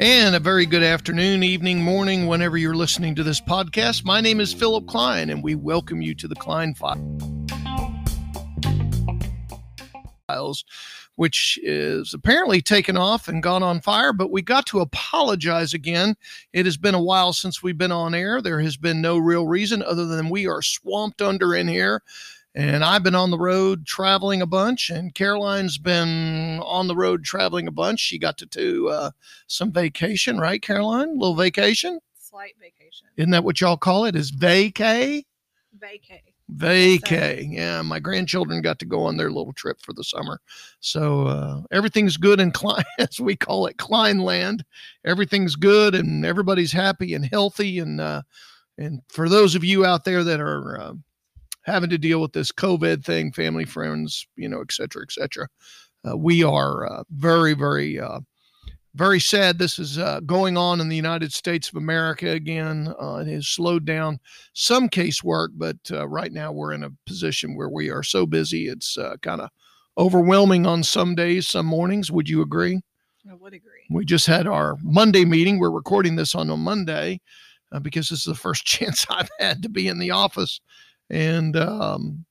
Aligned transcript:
And 0.00 0.34
a 0.34 0.40
very 0.40 0.66
good 0.66 0.82
afternoon, 0.82 1.44
evening, 1.44 1.80
morning, 1.84 2.26
whenever 2.26 2.56
you're 2.56 2.74
listening 2.74 3.14
to 3.14 3.22
this 3.22 3.40
podcast. 3.40 4.04
My 4.04 4.20
name 4.20 4.40
is 4.40 4.52
Philip 4.52 4.88
Klein, 4.88 5.30
and 5.30 5.40
we 5.40 5.54
welcome 5.54 6.02
you 6.02 6.16
to 6.16 6.26
the 6.26 6.34
Klein 6.34 6.74
Files, 10.26 10.64
which 11.14 11.60
is 11.62 12.12
apparently 12.12 12.60
taken 12.60 12.96
off 12.96 13.28
and 13.28 13.40
gone 13.40 13.62
on 13.62 13.80
fire, 13.80 14.12
but 14.12 14.32
we 14.32 14.42
got 14.42 14.66
to 14.66 14.80
apologize 14.80 15.74
again. 15.74 16.16
It 16.52 16.64
has 16.66 16.76
been 16.76 16.96
a 16.96 17.02
while 17.02 17.32
since 17.32 17.62
we've 17.62 17.78
been 17.78 17.92
on 17.92 18.16
air. 18.16 18.42
There 18.42 18.60
has 18.60 18.76
been 18.76 19.00
no 19.00 19.18
real 19.18 19.46
reason 19.46 19.80
other 19.80 20.06
than 20.06 20.28
we 20.28 20.48
are 20.48 20.60
swamped 20.60 21.22
under 21.22 21.54
in 21.54 21.68
here 21.68 22.02
and 22.54 22.84
I've 22.84 23.02
been 23.02 23.14
on 23.14 23.30
the 23.30 23.38
road 23.38 23.84
traveling 23.86 24.40
a 24.40 24.46
bunch, 24.46 24.90
and 24.90 25.14
Caroline's 25.14 25.78
been 25.78 26.60
on 26.60 26.86
the 26.86 26.96
road 26.96 27.24
traveling 27.24 27.66
a 27.66 27.72
bunch. 27.72 28.00
She 28.00 28.18
got 28.18 28.38
to 28.38 28.46
do 28.46 28.88
uh, 28.88 29.10
some 29.46 29.72
vacation, 29.72 30.38
right, 30.38 30.62
Caroline? 30.62 31.08
A 31.08 31.12
little 31.12 31.34
vacation? 31.34 31.98
Slight 32.18 32.54
vacation. 32.60 33.08
Isn't 33.16 33.30
that 33.30 33.44
what 33.44 33.60
y'all 33.60 33.76
call 33.76 34.04
it? 34.04 34.14
Is 34.14 34.30
vacay? 34.30 35.24
Vacay. 35.78 36.20
Vacay. 36.52 37.52
Yeah, 37.52 37.82
my 37.82 37.98
grandchildren 37.98 38.62
got 38.62 38.78
to 38.80 38.86
go 38.86 39.02
on 39.02 39.16
their 39.16 39.30
little 39.30 39.52
trip 39.52 39.80
for 39.80 39.92
the 39.92 40.04
summer. 40.04 40.40
So 40.80 41.26
uh, 41.26 41.62
everything's 41.72 42.16
good 42.16 42.38
in 42.38 42.52
Klein, 42.52 42.84
as 42.98 43.18
we 43.18 43.34
call 43.34 43.66
it, 43.66 43.78
Kleinland. 43.78 44.62
Everything's 45.04 45.56
good 45.56 45.94
and 45.94 46.24
everybody's 46.24 46.72
happy 46.72 47.14
and 47.14 47.24
healthy. 47.24 47.78
And 47.78 48.00
uh, 48.00 48.22
and 48.76 49.00
for 49.08 49.28
those 49.28 49.54
of 49.54 49.64
you 49.64 49.84
out 49.84 50.04
there 50.04 50.22
that 50.24 50.40
are 50.40 50.80
uh, 50.80 50.92
having 51.64 51.90
to 51.90 51.98
deal 51.98 52.20
with 52.20 52.32
this 52.32 52.52
COVID 52.52 53.04
thing, 53.04 53.32
family, 53.32 53.64
friends, 53.64 54.26
you 54.36 54.48
know, 54.48 54.60
et 54.60 54.72
cetera, 54.72 55.02
et 55.02 55.12
cetera. 55.12 55.48
Uh, 56.06 56.16
we 56.16 56.44
are 56.44 56.86
uh, 56.86 57.02
very, 57.10 57.54
very, 57.54 57.98
uh, 57.98 58.20
very 58.94 59.18
sad 59.18 59.58
this 59.58 59.78
is 59.78 59.98
uh, 59.98 60.20
going 60.20 60.56
on 60.56 60.80
in 60.80 60.88
the 60.88 60.96
United 60.96 61.32
States 61.32 61.68
of 61.68 61.76
America 61.76 62.30
again. 62.30 62.94
Uh, 63.00 63.16
it 63.16 63.26
has 63.26 63.48
slowed 63.48 63.84
down 63.84 64.20
some 64.52 64.88
casework, 64.88 65.48
but 65.54 65.76
uh, 65.90 66.06
right 66.06 66.32
now 66.32 66.52
we're 66.52 66.72
in 66.72 66.84
a 66.84 66.92
position 67.06 67.56
where 67.56 67.70
we 67.70 67.90
are 67.90 68.02
so 68.02 68.26
busy, 68.26 68.68
it's 68.68 68.96
kind 69.22 69.40
of 69.40 69.48
overwhelming 69.96 70.66
on 70.66 70.82
some 70.82 71.14
days, 71.14 71.48
some 71.48 71.66
mornings. 71.66 72.12
Would 72.12 72.28
you 72.28 72.42
agree? 72.42 72.80
I 73.28 73.34
would 73.34 73.54
agree. 73.54 73.86
We 73.90 74.04
just 74.04 74.26
had 74.26 74.46
our 74.46 74.76
Monday 74.82 75.24
meeting. 75.24 75.58
We're 75.58 75.70
recording 75.70 76.16
this 76.16 76.34
on 76.34 76.50
a 76.50 76.56
Monday 76.56 77.20
because 77.82 78.10
this 78.10 78.20
is 78.20 78.24
the 78.26 78.34
first 78.34 78.64
chance 78.66 79.06
I've 79.08 79.30
had 79.40 79.62
to 79.62 79.68
be 79.70 79.88
in 79.88 79.98
the 79.98 80.10
office 80.10 80.60
and 81.10 81.56
um, 81.56 82.24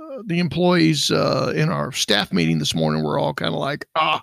uh, 0.00 0.22
the 0.26 0.38
employees 0.38 1.10
uh, 1.10 1.52
in 1.54 1.68
our 1.68 1.92
staff 1.92 2.32
meeting 2.32 2.58
this 2.58 2.74
morning 2.74 3.02
were 3.02 3.18
all 3.18 3.34
kind 3.34 3.54
of 3.54 3.60
like, 3.60 3.86
ah, 3.96 4.22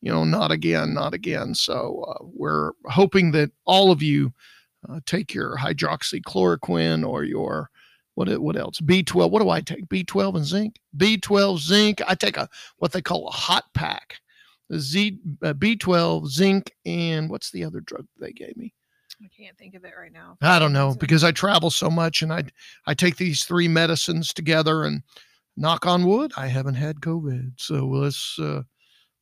you 0.00 0.12
know, 0.12 0.24
not 0.24 0.50
again, 0.50 0.94
not 0.94 1.14
again. 1.14 1.54
So 1.54 2.04
uh, 2.08 2.24
we're 2.32 2.72
hoping 2.86 3.32
that 3.32 3.50
all 3.64 3.90
of 3.90 4.02
you 4.02 4.32
uh, 4.88 5.00
take 5.06 5.34
your 5.34 5.56
hydroxychloroquine 5.56 7.06
or 7.06 7.24
your 7.24 7.70
what 8.14 8.28
what 8.40 8.56
else? 8.56 8.80
B12. 8.80 9.30
What 9.30 9.42
do 9.42 9.50
I 9.50 9.60
take? 9.60 9.86
B12 9.86 10.36
and 10.36 10.44
zinc. 10.44 10.76
B12, 10.96 11.58
zinc. 11.58 12.02
I 12.06 12.16
take 12.16 12.36
a 12.36 12.48
what 12.78 12.90
they 12.92 13.00
call 13.00 13.28
a 13.28 13.32
hot 13.32 13.64
pack. 13.74 14.16
Z 14.76 15.18
uh, 15.42 15.54
B12, 15.54 16.26
zinc, 16.26 16.72
and 16.84 17.30
what's 17.30 17.50
the 17.50 17.64
other 17.64 17.80
drug 17.80 18.06
they 18.20 18.32
gave 18.32 18.56
me? 18.56 18.74
I 19.22 19.28
can't 19.36 19.58
think 19.58 19.74
of 19.74 19.84
it 19.84 19.94
right 19.98 20.12
now. 20.12 20.36
I 20.40 20.58
don't 20.58 20.72
know 20.72 20.94
because 20.98 21.24
I 21.24 21.32
travel 21.32 21.70
so 21.70 21.90
much 21.90 22.22
and 22.22 22.32
I 22.32 22.44
I 22.86 22.94
take 22.94 23.16
these 23.16 23.44
three 23.44 23.66
medicines 23.66 24.32
together 24.32 24.84
and 24.84 25.02
knock 25.58 25.86
on 25.86 26.06
wood, 26.06 26.32
I 26.36 26.46
haven't 26.46 26.74
had 26.74 27.00
COVID. 27.00 27.52
So 27.56 27.86
let's 27.86 28.38
uh, 28.38 28.62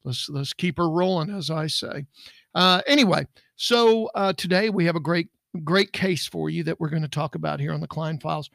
let's 0.04 0.28
let's 0.28 0.52
keep 0.52 0.76
her 0.76 0.88
rolling, 0.88 1.30
as 1.30 1.50
I 1.50 1.66
say. 1.66 2.06
Uh, 2.54 2.82
anyway, 2.86 3.26
so 3.56 4.06
uh, 4.14 4.32
today 4.34 4.70
we 4.70 4.84
have 4.84 4.96
a 4.96 5.00
great 5.00 5.28
great 5.64 5.92
case 5.92 6.26
for 6.26 6.50
you 6.50 6.62
that 6.64 6.78
we're 6.78 6.90
going 6.90 7.02
to 7.02 7.08
talk 7.08 7.34
about 7.34 7.60
here 7.60 7.72
on 7.72 7.80
the 7.80 7.88
Klein 7.88 8.20
Files, 8.20 8.50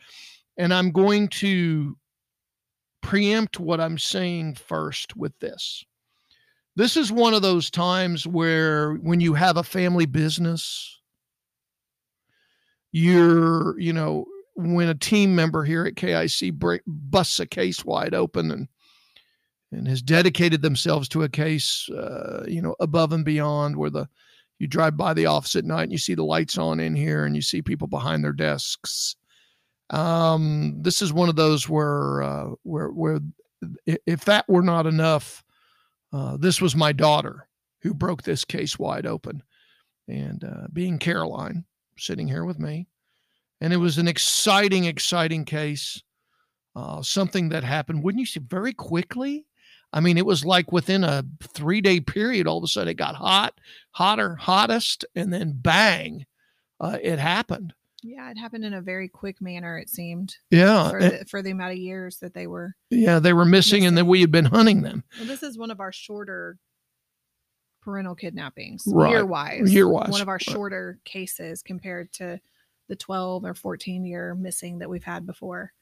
and 0.57 0.73
I'm 0.73 0.91
going 0.91 1.27
to 1.29 1.97
preempt 3.01 3.59
what 3.59 3.81
I'm 3.81 3.97
saying 3.97 4.55
first 4.55 5.17
with 5.17 5.37
this. 5.39 5.83
This 6.75 6.95
is 6.95 7.11
one 7.11 7.33
of 7.33 7.41
those 7.41 7.69
times 7.69 8.25
where 8.25 8.93
when 8.93 9.19
you 9.19 9.33
have 9.33 9.57
a 9.57 9.63
family 9.63 10.05
business 10.05 11.00
you're, 12.91 13.79
you 13.79 13.93
know, 13.93 14.25
when 14.55 14.89
a 14.89 14.95
team 14.95 15.35
member 15.35 15.63
here 15.63 15.85
at 15.85 15.95
KIC 15.95 16.53
break, 16.53 16.81
busts 16.85 17.39
a 17.39 17.45
case 17.45 17.85
wide 17.85 18.13
open 18.13 18.51
and 18.51 18.67
and 19.73 19.87
has 19.87 20.01
dedicated 20.01 20.61
themselves 20.61 21.07
to 21.07 21.23
a 21.23 21.29
case, 21.29 21.87
uh, 21.91 22.43
you 22.45 22.61
know, 22.61 22.75
above 22.81 23.13
and 23.13 23.23
beyond 23.23 23.77
where 23.77 23.89
the 23.89 24.09
you 24.59 24.67
drive 24.67 24.95
by 24.95 25.13
the 25.13 25.25
office 25.25 25.55
at 25.55 25.65
night 25.65 25.83
and 25.83 25.91
you 25.91 25.97
see 25.97 26.13
the 26.13 26.23
lights 26.23 26.57
on 26.57 26.79
in 26.79 26.95
here 26.95 27.25
and 27.25 27.35
you 27.35 27.41
see 27.41 27.63
people 27.63 27.87
behind 27.87 28.23
their 28.23 28.33
desks. 28.33 29.15
Um, 29.89 30.77
this 30.81 31.01
is 31.01 31.11
one 31.11 31.29
of 31.29 31.35
those 31.35 31.67
where 31.67 32.21
uh, 32.21 32.49
where 32.63 32.89
where 32.89 33.19
if 34.05 34.25
that 34.25 34.47
were 34.47 34.61
not 34.61 34.85
enough, 34.85 35.43
uh, 36.13 36.37
this 36.37 36.61
was 36.61 36.75
my 36.75 36.91
daughter 36.91 37.47
who 37.81 37.93
broke 37.93 38.23
this 38.23 38.45
case 38.45 38.77
wide 38.77 39.05
open, 39.05 39.41
and 40.07 40.43
uh, 40.43 40.67
being 40.71 40.99
Caroline, 40.99 41.65
sitting 42.01 42.27
here 42.27 42.45
with 42.45 42.59
me. 42.59 42.87
And 43.59 43.71
it 43.71 43.77
was 43.77 43.97
an 43.97 44.07
exciting, 44.07 44.85
exciting 44.85 45.45
case. 45.45 46.01
Uh, 46.75 47.01
something 47.01 47.49
that 47.49 47.63
happened, 47.63 48.03
wouldn't 48.03 48.19
you 48.19 48.25
say, 48.25 48.39
very 48.39 48.73
quickly? 48.73 49.45
I 49.93 49.99
mean, 49.99 50.17
it 50.17 50.25
was 50.25 50.45
like 50.45 50.71
within 50.71 51.03
a 51.03 51.23
three 51.43 51.81
day 51.81 51.99
period, 51.99 52.47
all 52.47 52.57
of 52.57 52.63
a 52.63 52.67
sudden 52.67 52.89
it 52.89 52.93
got 52.95 53.15
hot, 53.15 53.59
hotter, 53.91 54.35
hottest, 54.35 55.05
and 55.15 55.33
then 55.33 55.53
bang, 55.53 56.25
uh, 56.79 56.97
it 57.01 57.19
happened. 57.19 57.73
Yeah, 58.03 58.31
it 58.31 58.37
happened 58.37 58.65
in 58.65 58.73
a 58.73 58.81
very 58.81 59.07
quick 59.07 59.41
manner, 59.41 59.77
it 59.77 59.89
seemed. 59.89 60.35
Yeah. 60.49 60.89
For 60.89 60.99
the, 60.99 61.25
for 61.29 61.41
the 61.43 61.51
amount 61.51 61.73
of 61.73 61.77
years 61.77 62.17
that 62.17 62.33
they 62.33 62.47
were. 62.47 62.73
Yeah, 62.89 63.19
they 63.19 63.33
were 63.33 63.45
missing, 63.45 63.81
missing. 63.81 63.85
and 63.87 63.97
then 63.97 64.07
we 64.07 64.21
had 64.21 64.31
been 64.31 64.45
hunting 64.45 64.81
them. 64.81 65.03
Well, 65.19 65.27
this 65.27 65.43
is 65.43 65.57
one 65.57 65.69
of 65.69 65.79
our 65.79 65.91
shorter 65.91 66.57
parental 67.81 68.15
kidnappings 68.15 68.83
right. 68.87 69.11
year 69.11 69.25
wise. 69.25 69.73
Year 69.73 69.89
wise. 69.89 70.09
One 70.09 70.21
of 70.21 70.29
our 70.29 70.39
shorter 70.39 70.99
cases 71.05 71.61
compared 71.61 72.11
to 72.13 72.39
the 72.87 72.95
12 72.95 73.45
or 73.45 73.53
14 73.53 74.05
year 74.05 74.35
missing 74.35 74.79
that 74.79 74.89
we've 74.89 75.03
had 75.03 75.25
before. 75.25 75.73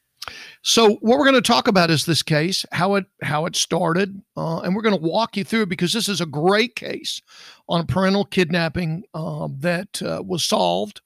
So 0.62 0.90
what 1.00 1.18
we're 1.18 1.24
going 1.24 1.34
to 1.34 1.40
talk 1.40 1.66
about 1.66 1.90
is 1.90 2.04
this 2.04 2.22
case, 2.22 2.66
how 2.72 2.96
it 2.96 3.06
how 3.22 3.46
it 3.46 3.56
started, 3.56 4.20
uh, 4.36 4.60
and 4.60 4.76
we're 4.76 4.82
going 4.82 4.98
to 4.98 5.06
walk 5.06 5.36
you 5.36 5.44
through 5.44 5.62
it 5.62 5.68
because 5.68 5.92
this 5.92 6.08
is 6.08 6.20
a 6.20 6.26
great 6.26 6.76
case 6.76 7.20
on 7.68 7.80
a 7.80 7.86
parental 7.86 8.24
kidnapping 8.24 9.04
uh, 9.14 9.48
that 9.58 10.00
uh, 10.02 10.22
was 10.24 10.44
solved. 10.44 11.00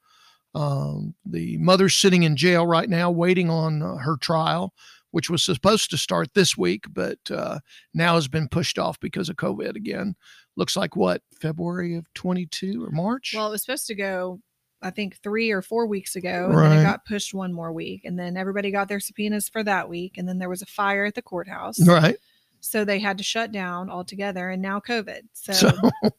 Um, 0.55 1.15
the 1.25 1.57
mother's 1.59 1.95
sitting 1.95 2.25
in 2.25 2.37
jail 2.37 2.67
right 2.67 2.89
now, 2.89 3.11
waiting 3.11 3.51
on 3.51 3.83
uh, 3.83 3.97
her 3.97 4.17
trial, 4.17 4.75
which 5.13 5.31
was 5.31 5.43
supposed 5.45 5.91
to 5.91 5.97
start 5.97 6.35
this 6.35 6.57
week, 6.57 6.85
but 6.93 7.19
uh, 7.31 7.61
now 7.95 8.17
has 8.17 8.29
been 8.29 8.49
pushed 8.49 8.79
off 8.79 8.99
because 9.01 9.29
of 9.29 9.37
COVID 9.37 9.77
again 9.77 10.17
looks 10.57 10.77
like 10.77 10.97
what 10.97 11.23
February 11.41 11.97
of 11.97 12.13
22 12.15 12.85
or 12.85 12.91
March. 12.91 13.33
Well, 13.35 13.49
it 13.49 13.51
was 13.51 13.63
supposed 13.63 13.87
to 13.89 13.95
go, 13.95 14.41
I 14.83 14.91
think, 14.91 15.19
three 15.23 15.51
or 15.51 15.63
four 15.63 15.87
weeks 15.87 16.17
ago, 16.17 16.47
and 16.47 16.57
right. 16.57 16.69
then 16.69 16.79
it 16.81 16.83
got 16.83 17.05
pushed 17.05 17.35
one 17.35 17.53
more 17.53 17.73
week, 17.73 18.05
and 18.05 18.19
then 18.19 18.37
everybody 18.37 18.71
got 18.71 18.89
their 18.89 19.01
subpoenas 19.01 19.49
for 19.49 19.63
that 19.65 19.89
week, 19.89 20.19
and 20.19 20.29
then 20.29 20.39
there 20.39 20.49
was 20.49 20.63
a 20.63 20.67
fire 20.67 21.05
at 21.05 21.15
the 21.15 21.23
courthouse. 21.23 21.87
Right. 21.87 22.17
So 22.61 22.85
they 22.85 22.99
had 22.99 23.19
to 23.19 23.25
shut 23.25 23.53
down 23.53 23.91
altogether, 23.91 24.49
and 24.49 24.63
now 24.63 24.81
COVID. 24.81 25.21
So, 25.35 25.53
so 25.53 25.73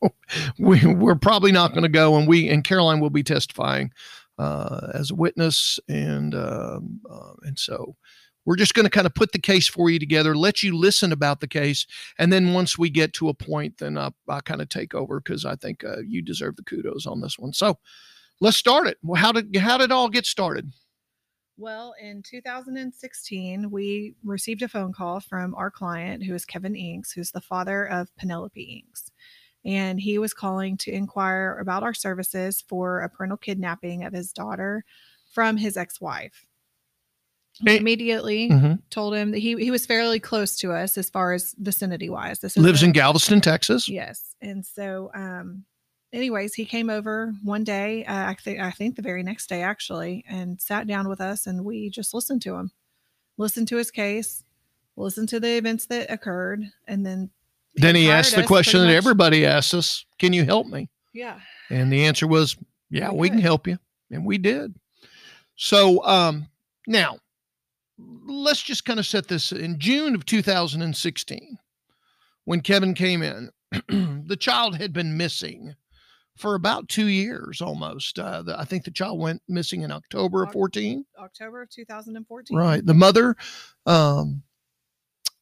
we, 0.60 0.86
we're 0.86 1.16
probably 1.16 1.52
not 1.52 1.72
going 1.72 1.84
to 1.84 1.90
go, 1.90 2.16
and 2.18 2.28
we 2.28 2.50
and 2.50 2.64
Caroline 2.64 3.00
will 3.00 3.10
be 3.10 3.24
testifying 3.24 3.92
uh, 4.38 4.92
as 4.94 5.10
a 5.10 5.16
witness, 5.16 5.80
and 5.88 6.36
um, 6.36 7.02
uh, 7.10 7.34
and 7.42 7.58
so 7.58 7.96
we're 8.46 8.56
just 8.56 8.74
going 8.74 8.86
to 8.86 8.90
kind 8.90 9.08
of 9.08 9.16
put 9.16 9.32
the 9.32 9.40
case 9.40 9.68
for 9.68 9.90
you 9.90 10.00
together, 10.00 10.36
let 10.36 10.64
you 10.64 10.78
listen 10.78 11.12
about 11.12 11.40
the 11.40 11.48
case, 11.48 11.86
and 12.20 12.32
then 12.32 12.54
once 12.54 12.78
we 12.78 12.90
get 12.90 13.14
to 13.14 13.30
a 13.30 13.34
point, 13.34 13.78
then 13.80 13.98
I'll, 13.98 14.16
I'll 14.30 14.42
kind 14.42 14.62
of 14.62 14.70
take 14.70 14.94
over 14.94 15.20
because 15.20 15.46
I 15.46 15.56
think 15.56 15.84
uh, 15.84 16.00
you 16.06 16.22
deserve 16.22 16.56
the 16.56 16.64
kudos 16.64 17.06
on 17.06 17.22
this 17.22 17.38
one. 17.40 17.54
So 17.54 17.78
let's 18.42 18.58
start 18.58 18.88
it. 18.88 18.98
Well, 19.04 19.22
how 19.22 19.32
did 19.32 19.56
how 19.56 19.78
did 19.78 19.86
it 19.86 19.92
all 19.92 20.10
get 20.10 20.26
started? 20.26 20.72
Well, 21.58 21.96
in 22.02 22.22
2016, 22.22 23.72
we 23.72 24.16
received 24.26 24.62
a 24.62 24.68
phone 24.68 24.92
call 24.92 25.22
from 25.22 25.56
our 25.56 25.72
client, 25.72 26.24
who 26.24 26.36
is 26.36 26.44
Kevin 26.44 26.76
Inks, 26.76 27.14
who's 27.14 27.32
the 27.32 27.40
father 27.40 27.86
of 27.86 28.14
Penelope 28.18 28.62
Inks. 28.62 29.10
And 29.64 30.00
he 30.00 30.20
was 30.20 30.34
calling 30.34 30.76
to 30.80 30.92
inquire 30.92 31.58
about 31.60 31.82
our 31.82 31.94
services 31.94 32.64
for 32.68 33.00
a 33.00 33.10
parental 33.10 33.38
kidnapping 33.38 34.04
of 34.04 34.14
his 34.14 34.34
daughter 34.34 34.84
from 35.34 35.56
his 35.56 35.78
ex 35.78 36.02
wife 36.02 36.46
immediately 37.66 38.50
mm-hmm. 38.50 38.74
told 38.90 39.16
him 39.16 39.32
that 39.32 39.40
he, 39.40 39.56
he 39.56 39.72
was 39.72 39.86
fairly 39.86 40.20
close 40.20 40.58
to 40.58 40.74
us 40.74 40.98
as 40.98 41.10
far 41.10 41.34
as 41.34 41.56
vicinity 41.58 42.10
wise. 42.10 42.40
This 42.40 42.58
lives 42.58 42.84
in 42.84 42.92
Galveston, 42.92 43.42
Texas. 43.42 43.88
Yes, 43.88 44.36
and 44.42 44.66
so, 44.66 45.12
um, 45.14 45.64
anyways, 46.12 46.54
he 46.54 46.66
came 46.66 46.90
over 46.90 47.34
one 47.44 47.64
day. 47.64 48.06
Uh, 48.06 48.30
I 48.30 48.36
think 48.36 48.60
I 48.60 48.72
think 48.72 48.96
the 48.96 49.02
very 49.02 49.24
next 49.24 49.48
day 49.48 49.62
actually, 49.62 50.26
and 50.28 50.60
sat 50.60 50.88
down 50.88 51.08
with 51.08 51.22
us, 51.22 51.48
and 51.48 51.64
we 51.64 51.90
just 51.90 52.14
listened 52.14 52.42
to 52.44 52.56
him, 52.56 52.72
listened 53.38 53.68
to 53.70 53.78
his 53.78 53.92
case, 53.92 54.44
listened 54.98 55.30
to 55.30 55.40
the 55.40 55.58
events 55.58 55.86
that 55.88 56.12
occurred, 56.12 56.64
and 56.88 57.06
then 57.06 57.30
Then 57.76 57.96
he 57.96 58.10
asked 58.10 58.36
the 58.36 58.44
question 58.44 58.82
that 58.82 58.88
much- 58.88 58.96
everybody 58.96 59.46
asks 59.46 59.74
us 59.74 60.06
Can 60.20 60.34
you 60.34 60.46
help 60.46 60.68
me? 60.68 60.90
Yeah. 61.14 61.40
And 61.70 61.92
the 61.92 62.06
answer 62.06 62.28
was, 62.28 62.58
Yeah, 62.90 63.12
We 63.12 63.20
we 63.20 63.30
can 63.30 63.40
help 63.40 63.68
you. 63.68 63.78
And 64.12 64.26
we 64.26 64.38
did. 64.38 64.76
So 65.56 66.04
um, 66.06 66.48
now 66.88 67.20
let's 67.98 68.62
just 68.62 68.86
kind 68.86 69.00
of 69.00 69.06
set 69.06 69.28
this 69.28 69.52
in 69.52 69.80
June 69.80 70.16
of 70.16 70.26
2016, 70.26 71.58
when 72.46 72.62
Kevin 72.62 72.94
came 72.94 73.22
in, 73.24 73.50
the 74.28 74.38
child 74.40 74.78
had 74.78 74.94
been 74.94 75.18
missing 75.18 75.76
for 76.38 76.56
about 76.56 76.88
two 76.90 77.08
years 77.08 77.62
almost. 77.62 78.20
Uh, 78.20 78.42
the, 78.42 78.60
I 78.60 78.66
think 78.66 78.84
the 78.84 78.92
child 78.92 79.20
went 79.20 79.42
missing 79.48 79.82
in 79.82 79.92
October 79.92 80.44
of 80.44 80.52
14. 80.52 81.06
October 81.20 81.62
of 81.62 81.70
2014. 81.70 82.58
Right. 82.58 82.86
The 82.86 82.94
mother, 82.94 83.36
um, 83.86 84.44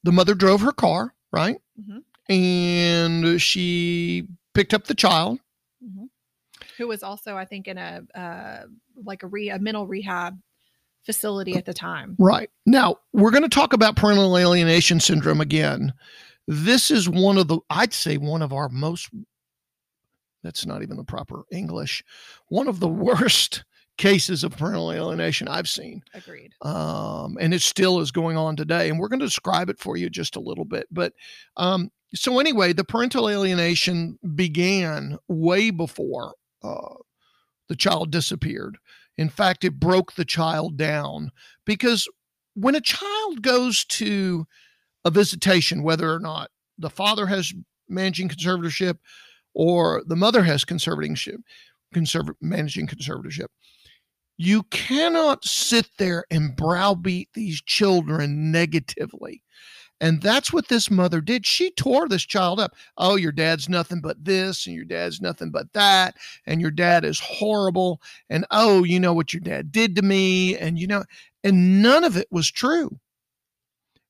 the 0.03 0.11
mother 0.11 0.35
drove 0.35 0.61
her 0.61 0.71
car, 0.71 1.13
right? 1.31 1.57
Mhm. 1.79 2.03
And 2.29 3.41
she 3.41 4.27
picked 4.53 4.73
up 4.73 4.85
the 4.85 4.95
child. 4.95 5.39
Mhm. 5.83 6.09
Who 6.77 6.87
was 6.87 7.03
also, 7.03 7.35
I 7.35 7.45
think, 7.45 7.67
in 7.67 7.77
a 7.77 8.03
uh, 8.15 8.65
like 9.03 9.23
a 9.23 9.27
re 9.27 9.49
a 9.49 9.59
mental 9.59 9.87
rehab 9.87 10.39
facility 11.05 11.55
at 11.55 11.65
the 11.65 11.73
time. 11.73 12.15
Right. 12.19 12.49
Now, 12.65 12.97
we're 13.11 13.31
going 13.31 13.43
to 13.43 13.49
talk 13.49 13.73
about 13.73 13.95
parental 13.95 14.37
alienation 14.37 14.99
syndrome 14.99 15.41
again. 15.41 15.93
This 16.47 16.91
is 16.91 17.09
one 17.09 17.37
of 17.37 17.47
the, 17.47 17.59
I'd 17.69 17.93
say, 17.93 18.17
one 18.17 18.41
of 18.41 18.51
our 18.53 18.69
most, 18.69 19.09
that's 20.43 20.65
not 20.65 20.81
even 20.81 20.97
the 20.97 21.03
proper 21.03 21.43
English, 21.51 22.03
one 22.47 22.67
of 22.67 22.79
the 22.79 22.87
worst 22.87 23.63
cases 23.97 24.43
of 24.43 24.57
parental 24.57 24.91
alienation 24.91 25.47
I've 25.47 25.69
seen. 25.69 26.03
Agreed. 26.13 26.53
um, 26.61 27.37
and 27.39 27.53
it 27.53 27.61
still 27.61 27.99
is 27.99 28.11
going 28.11 28.37
on 28.37 28.55
today. 28.55 28.89
And 28.89 28.99
we're 28.99 29.07
going 29.07 29.19
to 29.19 29.25
describe 29.25 29.69
it 29.69 29.79
for 29.79 29.97
you 29.97 30.09
just 30.09 30.35
a 30.35 30.41
little 30.41 30.65
bit. 30.65 30.87
But 30.91 31.13
um, 31.57 31.91
so 32.15 32.39
anyway, 32.39 32.73
the 32.73 32.83
parental 32.83 33.29
alienation 33.29 34.17
began 34.35 35.17
way 35.27 35.69
before 35.69 36.33
uh, 36.63 36.95
the 37.69 37.75
child 37.75 38.11
disappeared. 38.11 38.77
In 39.17 39.29
fact, 39.29 39.63
it 39.63 39.79
broke 39.79 40.13
the 40.13 40.25
child 40.25 40.77
down 40.77 41.31
because 41.65 42.07
when 42.55 42.75
a 42.75 42.81
child 42.81 43.41
goes 43.41 43.85
to 43.85 44.45
a 45.05 45.11
visitation, 45.11 45.83
whether 45.83 46.11
or 46.11 46.19
not 46.19 46.49
the 46.77 46.89
father 46.89 47.27
has 47.27 47.53
managing 47.87 48.29
conservatorship 48.29 48.97
or 49.53 50.03
the 50.07 50.15
mother 50.15 50.43
has 50.43 50.65
conservatorship, 50.65 51.37
conserv- 51.93 52.35
managing 52.41 52.87
conservatorship, 52.87 53.47
you 54.37 54.63
cannot 54.63 55.45
sit 55.45 55.87
there 55.97 56.25
and 56.31 56.55
browbeat 56.55 57.29
these 57.33 57.61
children 57.61 58.51
negatively. 58.51 59.43
And 60.01 60.21
that's 60.21 60.51
what 60.51 60.67
this 60.67 60.91
mother 60.91 61.21
did. 61.21 61.45
She 61.45 61.71
tore 61.71 62.09
this 62.09 62.25
child 62.25 62.59
up. 62.59 62.75
Oh, 62.97 63.15
your 63.15 63.31
dad's 63.31 63.69
nothing 63.69 64.01
but 64.01 64.25
this, 64.25 64.65
and 64.65 64.75
your 64.75 64.85
dad's 64.85 65.21
nothing 65.21 65.49
but 65.49 65.71
that, 65.73 66.15
and 66.45 66.59
your 66.59 66.71
dad 66.71 67.05
is 67.05 67.19
horrible. 67.19 68.01
And 68.29 68.45
oh, 68.51 68.83
you 68.83 68.99
know 68.99 69.13
what 69.13 69.33
your 69.33 69.41
dad 69.41 69.71
did 69.71 69.95
to 69.95 70.01
me. 70.01 70.57
And 70.57 70.77
you 70.77 70.87
know, 70.87 71.03
and 71.43 71.81
none 71.81 72.03
of 72.03 72.17
it 72.17 72.27
was 72.31 72.51
true. 72.51 72.99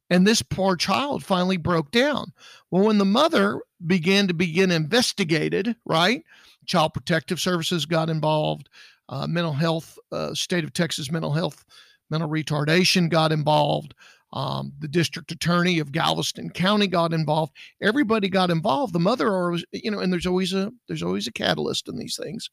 And 0.09 0.27
this 0.27 0.41
poor 0.41 0.75
child 0.75 1.23
finally 1.23 1.57
broke 1.57 1.91
down. 1.91 2.33
Well, 2.71 2.85
when 2.85 2.97
the 2.97 3.05
mother 3.05 3.61
began 3.85 4.27
to 4.27 4.33
begin 4.33 4.71
investigated, 4.71 5.75
right? 5.85 6.23
Child 6.65 6.93
Protective 6.93 7.39
Services 7.39 7.85
got 7.85 8.09
involved 8.09 8.69
uh, 9.09 9.27
mental 9.27 9.53
health, 9.53 9.97
uh, 10.11 10.33
state 10.33 10.63
of 10.63 10.73
Texas 10.73 11.11
mental 11.11 11.31
health, 11.31 11.65
mental 12.09 12.29
retardation 12.29 13.09
got 13.09 13.31
involved. 13.31 13.93
Um, 14.33 14.73
the 14.79 14.87
district 14.87 15.31
attorney 15.31 15.77
of 15.77 15.91
Galveston 15.91 16.49
County 16.49 16.87
got 16.87 17.13
involved. 17.13 17.53
Everybody 17.81 18.29
got 18.29 18.49
involved. 18.49 18.91
The 18.93 18.99
mother, 18.99 19.31
always, 19.31 19.63
you 19.71 19.91
know, 19.91 19.99
and 19.99 20.11
there's 20.11 20.25
always 20.25 20.53
a 20.53 20.71
there's 20.87 21.03
always 21.03 21.27
a 21.27 21.31
catalyst 21.31 21.87
in 21.87 21.97
these 21.97 22.17
things. 22.17 22.49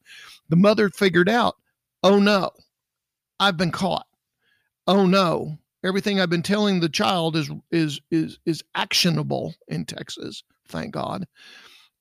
The 0.51 0.57
mother 0.57 0.91
figured 0.91 1.29
out, 1.29 1.57
oh 2.03 2.19
no, 2.19 2.51
I've 3.41 3.57
been 3.57 3.71
caught. 3.71 4.07
Oh 4.87 5.07
no, 5.07 5.57
everything 5.83 6.21
I've 6.21 6.29
been 6.29 6.43
telling 6.43 6.81
the 6.81 6.89
child 6.91 7.35
is 7.35 7.51
is 7.71 7.99
is 8.11 8.39
is 8.45 8.63
actionable 8.75 9.55
in 9.69 9.87
Texas. 9.87 10.45
Thank 10.69 10.93
God. 10.93 11.27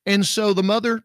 And 0.05 0.25
so 0.25 0.53
the 0.53 0.63
mother 0.63 1.03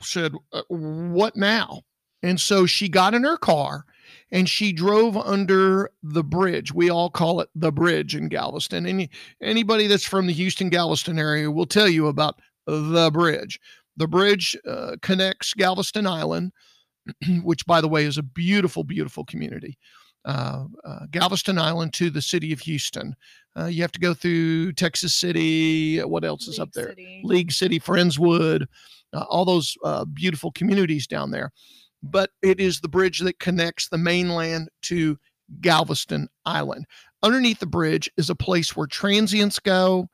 said, 0.00 0.32
"Uh, 0.52 0.62
"What 0.68 1.36
now?" 1.36 1.82
And 2.22 2.40
so 2.40 2.64
she 2.64 2.88
got 2.88 3.12
in 3.12 3.24
her 3.24 3.36
car 3.36 3.84
and 4.30 4.48
she 4.48 4.72
drove 4.72 5.16
under 5.16 5.90
the 6.02 6.24
bridge. 6.24 6.72
We 6.72 6.90
all 6.90 7.10
call 7.10 7.40
it 7.40 7.48
the 7.54 7.72
bridge 7.72 8.14
in 8.14 8.28
Galveston. 8.28 8.86
Any 8.86 9.10
anybody 9.42 9.86
that's 9.86 10.06
from 10.06 10.26
the 10.26 10.32
Houston 10.32 10.68
Galveston 10.68 11.18
area 11.18 11.50
will 11.50 11.66
tell 11.66 11.88
you 11.88 12.08
about 12.08 12.40
the 12.66 13.10
bridge. 13.12 13.60
The 13.96 14.08
bridge 14.08 14.56
uh, 14.68 14.96
connects 15.02 15.54
Galveston 15.54 16.06
Island, 16.06 16.52
which, 17.42 17.64
by 17.66 17.80
the 17.80 17.88
way, 17.88 18.04
is 18.04 18.18
a 18.18 18.22
beautiful, 18.22 18.84
beautiful 18.84 19.24
community. 19.24 19.78
Uh, 20.24 20.64
uh, 20.84 21.00
Galveston 21.10 21.58
Island 21.58 21.92
to 21.94 22.08
the 22.08 22.22
city 22.22 22.52
of 22.52 22.60
Houston. 22.60 23.14
Uh, 23.58 23.66
you 23.66 23.82
have 23.82 23.92
to 23.92 24.00
go 24.00 24.14
through 24.14 24.72
Texas 24.72 25.14
City. 25.14 25.98
What 26.00 26.24
else 26.24 26.48
is 26.48 26.58
up 26.58 26.72
there? 26.72 26.88
City. 26.88 27.20
League 27.24 27.52
City, 27.52 27.78
Friendswood, 27.78 28.66
uh, 29.12 29.24
all 29.28 29.44
those 29.44 29.76
uh, 29.84 30.04
beautiful 30.06 30.50
communities 30.52 31.06
down 31.06 31.30
there. 31.30 31.52
But 32.10 32.30
it 32.42 32.60
is 32.60 32.80
the 32.80 32.88
bridge 32.88 33.20
that 33.20 33.38
connects 33.38 33.88
the 33.88 33.98
mainland 33.98 34.68
to 34.82 35.18
Galveston 35.60 36.28
Island. 36.44 36.86
Underneath 37.22 37.58
the 37.60 37.66
bridge 37.66 38.10
is 38.16 38.28
a 38.28 38.34
place 38.34 38.76
where 38.76 38.86
transients 38.86 39.58
go, 39.58 40.08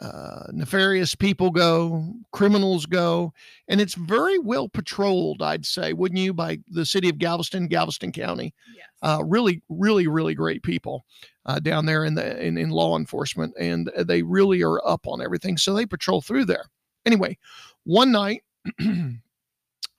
uh, 0.00 0.46
nefarious 0.52 1.14
people 1.14 1.50
go, 1.50 2.12
criminals 2.32 2.86
go, 2.86 3.32
and 3.68 3.80
it's 3.80 3.94
very 3.94 4.38
well 4.38 4.68
patrolled, 4.68 5.42
I'd 5.42 5.64
say, 5.64 5.92
wouldn't 5.92 6.18
you, 6.18 6.34
by 6.34 6.58
the 6.68 6.84
city 6.84 7.08
of 7.08 7.18
Galveston, 7.18 7.68
Galveston 7.68 8.10
County 8.10 8.52
Yes. 8.74 8.86
uh, 9.02 9.22
really, 9.24 9.62
really, 9.68 10.08
really 10.08 10.34
great 10.34 10.64
people 10.64 11.04
uh, 11.46 11.60
down 11.60 11.86
there 11.86 12.04
in 12.04 12.14
the 12.14 12.44
in, 12.44 12.58
in 12.58 12.70
law 12.70 12.98
enforcement, 12.98 13.54
and 13.60 13.92
they 13.98 14.22
really 14.22 14.62
are 14.62 14.84
up 14.84 15.06
on 15.06 15.22
everything. 15.22 15.56
So 15.56 15.72
they 15.72 15.86
patrol 15.86 16.20
through 16.20 16.46
there. 16.46 16.64
Anyway, 17.06 17.38
one 17.84 18.10
night, 18.10 18.42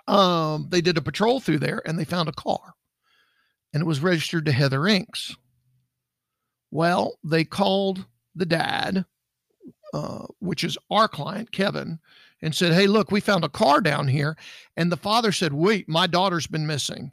um, 0.07 0.67
they 0.69 0.81
did 0.81 0.97
a 0.97 1.01
patrol 1.01 1.39
through 1.39 1.59
there, 1.59 1.81
and 1.85 1.97
they 1.97 2.05
found 2.05 2.29
a 2.29 2.33
car, 2.33 2.75
and 3.73 3.81
it 3.81 3.85
was 3.85 4.01
registered 4.01 4.45
to 4.45 4.51
Heather 4.51 4.87
Inks. 4.87 5.35
Well, 6.71 7.19
they 7.23 7.43
called 7.43 8.05
the 8.35 8.45
dad, 8.45 9.05
uh, 9.93 10.25
which 10.39 10.63
is 10.63 10.77
our 10.89 11.07
client, 11.07 11.51
Kevin, 11.51 11.99
and 12.41 12.53
said, 12.53 12.73
"Hey, 12.73 12.87
look, 12.87 13.11
we 13.11 13.19
found 13.19 13.43
a 13.43 13.49
car 13.49 13.81
down 13.81 14.07
here." 14.07 14.35
And 14.75 14.91
the 14.91 14.97
father 14.97 15.31
said, 15.31 15.53
"Wait, 15.53 15.87
my 15.87 16.07
daughter's 16.07 16.47
been 16.47 16.67
missing." 16.67 17.11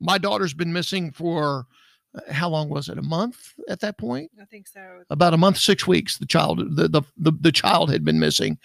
my 0.00 0.18
daughter's 0.18 0.54
been 0.54 0.72
missing 0.72 1.10
for 1.10 1.66
uh, 2.14 2.32
how 2.32 2.48
long 2.48 2.68
was 2.68 2.88
it 2.88 2.98
a 2.98 3.02
month 3.02 3.54
at 3.68 3.80
that 3.80 3.98
point 3.98 4.30
I 4.40 4.44
think 4.44 4.68
so. 4.68 5.02
about 5.10 5.34
a 5.34 5.38
month 5.38 5.58
six 5.58 5.86
weeks 5.86 6.18
the 6.18 6.26
child 6.26 6.76
the, 6.76 6.88
the 6.88 7.02
the 7.16 7.32
the 7.40 7.52
child 7.52 7.90
had 7.90 8.04
been 8.04 8.20
missing 8.20 8.58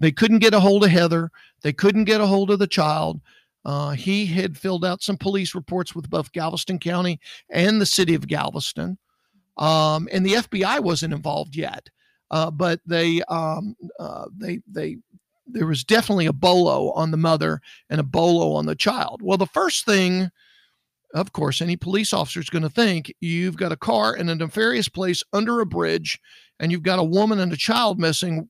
they 0.00 0.12
couldn't 0.12 0.40
get 0.40 0.54
a 0.54 0.60
hold 0.60 0.84
of 0.84 0.90
heather. 0.90 1.30
They 1.62 1.72
couldn't 1.72 2.04
get 2.04 2.20
a 2.20 2.26
hold 2.26 2.50
of 2.50 2.58
the 2.58 2.66
child. 2.66 3.20
Uh, 3.64 3.90
he 3.90 4.26
had 4.26 4.58
filled 4.58 4.84
out 4.84 5.02
some 5.02 5.16
police 5.16 5.54
reports 5.54 5.94
with 5.94 6.10
both 6.10 6.32
galveston 6.32 6.78
county 6.78 7.18
and 7.50 7.80
the 7.80 7.86
city 7.86 8.14
of 8.14 8.28
galveston. 8.28 8.98
Um, 9.56 10.08
and 10.12 10.26
the 10.26 10.34
fbi 10.34 10.80
wasn't 10.80 11.14
involved 11.14 11.56
yet. 11.56 11.88
Uh, 12.30 12.50
but 12.50 12.80
they 12.84 13.22
um, 13.28 13.76
uh, 14.00 14.26
they 14.36 14.60
they 14.66 14.96
there 15.46 15.66
was 15.66 15.84
definitely 15.84 16.26
a 16.26 16.32
bolo 16.32 16.90
on 16.92 17.10
the 17.10 17.16
mother 17.16 17.60
and 17.90 18.00
a 18.00 18.04
bolo 18.04 18.52
on 18.52 18.66
the 18.66 18.74
child. 18.74 19.22
Well 19.22 19.38
the 19.38 19.46
first 19.46 19.84
thing 19.84 20.30
of 21.14 21.32
course, 21.32 21.62
any 21.62 21.76
police 21.76 22.12
officer 22.12 22.40
is 22.40 22.50
going 22.50 22.64
to 22.64 22.68
think 22.68 23.14
you've 23.20 23.56
got 23.56 23.70
a 23.70 23.76
car 23.76 24.16
in 24.16 24.28
a 24.28 24.34
nefarious 24.34 24.88
place 24.88 25.22
under 25.32 25.60
a 25.60 25.66
bridge 25.66 26.18
and 26.58 26.72
you've 26.72 26.82
got 26.82 26.98
a 26.98 27.04
woman 27.04 27.38
and 27.38 27.52
a 27.52 27.56
child 27.56 28.00
missing. 28.00 28.48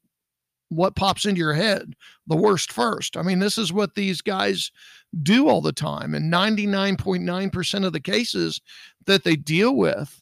What 0.75 0.97
pops 0.97 1.25
into 1.25 1.38
your 1.38 1.54
head? 1.54 1.95
The 2.26 2.37
worst 2.37 2.73
first. 2.73 3.16
I 3.16 3.23
mean, 3.23 3.38
this 3.38 3.59
is 3.59 3.73
what 3.73 3.95
these 3.95 4.21
guys 4.21 4.71
do 5.23 5.49
all 5.49 5.61
the 5.61 5.73
time. 5.73 6.14
And 6.14 6.33
99.9% 6.33 7.87
of 7.87 7.93
the 7.93 8.00
cases 8.00 8.61
that 9.07 9.25
they 9.25 9.37
deal 9.37 9.76
with 9.76 10.21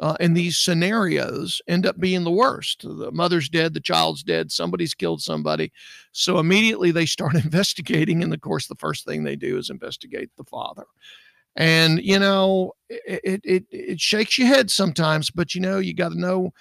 uh, 0.00 0.16
in 0.20 0.34
these 0.34 0.58
scenarios 0.58 1.60
end 1.68 1.86
up 1.86 1.98
being 2.00 2.24
the 2.24 2.30
worst. 2.30 2.82
The 2.82 3.10
mother's 3.12 3.48
dead, 3.48 3.74
the 3.74 3.80
child's 3.80 4.22
dead, 4.22 4.50
somebody's 4.50 4.94
killed 4.94 5.22
somebody. 5.22 5.72
So 6.12 6.38
immediately 6.38 6.90
they 6.90 7.06
start 7.06 7.34
investigating. 7.44 8.22
And 8.22 8.32
of 8.32 8.40
course, 8.40 8.66
the 8.66 8.74
first 8.76 9.04
thing 9.04 9.22
they 9.22 9.36
do 9.36 9.58
is 9.58 9.70
investigate 9.70 10.30
the 10.36 10.44
father 10.44 10.84
and 11.56 12.02
you 12.02 12.18
know 12.18 12.72
it 12.88 13.40
it 13.44 13.64
it 13.70 14.00
shakes 14.00 14.38
your 14.38 14.48
head 14.48 14.70
sometimes 14.70 15.30
but 15.30 15.54
you 15.54 15.60
know 15.60 15.78
you 15.78 15.92
got 15.92 16.08
to 16.08 16.18
know 16.18 16.52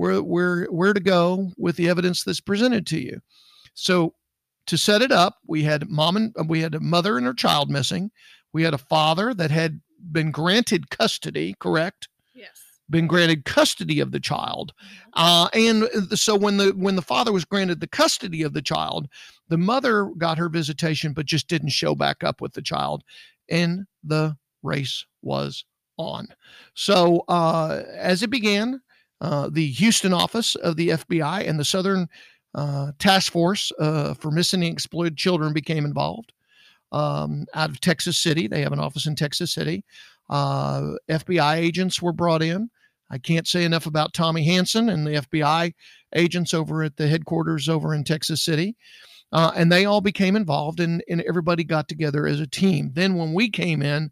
where 0.00 0.22
where 0.22 0.64
where 0.66 0.94
to 0.94 1.00
go 1.00 1.52
with 1.58 1.76
the 1.76 1.88
evidence 1.88 2.24
that's 2.24 2.40
presented 2.40 2.86
to 2.86 2.98
you 2.98 3.20
so 3.74 4.14
to 4.66 4.78
set 4.78 5.02
it 5.02 5.12
up 5.12 5.36
we 5.46 5.62
had 5.62 5.90
mom 5.90 6.16
and 6.16 6.34
we 6.48 6.60
had 6.62 6.74
a 6.74 6.80
mother 6.80 7.18
and 7.18 7.26
her 7.26 7.34
child 7.34 7.70
missing 7.70 8.10
we 8.54 8.62
had 8.62 8.72
a 8.72 8.78
father 8.78 9.34
that 9.34 9.50
had 9.50 9.78
been 10.10 10.30
granted 10.30 10.88
custody 10.88 11.54
correct 11.58 12.08
Yes. 12.34 12.62
been 12.88 13.06
granted 13.06 13.44
custody 13.44 14.00
of 14.00 14.12
the 14.12 14.20
child. 14.20 14.72
Uh, 15.12 15.48
and 15.52 15.84
so 16.14 16.34
when 16.34 16.56
the 16.56 16.70
when 16.70 16.96
the 16.96 17.02
father 17.02 17.32
was 17.32 17.44
granted 17.44 17.80
the 17.80 17.86
custody 17.86 18.42
of 18.42 18.54
the 18.54 18.62
child, 18.62 19.06
the 19.48 19.58
mother 19.58 20.10
got 20.16 20.38
her 20.38 20.48
visitation, 20.48 21.12
but 21.12 21.26
just 21.26 21.46
didn't 21.48 21.68
show 21.68 21.94
back 21.94 22.24
up 22.24 22.40
with 22.40 22.54
the 22.54 22.62
child, 22.62 23.02
and 23.50 23.84
the 24.02 24.34
race 24.62 25.04
was 25.22 25.64
on. 25.98 26.28
So 26.74 27.24
uh, 27.28 27.82
as 27.94 28.22
it 28.22 28.30
began, 28.30 28.80
uh, 29.20 29.48
the 29.50 29.66
Houston 29.66 30.12
office 30.12 30.54
of 30.56 30.76
the 30.76 30.90
FBI 30.90 31.48
and 31.48 31.58
the 31.58 31.64
Southern 31.64 32.08
uh, 32.54 32.92
Task 32.98 33.32
Force 33.32 33.70
uh, 33.78 34.14
for 34.14 34.30
Missing 34.30 34.62
and 34.62 34.72
Exploited 34.72 35.16
Children 35.16 35.52
became 35.52 35.84
involved. 35.84 36.32
Um, 36.92 37.46
out 37.54 37.70
of 37.70 37.80
Texas 37.80 38.18
City, 38.18 38.48
they 38.48 38.62
have 38.62 38.72
an 38.72 38.80
office 38.80 39.06
in 39.06 39.14
Texas 39.14 39.52
City. 39.52 39.84
Uh, 40.28 40.92
FBI 41.08 41.56
agents 41.56 42.02
were 42.02 42.12
brought 42.12 42.42
in. 42.42 42.70
I 43.10 43.18
can't 43.18 43.46
say 43.46 43.64
enough 43.64 43.86
about 43.86 44.14
Tommy 44.14 44.44
Hansen 44.44 44.88
and 44.88 45.06
the 45.06 45.22
FBI 45.22 45.74
agents 46.14 46.54
over 46.54 46.82
at 46.82 46.96
the 46.96 47.08
headquarters 47.08 47.68
over 47.68 47.94
in 47.94 48.04
Texas 48.04 48.42
City. 48.42 48.76
Uh, 49.32 49.52
and 49.54 49.70
they 49.70 49.84
all 49.84 50.00
became 50.00 50.34
involved 50.34 50.80
and, 50.80 51.02
and 51.08 51.20
everybody 51.22 51.62
got 51.62 51.88
together 51.88 52.26
as 52.26 52.40
a 52.40 52.46
team. 52.46 52.90
Then 52.94 53.14
when 53.14 53.32
we 53.32 53.48
came 53.48 53.82
in, 53.82 54.10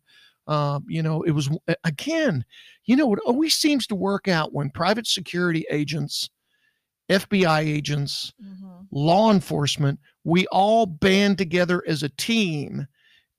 uh, 0.48 0.80
you 0.88 1.02
know, 1.02 1.22
it 1.22 1.32
was 1.32 1.50
again, 1.84 2.44
you 2.86 2.96
know, 2.96 3.12
it 3.12 3.20
always 3.26 3.54
seems 3.54 3.86
to 3.86 3.94
work 3.94 4.26
out 4.26 4.54
when 4.54 4.70
private 4.70 5.06
security 5.06 5.66
agents, 5.70 6.30
FBI 7.10 7.60
agents, 7.60 8.32
mm-hmm. 8.42 8.66
law 8.90 9.30
enforcement, 9.30 10.00
we 10.24 10.46
all 10.46 10.86
band 10.86 11.36
together 11.36 11.84
as 11.86 12.02
a 12.02 12.08
team 12.08 12.86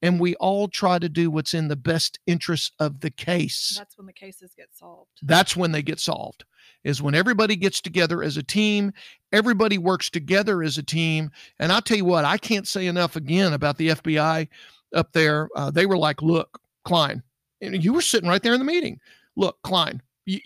and 0.01 0.19
we 0.19 0.35
all 0.35 0.67
try 0.67 0.99
to 0.99 1.09
do 1.09 1.29
what's 1.29 1.53
in 1.53 1.67
the 1.67 1.75
best 1.75 2.19
interest 2.27 2.73
of 2.79 2.99
the 3.01 3.09
case. 3.09 3.75
That's 3.77 3.97
when 3.97 4.07
the 4.07 4.13
cases 4.13 4.53
get 4.55 4.69
solved. 4.71 5.09
That's 5.23 5.57
when 5.57 5.71
they 5.71 5.81
get 5.81 5.99
solved. 5.99 6.45
Is 6.83 7.01
when 7.01 7.15
everybody 7.15 7.57
gets 7.57 7.81
together 7.81 8.23
as 8.23 8.37
a 8.37 8.43
team, 8.43 8.93
everybody 9.33 9.77
works 9.77 10.09
together 10.09 10.63
as 10.63 10.77
a 10.77 10.83
team. 10.83 11.31
And 11.59 11.71
I'll 11.73 11.81
tell 11.81 11.97
you 11.97 12.05
what, 12.05 12.23
I 12.23 12.37
can't 12.37 12.67
say 12.67 12.87
enough 12.87 13.17
again 13.17 13.51
about 13.51 13.77
the 13.77 13.89
FBI 13.89 14.47
up 14.93 15.11
there. 15.11 15.49
Uh, 15.55 15.71
they 15.71 15.85
were 15.85 15.97
like, 15.97 16.21
"Look, 16.21 16.61
Klein, 16.85 17.23
and 17.61 17.83
you 17.83 17.93
were 17.93 18.01
sitting 18.01 18.29
right 18.29 18.41
there 18.41 18.53
in 18.53 18.59
the 18.59 18.65
meeting. 18.65 18.99
Look, 19.35 19.57
Klein, 19.63 20.01
you, 20.25 20.39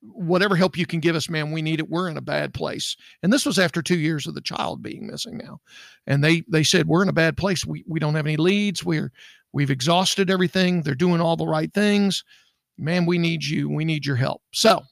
whatever 0.00 0.56
help 0.56 0.76
you 0.76 0.86
can 0.86 1.00
give 1.00 1.16
us, 1.16 1.28
man, 1.28 1.50
we 1.50 1.62
need 1.62 1.80
it. 1.80 1.90
We're 1.90 2.08
in 2.08 2.16
a 2.16 2.22
bad 2.22 2.54
place. 2.54 2.96
And 3.22 3.32
this 3.32 3.44
was 3.44 3.58
after 3.58 3.82
two 3.82 3.98
years 3.98 4.26
of 4.26 4.34
the 4.34 4.40
child 4.40 4.82
being 4.82 5.06
missing 5.06 5.38
now. 5.38 5.60
And 6.06 6.22
they 6.22 6.44
they 6.48 6.62
said, 6.62 6.86
We're 6.86 7.02
in 7.02 7.08
a 7.08 7.14
bad 7.14 7.36
place. 7.36 7.64
We 7.64 7.84
we 7.86 8.00
don't 8.00 8.14
have 8.14 8.26
any 8.26 8.36
leads. 8.36 8.84
We're 8.84 9.12
we've 9.52 9.70
exhausted 9.70 10.30
everything. 10.30 10.82
They're 10.82 10.94
doing 10.94 11.20
all 11.20 11.36
the 11.36 11.46
right 11.46 11.72
things. 11.72 12.24
Man, 12.76 13.06
we 13.06 13.18
need 13.18 13.44
you. 13.44 13.68
We 13.68 13.84
need 13.84 14.06
your 14.06 14.16
help. 14.16 14.42
So 14.52 14.82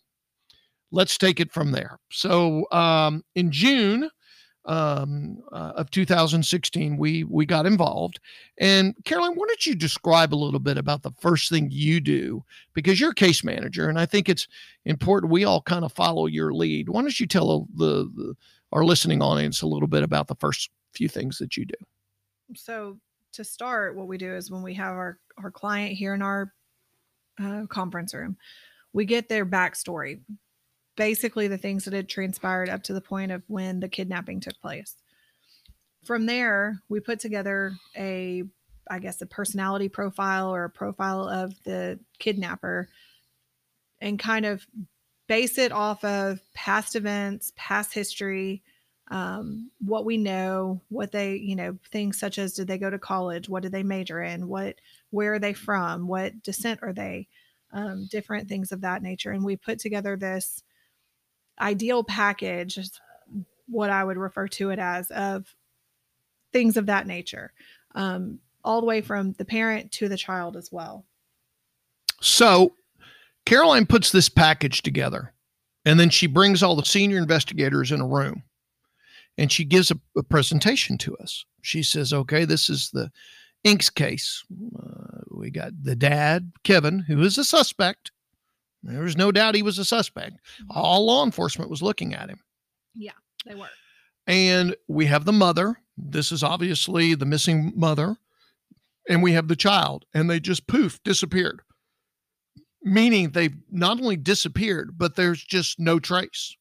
let's 0.91 1.19
take 1.19 1.41
it 1.41 1.53
from 1.53 1.73
there. 1.73 1.99
So 2.11 2.67
um, 2.73 3.23
in 3.35 3.53
June 3.53 4.11
um, 4.67 5.39
uh, 5.53 5.73
of 5.77 5.91
2016, 5.91 6.97
we 6.97 7.25
we 7.25 7.47
got 7.47 7.67
involved. 7.67 8.21
And 8.59 8.95
Caroline, 9.05 9.35
why 9.35 9.47
don't 9.47 9.67
you 9.67 9.75
describe 9.75 10.35
a 10.35 10.37
little 10.37 10.61
bit 10.61 10.77
about 10.77 11.03
the 11.03 11.13
first 11.21 11.49
thing 11.49 11.69
you 11.71 12.01
do 12.01 12.45
because 12.75 13.01
you're 13.01 13.13
a 13.13 13.15
case 13.15 13.45
manager, 13.45 13.89
and 13.89 13.99
I 13.99 14.07
think 14.07 14.29
it's 14.29 14.49
important 14.85 15.33
we 15.33 15.45
all 15.45 15.63
kind 15.63 15.85
of 15.85 15.93
follow 15.93 16.27
your 16.27 16.53
lead. 16.53 16.89
Why 16.89 17.03
don't 17.03 17.19
you 17.19 17.27
tell 17.27 17.69
the, 17.75 18.11
the 18.15 18.35
our 18.73 18.85
listening 18.85 19.23
audience 19.23 19.63
a 19.63 19.67
little 19.67 19.89
bit 19.89 20.03
about 20.03 20.27
the 20.27 20.35
first 20.37 20.71
few 20.93 21.09
things 21.09 21.39
that 21.39 21.57
you 21.57 21.65
do? 21.65 21.75
So 22.55 22.99
to 23.35 23.45
start, 23.45 23.97
what 23.97 24.09
we 24.09 24.19
do 24.19 24.35
is 24.35 24.51
when 24.51 24.63
we 24.63 24.75
have 24.75 24.93
our 24.93 25.19
our 25.43 25.51
client 25.51 25.93
here 25.93 26.15
in 26.15 26.23
our 26.23 26.53
uh, 27.41 27.67
conference 27.69 28.15
room, 28.15 28.37
we 28.93 29.05
get 29.05 29.29
their 29.29 29.47
backstory 29.47 30.21
basically 30.97 31.49
the 31.49 31.59
things 31.59 31.85
that 31.85 31.95
had 31.95 32.09
transpired 32.09 32.69
up 32.69 32.83
to 32.85 32.93
the 32.93 33.01
point 33.01 33.31
of 33.31 33.43
when 33.47 33.81
the 33.81 33.89
kidnapping 33.89 34.41
took 34.41 34.59
place. 34.61 34.97
From 36.05 36.27
there, 36.27 36.81
we 36.89 37.01
put 37.01 37.21
together 37.21 37.73
a, 37.97 38.45
I 38.91 38.99
guess, 38.99 39.21
a 39.21 39.27
personality 39.27 39.89
profile 39.89 40.55
or 40.55 40.65
a 40.65 40.71
profile 40.71 41.29
of 41.29 41.55
the 41.65 41.99
kidnapper 42.19 42.89
and 44.01 44.19
kind 44.19 44.47
of 44.47 44.67
base 45.27 45.59
it 45.59 45.73
off 45.73 46.05
of 46.05 46.41
past 46.55 46.97
events, 46.97 47.53
past 47.57 47.93
history, 47.93 48.63
um, 49.11 49.71
what 49.81 50.05
we 50.05 50.17
know, 50.17 50.81
what 50.89 51.13
they, 51.13 51.37
you 51.37 51.57
know, 51.57 51.79
things 51.91 52.19
such 52.19 52.39
as 52.39 52.55
did 52.55 52.69
they 52.69 52.79
go 52.79 52.91
to 52.91 52.99
college? 52.99 53.49
What 53.49 53.63
did 53.63 53.73
they 53.73 53.83
major 53.83 54.21
in? 54.21 54.49
What, 54.49 54.77
where 55.11 55.35
are 55.35 55.39
they 55.39 55.53
from? 55.53 56.09
What 56.09 56.43
descent 56.43 56.81
are 56.83 56.93
they? 56.93 57.29
Um, 57.73 58.09
different 58.11 58.49
things 58.49 58.73
of 58.73 58.81
that 58.83 59.03
nature. 59.03 59.33
And 59.33 59.45
we 59.45 59.57
put 59.57 59.79
together 59.79 60.17
this 60.17 60.63
ideal 61.61 62.05
package 62.05 62.79
is 62.79 63.01
what 63.69 63.91
I 63.91 64.05
would 64.05 64.17
refer 64.17 64.49
to 64.49 64.71
it 64.71 64.79
as 64.79 65.11
of 65.11 65.55
things 66.53 66.77
of 66.77 66.87
that 66.87 67.07
nature, 67.07 67.53
um, 67.95 68.39
all 68.65 68.81
the 68.81 68.87
way 68.87 69.01
from 69.01 69.33
the 69.33 69.45
parent 69.45 69.93
to 69.93 70.09
the 70.09 70.17
child 70.17 70.57
as 70.57 70.71
well. 70.73 71.05
So, 72.21 72.75
Caroline 73.45 73.87
puts 73.87 74.11
this 74.11 74.29
package 74.29 74.83
together, 74.83 75.33
and 75.85 76.01
then 76.01 76.11
she 76.11 76.27
brings 76.27 76.63
all 76.63 76.77
the 76.77 76.85
senior 76.85 77.19
investigators 77.19 77.93
in 77.93 78.01
a 78.01 78.07
room, 78.07 78.43
and 79.37 79.53
she 79.53 79.65
gives 79.65 79.91
a, 79.91 79.99
a 80.17 80.23
presentation 80.23 80.99
to 80.99 81.17
us. 81.19 81.45
She 81.63 81.83
says, 81.83 82.13
"Okay, 82.13 82.45
this 82.45 82.71
is 82.71 82.91
the 82.91 83.11
Inks 83.65 83.91
case. 83.91 84.45
Uh, 84.79 85.21
we 85.31 85.51
got 85.51 85.73
the 85.83 85.97
dad, 85.97 86.53
Kevin, 86.65 87.01
who 87.01 87.23
is 87.23 87.39
a 87.39 87.45
suspect." 87.45 88.13
There 88.87 89.03
was 89.03 89.17
no 89.17 89.33
doubt 89.33 89.55
he 89.55 89.63
was 89.63 89.79
a 89.79 89.85
suspect. 89.85 90.37
Mm-hmm. 90.37 90.79
All 90.79 91.07
law 91.07 91.25
enforcement 91.25 91.71
was 91.71 91.83
looking 91.83 92.15
at 92.15 92.29
him. 92.29 92.41
Yeah, 92.95 93.13
they 93.45 93.55
were. 93.55 93.69
And 94.27 94.77
we 94.89 95.07
have 95.07 95.25
the 95.25 95.33
mother. 95.33 95.81
This 95.97 96.33
is 96.33 96.43
obviously 96.43 97.15
the 97.15 97.27
missing 97.27 97.73
mother. 97.75 98.17
And 99.09 99.23
we 99.23 99.33
have 99.33 99.49
the 99.49 99.57
child. 99.57 100.05
And 100.15 100.29
they 100.29 100.41
just 100.41 100.67
poof, 100.67 101.03
disappeared. 101.05 101.63
Meaning 102.83 103.31
they've 103.31 103.57
not 103.71 104.01
only 104.01 104.17
disappeared, 104.17 104.97
but 104.97 105.17
there's 105.17 105.43
just 105.43 105.79
no 105.79 105.99
trace. 105.99 106.57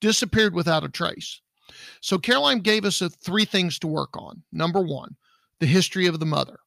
Disappeared 0.00 0.54
without 0.54 0.84
a 0.84 0.88
trace. 0.88 1.40
So 2.00 2.18
Caroline 2.18 2.60
gave 2.60 2.84
us 2.84 3.00
a, 3.00 3.08
three 3.08 3.44
things 3.44 3.78
to 3.78 3.86
work 3.86 4.16
on. 4.16 4.42
Number 4.52 4.80
one, 4.80 5.16
the 5.60 5.66
history 5.66 6.06
of 6.06 6.20
the 6.20 6.26
mother 6.26 6.58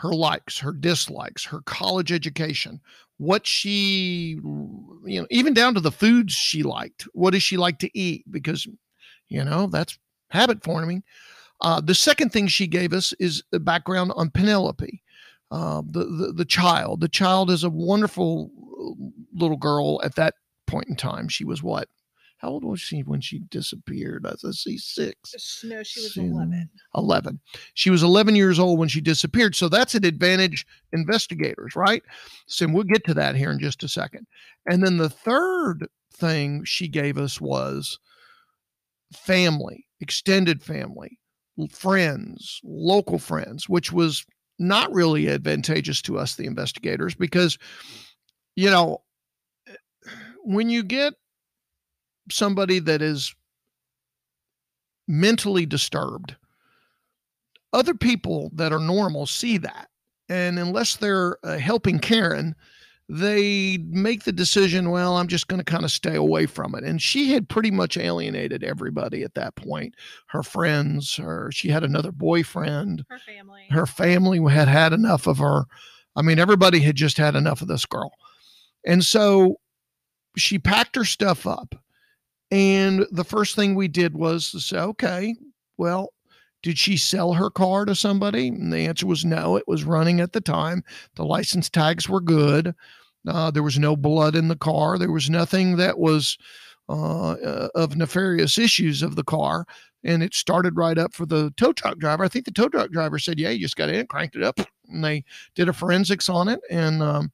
her 0.00 0.14
likes, 0.14 0.58
her 0.58 0.72
dislikes, 0.72 1.44
her 1.44 1.60
college 1.66 2.10
education, 2.10 2.80
what 3.18 3.46
she, 3.46 4.40
you 5.04 5.20
know, 5.20 5.26
even 5.30 5.52
down 5.52 5.74
to 5.74 5.80
the 5.80 5.92
foods 5.92 6.32
she 6.32 6.62
liked. 6.62 7.06
What 7.12 7.32
does 7.32 7.42
she 7.42 7.58
like 7.58 7.78
to 7.80 7.98
eat? 7.98 8.24
Because, 8.30 8.66
you 9.28 9.44
know, 9.44 9.66
that's 9.66 9.98
habit 10.30 10.64
forming. 10.64 11.02
Uh, 11.60 11.82
the 11.82 11.94
second 11.94 12.32
thing 12.32 12.46
she 12.46 12.66
gave 12.66 12.94
us 12.94 13.12
is 13.20 13.42
the 13.50 13.60
background 13.60 14.12
on 14.16 14.30
Penelope, 14.30 15.02
uh, 15.50 15.82
the, 15.84 16.04
the 16.06 16.32
the 16.34 16.44
child. 16.46 17.02
The 17.02 17.08
child 17.08 17.50
is 17.50 17.62
a 17.62 17.68
wonderful 17.68 18.50
uh, 18.56 19.38
little 19.38 19.58
girl 19.58 20.00
at 20.02 20.14
that 20.14 20.34
point 20.66 20.88
in 20.88 20.96
time. 20.96 21.28
She 21.28 21.44
was 21.44 21.62
what 21.62 21.90
how 22.40 22.48
old 22.48 22.64
was 22.64 22.80
she 22.80 23.02
when 23.02 23.20
she 23.20 23.40
disappeared? 23.50 24.26
I 24.26 24.50
see 24.50 24.78
six. 24.78 25.62
No, 25.62 25.82
she 25.82 26.00
was 26.00 26.16
11. 26.16 26.70
11. 26.96 27.38
She 27.74 27.90
was 27.90 28.02
11 28.02 28.34
years 28.34 28.58
old 28.58 28.78
when 28.78 28.88
she 28.88 29.02
disappeared. 29.02 29.54
So 29.54 29.68
that's 29.68 29.94
an 29.94 30.06
advantage 30.06 30.66
investigators, 30.94 31.76
right? 31.76 32.02
So 32.46 32.66
we'll 32.66 32.84
get 32.84 33.04
to 33.04 33.14
that 33.14 33.36
here 33.36 33.50
in 33.50 33.58
just 33.58 33.82
a 33.82 33.88
second. 33.88 34.26
And 34.66 34.82
then 34.82 34.96
the 34.96 35.10
third 35.10 35.86
thing 36.14 36.64
she 36.64 36.88
gave 36.88 37.18
us 37.18 37.42
was 37.42 37.98
family, 39.12 39.86
extended 40.00 40.62
family, 40.62 41.18
friends, 41.70 42.58
local 42.64 43.18
friends, 43.18 43.68
which 43.68 43.92
was 43.92 44.24
not 44.58 44.90
really 44.94 45.28
advantageous 45.28 46.00
to 46.02 46.16
us, 46.18 46.36
the 46.36 46.46
investigators, 46.46 47.14
because, 47.14 47.58
you 48.56 48.70
know, 48.70 49.02
eh, 49.68 49.74
when 50.42 50.70
you 50.70 50.82
get 50.82 51.12
somebody 52.30 52.78
that 52.80 53.02
is 53.02 53.34
mentally 55.08 55.66
disturbed, 55.66 56.36
other 57.72 57.94
people 57.94 58.50
that 58.54 58.72
are 58.72 58.80
normal 58.80 59.26
see 59.26 59.58
that. 59.58 59.88
And 60.28 60.58
unless 60.58 60.96
they're 60.96 61.38
uh, 61.44 61.58
helping 61.58 61.98
Karen, 61.98 62.54
they 63.08 63.78
make 63.88 64.22
the 64.22 64.32
decision, 64.32 64.90
well, 64.90 65.16
I'm 65.16 65.26
just 65.26 65.48
going 65.48 65.58
to 65.58 65.64
kind 65.64 65.84
of 65.84 65.90
stay 65.90 66.14
away 66.14 66.46
from 66.46 66.76
it. 66.76 66.84
And 66.84 67.02
she 67.02 67.32
had 67.32 67.48
pretty 67.48 67.72
much 67.72 67.96
alienated 67.96 68.62
everybody 68.62 69.24
at 69.24 69.34
that 69.34 69.56
point. 69.56 69.96
Her 70.28 70.44
friends, 70.44 71.16
her 71.16 71.50
she 71.52 71.68
had 71.68 71.82
another 71.82 72.12
boyfriend. 72.12 73.04
Her 73.08 73.18
family. 73.18 73.66
Her 73.70 73.86
family 73.86 74.52
had 74.52 74.68
had 74.68 74.92
enough 74.92 75.26
of 75.26 75.38
her. 75.38 75.64
I 76.14 76.22
mean, 76.22 76.38
everybody 76.38 76.78
had 76.78 76.94
just 76.94 77.16
had 77.16 77.34
enough 77.34 77.62
of 77.62 77.68
this 77.68 77.84
girl. 77.84 78.12
And 78.86 79.04
so 79.04 79.58
she 80.36 80.60
packed 80.60 80.94
her 80.94 81.04
stuff 81.04 81.48
up 81.48 81.74
and 82.50 83.06
the 83.10 83.24
first 83.24 83.56
thing 83.56 83.74
we 83.74 83.88
did 83.88 84.14
was 84.14 84.50
to 84.50 84.60
say, 84.60 84.78
okay, 84.78 85.36
well, 85.76 86.12
did 86.62 86.78
she 86.78 86.96
sell 86.96 87.32
her 87.32 87.50
car 87.50 87.84
to 87.84 87.94
somebody? 87.94 88.48
And 88.48 88.72
the 88.72 88.86
answer 88.86 89.06
was 89.06 89.24
no. 89.24 89.56
It 89.56 89.66
was 89.66 89.84
running 89.84 90.20
at 90.20 90.32
the 90.32 90.40
time. 90.40 90.82
The 91.14 91.24
license 91.24 91.70
tags 91.70 92.08
were 92.08 92.20
good. 92.20 92.74
Uh, 93.26 93.50
there 93.50 93.62
was 93.62 93.78
no 93.78 93.96
blood 93.96 94.34
in 94.34 94.48
the 94.48 94.56
car. 94.56 94.98
There 94.98 95.12
was 95.12 95.30
nothing 95.30 95.76
that 95.76 95.98
was 95.98 96.36
uh, 96.88 97.32
uh, 97.32 97.68
of 97.74 97.96
nefarious 97.96 98.58
issues 98.58 99.02
of 99.02 99.16
the 99.16 99.24
car. 99.24 99.64
And 100.02 100.22
it 100.22 100.34
started 100.34 100.76
right 100.76 100.98
up 100.98 101.14
for 101.14 101.26
the 101.26 101.52
tow 101.56 101.72
truck 101.72 101.98
driver. 101.98 102.24
I 102.24 102.28
think 102.28 102.46
the 102.46 102.50
tow 102.50 102.68
truck 102.68 102.90
driver 102.90 103.18
said, 103.18 103.38
Yeah, 103.38 103.50
you 103.50 103.60
just 103.60 103.76
got 103.76 103.90
in, 103.90 104.06
cranked 104.06 104.36
it 104.36 104.42
up. 104.42 104.58
And 104.88 105.04
they 105.04 105.24
did 105.54 105.68
a 105.68 105.72
forensics 105.72 106.28
on 106.28 106.48
it. 106.48 106.60
And, 106.70 107.02
um, 107.02 107.30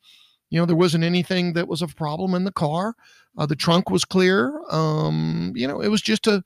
you 0.51 0.61
know, 0.61 0.67
there 0.67 0.77
wasn't 0.77 1.05
anything 1.05 1.53
that 1.55 1.69
was 1.69 1.83
a 1.83 1.89
problem 1.89 2.35
in 2.35 2.45
the 2.45 2.53
car. 2.53 2.95
Uh, 3.37 3.47
the 3.47 3.57
trunk 3.57 3.91
was 3.91 4.05
clear. 4.05 4.61
Um, 4.71 5.53
you 5.55 5.67
know, 5.67 5.81
it 5.81 5.89
was 5.89 6.03
just 6.03 6.27
a 6.27 6.43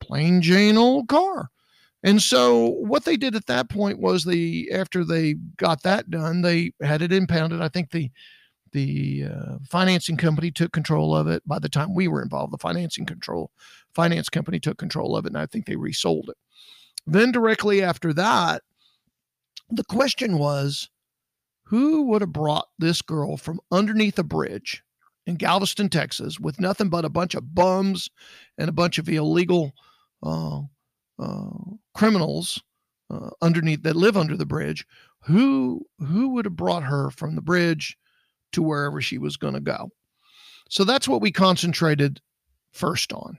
plain 0.00 0.40
Jane 0.42 0.76
old 0.76 1.08
car. 1.08 1.50
And 2.02 2.20
so 2.20 2.68
what 2.68 3.04
they 3.04 3.16
did 3.16 3.34
at 3.34 3.46
that 3.46 3.70
point 3.70 3.98
was 3.98 4.24
they 4.24 4.68
after 4.72 5.04
they 5.04 5.34
got 5.56 5.82
that 5.82 6.10
done, 6.10 6.42
they 6.42 6.72
had 6.82 7.00
it 7.00 7.12
impounded. 7.12 7.62
I 7.62 7.68
think 7.68 7.90
the 7.90 8.10
the 8.72 9.24
uh, 9.32 9.56
financing 9.68 10.16
company 10.16 10.50
took 10.50 10.72
control 10.72 11.16
of 11.16 11.28
it. 11.28 11.42
By 11.46 11.58
the 11.60 11.68
time 11.68 11.94
we 11.94 12.08
were 12.08 12.22
involved, 12.22 12.52
the 12.52 12.58
financing 12.58 13.06
control 13.06 13.50
finance 13.94 14.28
company 14.28 14.60
took 14.60 14.76
control 14.76 15.16
of 15.16 15.24
it, 15.24 15.28
and 15.28 15.38
I 15.38 15.46
think 15.46 15.64
they 15.64 15.76
resold 15.76 16.28
it. 16.28 16.36
Then 17.06 17.32
directly 17.32 17.82
after 17.82 18.12
that, 18.14 18.62
the 19.70 19.84
question 19.84 20.38
was, 20.38 20.90
who 21.64 22.02
would 22.04 22.22
have 22.22 22.32
brought 22.32 22.68
this 22.78 23.02
girl 23.02 23.36
from 23.36 23.60
underneath 23.70 24.18
a 24.18 24.24
bridge 24.24 24.82
in 25.26 25.36
Galveston, 25.36 25.88
Texas, 25.88 26.38
with 26.38 26.60
nothing 26.60 26.90
but 26.90 27.04
a 27.04 27.10
bunch 27.10 27.34
of 27.34 27.54
bums 27.54 28.10
and 28.58 28.68
a 28.68 28.72
bunch 28.72 28.98
of 28.98 29.08
illegal 29.08 29.72
uh, 30.22 30.60
uh, 31.18 31.50
criminals 31.94 32.62
uh, 33.10 33.30
underneath 33.40 33.82
that 33.82 33.96
live 33.96 34.16
under 34.16 34.36
the 34.36 34.46
bridge? 34.46 34.86
Who 35.20 35.86
who 35.98 36.30
would 36.30 36.44
have 36.44 36.56
brought 36.56 36.82
her 36.82 37.10
from 37.10 37.34
the 37.34 37.42
bridge 37.42 37.96
to 38.54 38.62
wherever 38.62 39.00
she 39.00 39.18
was 39.18 39.36
going 39.36 39.54
to 39.54 39.60
go. 39.60 39.90
So 40.70 40.84
that's 40.84 41.06
what 41.06 41.20
we 41.20 41.30
concentrated 41.30 42.20
first 42.72 43.12
on. 43.12 43.38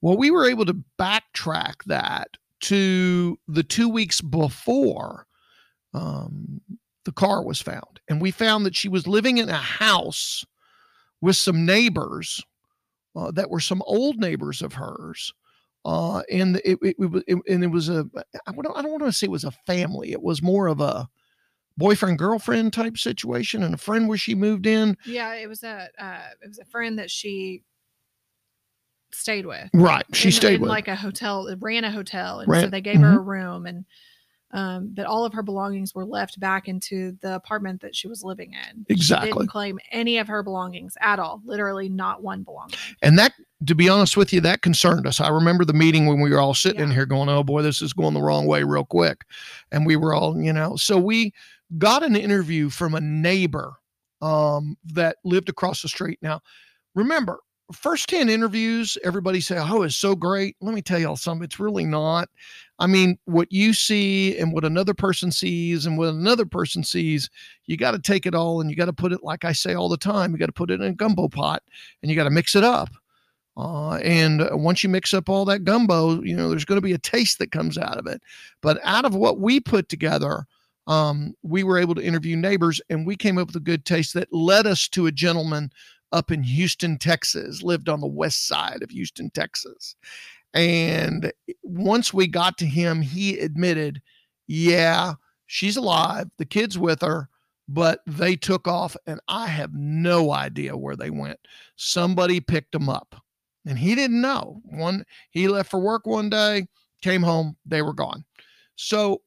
Well, 0.00 0.16
we 0.16 0.30
were 0.30 0.48
able 0.48 0.64
to 0.66 0.82
backtrack 0.98 1.84
that 1.86 2.28
to 2.60 3.38
the 3.46 3.62
two 3.62 3.88
weeks 3.88 4.20
before 4.20 5.26
um, 5.94 6.60
the 7.08 7.12
car 7.12 7.42
was 7.42 7.58
found. 7.58 8.00
And 8.10 8.20
we 8.20 8.30
found 8.30 8.66
that 8.66 8.76
she 8.76 8.90
was 8.90 9.06
living 9.06 9.38
in 9.38 9.48
a 9.48 9.56
house 9.56 10.44
with 11.22 11.36
some 11.36 11.64
neighbors 11.64 12.44
uh, 13.16 13.30
that 13.30 13.48
were 13.48 13.60
some 13.60 13.80
old 13.86 14.18
neighbors 14.18 14.60
of 14.60 14.74
hers. 14.74 15.32
Uh, 15.86 16.18
and 16.30 16.56
it, 16.66 16.78
it, 16.82 16.96
it, 16.98 17.24
it, 17.26 17.38
and 17.48 17.64
it 17.64 17.68
was 17.68 17.88
a 17.88 18.06
I 18.46 18.52
don't, 18.52 18.76
I 18.76 18.82
don't 18.82 18.90
want 18.90 19.04
to 19.04 19.12
say 19.12 19.24
it 19.24 19.30
was 19.30 19.44
a 19.44 19.50
family. 19.66 20.12
It 20.12 20.20
was 20.20 20.42
more 20.42 20.66
of 20.66 20.82
a 20.82 21.08
boyfriend 21.78 22.18
girlfriend 22.18 22.74
type 22.74 22.98
situation 22.98 23.62
and 23.62 23.72
a 23.72 23.78
friend 23.78 24.06
where 24.06 24.18
she 24.18 24.34
moved 24.34 24.66
in 24.66 24.98
yeah 25.06 25.32
it 25.34 25.48
was 25.48 25.62
a 25.62 25.88
uh, 25.98 26.26
it 26.42 26.48
was 26.48 26.58
a 26.58 26.64
friend 26.64 26.98
that 26.98 27.08
she 27.08 27.62
stayed 29.12 29.46
with 29.46 29.70
right 29.72 30.04
she 30.12 30.26
in, 30.26 30.32
stayed 30.32 30.54
in 30.56 30.60
with 30.60 30.68
like 30.68 30.88
a 30.88 30.96
hotel 30.96 31.48
ran 31.60 31.84
a 31.84 31.90
hotel 31.90 32.40
and 32.40 32.50
Ran- 32.50 32.64
so 32.64 32.68
they 32.68 32.80
gave 32.80 32.98
her 32.98 33.12
a 33.12 33.20
Mm-hmm. 33.20 33.28
room 33.30 33.66
and 33.66 33.84
um 34.52 34.90
but 34.94 35.06
all 35.06 35.24
of 35.24 35.32
her 35.32 35.42
belongings 35.42 35.94
were 35.94 36.04
left 36.04 36.40
back 36.40 36.68
into 36.68 37.12
the 37.20 37.34
apartment 37.34 37.80
that 37.82 37.94
she 37.94 38.08
was 38.08 38.22
living 38.22 38.52
in. 38.52 38.86
She 38.88 38.94
Exactly. 38.94 39.30
didn't 39.30 39.48
claim 39.48 39.78
any 39.90 40.18
of 40.18 40.28
her 40.28 40.42
belongings 40.42 40.96
at 41.00 41.18
all 41.18 41.42
literally 41.44 41.88
not 41.88 42.22
one 42.22 42.42
belonging. 42.42 42.76
And 43.02 43.18
that 43.18 43.32
to 43.66 43.74
be 43.74 43.88
honest 43.88 44.16
with 44.16 44.32
you 44.32 44.40
that 44.42 44.62
concerned 44.62 45.06
us. 45.06 45.20
I 45.20 45.28
remember 45.28 45.64
the 45.64 45.72
meeting 45.72 46.06
when 46.06 46.20
we 46.20 46.30
were 46.30 46.40
all 46.40 46.54
sitting 46.54 46.80
in 46.80 46.90
here 46.90 47.06
going 47.06 47.28
oh 47.28 47.42
boy 47.44 47.62
this 47.62 47.82
is 47.82 47.92
going 47.92 48.14
the 48.14 48.22
wrong 48.22 48.46
way 48.46 48.62
real 48.62 48.84
quick. 48.84 49.24
And 49.70 49.84
we 49.86 49.96
were 49.96 50.14
all 50.14 50.40
you 50.40 50.52
know 50.52 50.76
so 50.76 50.98
we 50.98 51.34
got 51.76 52.02
an 52.02 52.16
interview 52.16 52.70
from 52.70 52.94
a 52.94 53.00
neighbor 53.00 53.74
um, 54.22 54.76
that 54.84 55.16
lived 55.24 55.48
across 55.48 55.82
the 55.82 55.88
street. 55.88 56.18
Now 56.22 56.40
remember 56.94 57.40
first 57.72 58.08
10 58.08 58.28
interviews 58.28 58.96
everybody 59.04 59.40
say 59.40 59.58
oh 59.58 59.82
it's 59.82 59.96
so 59.96 60.14
great 60.14 60.56
let 60.60 60.74
me 60.74 60.80
tell 60.80 60.98
y'all 60.98 61.16
something 61.16 61.44
it's 61.44 61.60
really 61.60 61.84
not 61.84 62.28
i 62.78 62.86
mean 62.86 63.18
what 63.26 63.50
you 63.52 63.74
see 63.74 64.38
and 64.38 64.52
what 64.52 64.64
another 64.64 64.94
person 64.94 65.30
sees 65.30 65.84
and 65.84 65.98
what 65.98 66.08
another 66.08 66.46
person 66.46 66.82
sees 66.82 67.28
you 67.66 67.76
got 67.76 67.90
to 67.90 67.98
take 67.98 68.24
it 68.24 68.34
all 68.34 68.60
and 68.60 68.70
you 68.70 68.76
got 68.76 68.86
to 68.86 68.92
put 68.92 69.12
it 69.12 69.22
like 69.22 69.44
i 69.44 69.52
say 69.52 69.74
all 69.74 69.88
the 69.88 69.98
time 69.98 70.32
you 70.32 70.38
got 70.38 70.46
to 70.46 70.52
put 70.52 70.70
it 70.70 70.80
in 70.80 70.86
a 70.86 70.92
gumbo 70.92 71.28
pot 71.28 71.62
and 72.02 72.10
you 72.10 72.16
got 72.16 72.24
to 72.24 72.30
mix 72.30 72.56
it 72.56 72.64
up 72.64 72.88
uh, 73.58 73.96
and 73.96 74.40
uh, 74.40 74.50
once 74.52 74.84
you 74.84 74.88
mix 74.88 75.12
up 75.12 75.28
all 75.28 75.44
that 75.44 75.64
gumbo, 75.64 76.22
you 76.22 76.36
know, 76.36 76.48
there's 76.48 76.64
going 76.64 76.76
to 76.76 76.84
be 76.84 76.92
a 76.92 76.98
taste 76.98 77.40
that 77.40 77.50
comes 77.50 77.76
out 77.76 77.98
of 77.98 78.06
it. 78.06 78.22
But 78.62 78.78
out 78.84 79.04
of 79.04 79.16
what 79.16 79.40
we 79.40 79.58
put 79.58 79.88
together, 79.88 80.46
um, 80.86 81.34
we 81.42 81.64
were 81.64 81.76
able 81.76 81.96
to 81.96 82.02
interview 82.02 82.36
neighbors 82.36 82.80
and 82.88 83.04
we 83.04 83.16
came 83.16 83.36
up 83.36 83.48
with 83.48 83.56
a 83.56 83.60
good 83.60 83.84
taste 83.84 84.14
that 84.14 84.32
led 84.32 84.66
us 84.66 84.88
to 84.88 85.06
a 85.06 85.12
gentleman 85.12 85.70
up 86.12 86.30
in 86.30 86.42
Houston, 86.42 86.98
Texas, 86.98 87.62
lived 87.62 87.88
on 87.88 88.00
the 88.00 88.06
west 88.06 88.46
side 88.46 88.82
of 88.82 88.90
Houston, 88.90 89.30
Texas. 89.30 89.96
And 90.54 91.32
once 91.62 92.14
we 92.14 92.26
got 92.26 92.58
to 92.58 92.66
him, 92.66 93.02
he 93.02 93.38
admitted, 93.38 94.00
yeah, 94.46 95.14
she's 95.46 95.76
alive, 95.76 96.28
the 96.38 96.46
kid's 96.46 96.78
with 96.78 97.02
her, 97.02 97.28
but 97.68 98.00
they 98.06 98.34
took 98.34 98.66
off 98.66 98.96
and 99.06 99.20
I 99.28 99.46
have 99.46 99.74
no 99.74 100.32
idea 100.32 100.76
where 100.76 100.96
they 100.96 101.10
went. 101.10 101.38
Somebody 101.76 102.40
picked 102.40 102.72
them 102.72 102.88
up 102.88 103.14
and 103.66 103.78
he 103.78 103.94
didn't 103.94 104.20
know. 104.20 104.62
One, 104.64 105.04
he 105.30 105.48
left 105.48 105.70
for 105.70 105.80
work 105.80 106.06
one 106.06 106.30
day, 106.30 106.66
came 107.02 107.22
home, 107.22 107.56
they 107.66 107.82
were 107.82 107.92
gone. 107.92 108.24
So 108.76 109.20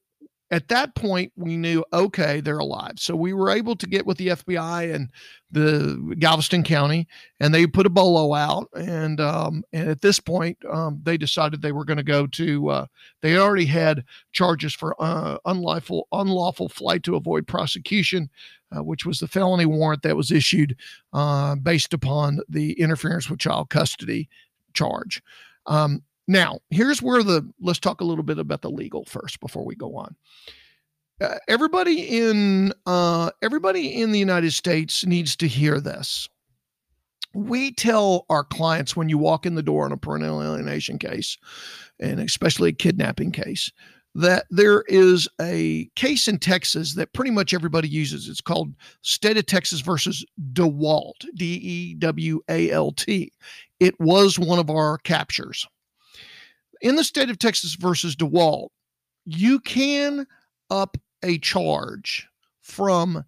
at 0.52 0.68
that 0.68 0.94
point, 0.94 1.32
we 1.34 1.56
knew, 1.56 1.82
okay, 1.94 2.42
they're 2.42 2.58
alive. 2.58 2.98
So 2.98 3.16
we 3.16 3.32
were 3.32 3.48
able 3.48 3.74
to 3.74 3.86
get 3.86 4.04
with 4.04 4.18
the 4.18 4.28
FBI 4.28 4.94
and 4.94 5.08
the 5.50 6.14
Galveston 6.18 6.62
County, 6.62 7.08
and 7.40 7.54
they 7.54 7.66
put 7.66 7.86
a 7.86 7.90
bolo 7.90 8.34
out. 8.34 8.68
And 8.74 9.18
um, 9.18 9.64
and 9.72 9.88
at 9.88 10.02
this 10.02 10.20
point, 10.20 10.58
um, 10.70 11.00
they 11.02 11.16
decided 11.16 11.62
they 11.62 11.72
were 11.72 11.86
going 11.86 11.96
to 11.96 12.02
go 12.02 12.26
to. 12.26 12.68
Uh, 12.68 12.86
they 13.22 13.38
already 13.38 13.64
had 13.64 14.04
charges 14.32 14.74
for 14.74 14.94
uh, 15.02 15.38
unlawful 15.46 16.06
unlawful 16.12 16.68
flight 16.68 17.02
to 17.04 17.16
avoid 17.16 17.46
prosecution, 17.46 18.28
uh, 18.76 18.82
which 18.82 19.06
was 19.06 19.20
the 19.20 19.28
felony 19.28 19.64
warrant 19.64 20.02
that 20.02 20.16
was 20.16 20.30
issued 20.30 20.76
uh, 21.14 21.54
based 21.56 21.94
upon 21.94 22.40
the 22.50 22.72
interference 22.74 23.30
with 23.30 23.40
child 23.40 23.70
custody 23.70 24.28
charge. 24.74 25.22
Um, 25.66 26.02
now, 26.32 26.58
here's 26.70 27.02
where 27.02 27.22
the 27.22 27.48
let's 27.60 27.78
talk 27.78 28.00
a 28.00 28.04
little 28.04 28.24
bit 28.24 28.38
about 28.38 28.62
the 28.62 28.70
legal 28.70 29.04
first 29.04 29.38
before 29.40 29.64
we 29.64 29.76
go 29.76 29.94
on. 29.96 30.16
Uh, 31.20 31.36
everybody 31.48 32.00
in 32.18 32.72
uh, 32.86 33.30
everybody 33.42 34.00
in 34.00 34.10
the 34.10 34.18
United 34.18 34.52
States 34.52 35.06
needs 35.06 35.36
to 35.36 35.46
hear 35.46 35.78
this. 35.78 36.28
We 37.34 37.72
tell 37.72 38.26
our 38.28 38.44
clients 38.44 38.96
when 38.96 39.08
you 39.08 39.18
walk 39.18 39.46
in 39.46 39.54
the 39.54 39.62
door 39.62 39.84
on 39.84 39.92
a 39.92 39.96
parental 39.96 40.42
alienation 40.42 40.98
case, 40.98 41.38
and 42.00 42.20
especially 42.20 42.70
a 42.70 42.74
kidnapping 42.74 43.30
case, 43.32 43.70
that 44.14 44.44
there 44.50 44.82
is 44.88 45.28
a 45.40 45.88
case 45.96 46.28
in 46.28 46.38
Texas 46.38 46.94
that 46.94 47.12
pretty 47.12 47.30
much 47.30 47.54
everybody 47.54 47.88
uses. 47.88 48.28
It's 48.28 48.40
called 48.40 48.74
State 49.02 49.38
of 49.38 49.46
Texas 49.46 49.80
versus 49.80 50.24
DeWalt, 50.52 51.24
D 51.34 51.54
E 51.54 51.94
W 51.94 52.40
A 52.48 52.70
L 52.70 52.92
T. 52.92 53.32
It 53.80 53.98
was 54.00 54.38
one 54.38 54.58
of 54.58 54.68
our 54.68 54.98
captures. 54.98 55.66
In 56.82 56.96
the 56.96 57.04
state 57.04 57.30
of 57.30 57.38
Texas 57.38 57.74
versus 57.76 58.16
DeWalt, 58.16 58.68
you 59.24 59.60
can 59.60 60.26
up 60.68 60.96
a 61.22 61.38
charge 61.38 62.28
from 62.60 63.24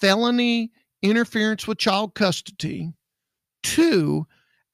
felony 0.00 0.72
interference 1.02 1.66
with 1.66 1.78
child 1.78 2.14
custody 2.14 2.92
to 3.62 4.26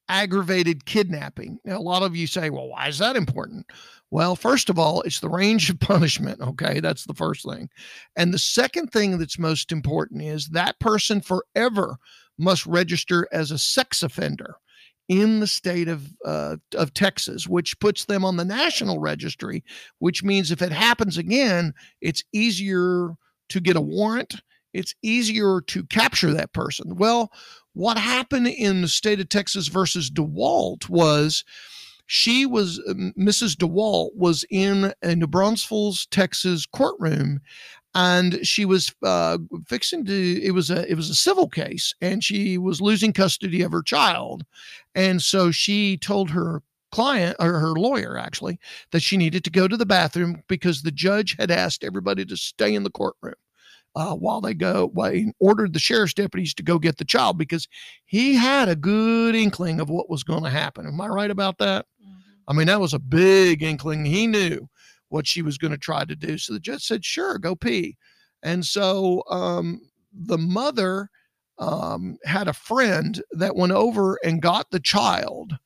aggravated 0.08 0.86
kidnapping. 0.86 1.58
Now, 1.64 1.78
a 1.78 1.80
lot 1.80 2.02
of 2.02 2.16
you 2.16 2.26
say, 2.26 2.50
well, 2.50 2.68
why 2.68 2.88
is 2.88 2.98
that 2.98 3.16
important? 3.16 3.66
Well, 4.10 4.34
first 4.34 4.68
of 4.68 4.78
all, 4.78 5.02
it's 5.02 5.20
the 5.20 5.28
range 5.28 5.70
of 5.70 5.80
punishment. 5.80 6.40
Okay. 6.40 6.80
That's 6.80 7.04
the 7.04 7.14
first 7.14 7.46
thing. 7.46 7.68
And 8.16 8.32
the 8.32 8.38
second 8.38 8.88
thing 8.92 9.18
that's 9.18 9.38
most 9.38 9.72
important 9.72 10.22
is 10.22 10.48
that 10.48 10.80
person 10.80 11.20
forever 11.20 11.96
must 12.38 12.66
register 12.66 13.28
as 13.30 13.50
a 13.50 13.58
sex 13.58 14.02
offender 14.02 14.56
in 15.08 15.40
the 15.40 15.46
state 15.46 15.88
of 15.88 16.06
uh, 16.24 16.56
of 16.76 16.94
Texas, 16.94 17.46
which 17.46 17.78
puts 17.80 18.04
them 18.04 18.24
on 18.24 18.36
the 18.36 18.44
national 18.44 18.98
registry. 18.98 19.64
Which 19.98 20.22
means 20.22 20.50
if 20.50 20.62
it 20.62 20.72
happens 20.72 21.18
again, 21.18 21.74
it's 22.00 22.24
easier 22.32 23.10
to 23.50 23.60
get 23.60 23.76
a 23.76 23.80
warrant. 23.80 24.36
It's 24.72 24.94
easier 25.02 25.60
to 25.60 25.84
capture 25.84 26.32
that 26.32 26.54
person. 26.54 26.96
Well, 26.96 27.30
what 27.74 27.98
happened 27.98 28.48
in 28.48 28.82
the 28.82 28.88
state 28.88 29.20
of 29.20 29.28
Texas 29.28 29.68
versus 29.68 30.10
DeWalt 30.10 30.88
was 30.88 31.44
she 32.06 32.46
was 32.46 32.80
Mrs. 32.88 33.54
DeWalt 33.54 34.10
was 34.14 34.44
in 34.50 34.92
a 35.02 35.14
New 35.14 35.26
Braunfels, 35.26 36.06
Texas 36.10 36.66
courtroom 36.66 37.40
and 37.94 38.44
she 38.46 38.64
was 38.64 38.94
uh, 39.02 39.38
fixing 39.66 40.04
to 40.04 40.42
it 40.42 40.52
was 40.52 40.70
a 40.70 40.90
it 40.90 40.94
was 40.94 41.10
a 41.10 41.14
civil 41.14 41.48
case 41.48 41.94
and 42.00 42.24
she 42.24 42.58
was 42.58 42.80
losing 42.80 43.12
custody 43.12 43.62
of 43.62 43.72
her 43.72 43.82
child 43.82 44.44
and 44.94 45.22
so 45.22 45.50
she 45.50 45.96
told 45.96 46.30
her 46.30 46.62
client 46.90 47.36
or 47.40 47.58
her 47.58 47.72
lawyer 47.72 48.18
actually 48.18 48.58
that 48.90 49.00
she 49.00 49.16
needed 49.16 49.44
to 49.44 49.50
go 49.50 49.66
to 49.66 49.76
the 49.76 49.86
bathroom 49.86 50.42
because 50.48 50.82
the 50.82 50.90
judge 50.90 51.36
had 51.38 51.50
asked 51.50 51.84
everybody 51.84 52.24
to 52.24 52.36
stay 52.36 52.74
in 52.74 52.82
the 52.82 52.90
courtroom 52.90 53.34
uh, 53.94 54.14
while 54.14 54.40
they 54.40 54.54
go, 54.54 54.90
well, 54.94 55.12
ordered 55.38 55.72
the 55.72 55.78
sheriff's 55.78 56.14
deputies 56.14 56.54
to 56.54 56.62
go 56.62 56.78
get 56.78 56.96
the 56.96 57.04
child 57.04 57.36
because 57.36 57.68
he 58.04 58.34
had 58.34 58.68
a 58.68 58.76
good 58.76 59.34
inkling 59.34 59.80
of 59.80 59.90
what 59.90 60.08
was 60.08 60.22
going 60.22 60.42
to 60.42 60.50
happen. 60.50 60.86
Am 60.86 61.00
I 61.00 61.08
right 61.08 61.30
about 61.30 61.58
that? 61.58 61.86
Mm-hmm. 62.02 62.18
I 62.48 62.52
mean, 62.54 62.66
that 62.68 62.80
was 62.80 62.94
a 62.94 62.98
big 62.98 63.62
inkling. 63.62 64.04
He 64.04 64.26
knew 64.26 64.68
what 65.12 65.26
she 65.26 65.42
was 65.42 65.58
going 65.58 65.70
to 65.70 65.78
try 65.78 66.04
to 66.04 66.16
do. 66.16 66.38
So 66.38 66.52
the 66.52 66.60
judge 66.60 66.84
said, 66.84 67.04
sure, 67.04 67.38
go 67.38 67.54
pee. 67.54 67.96
And 68.42 68.64
so 68.64 69.22
um, 69.30 69.82
the 70.12 70.38
mother 70.38 71.10
um, 71.58 72.16
had 72.24 72.48
a 72.48 72.52
friend 72.52 73.22
that 73.32 73.54
went 73.54 73.72
over 73.72 74.18
and 74.24 74.42
got 74.42 74.70
the 74.70 74.80
child 74.80 75.56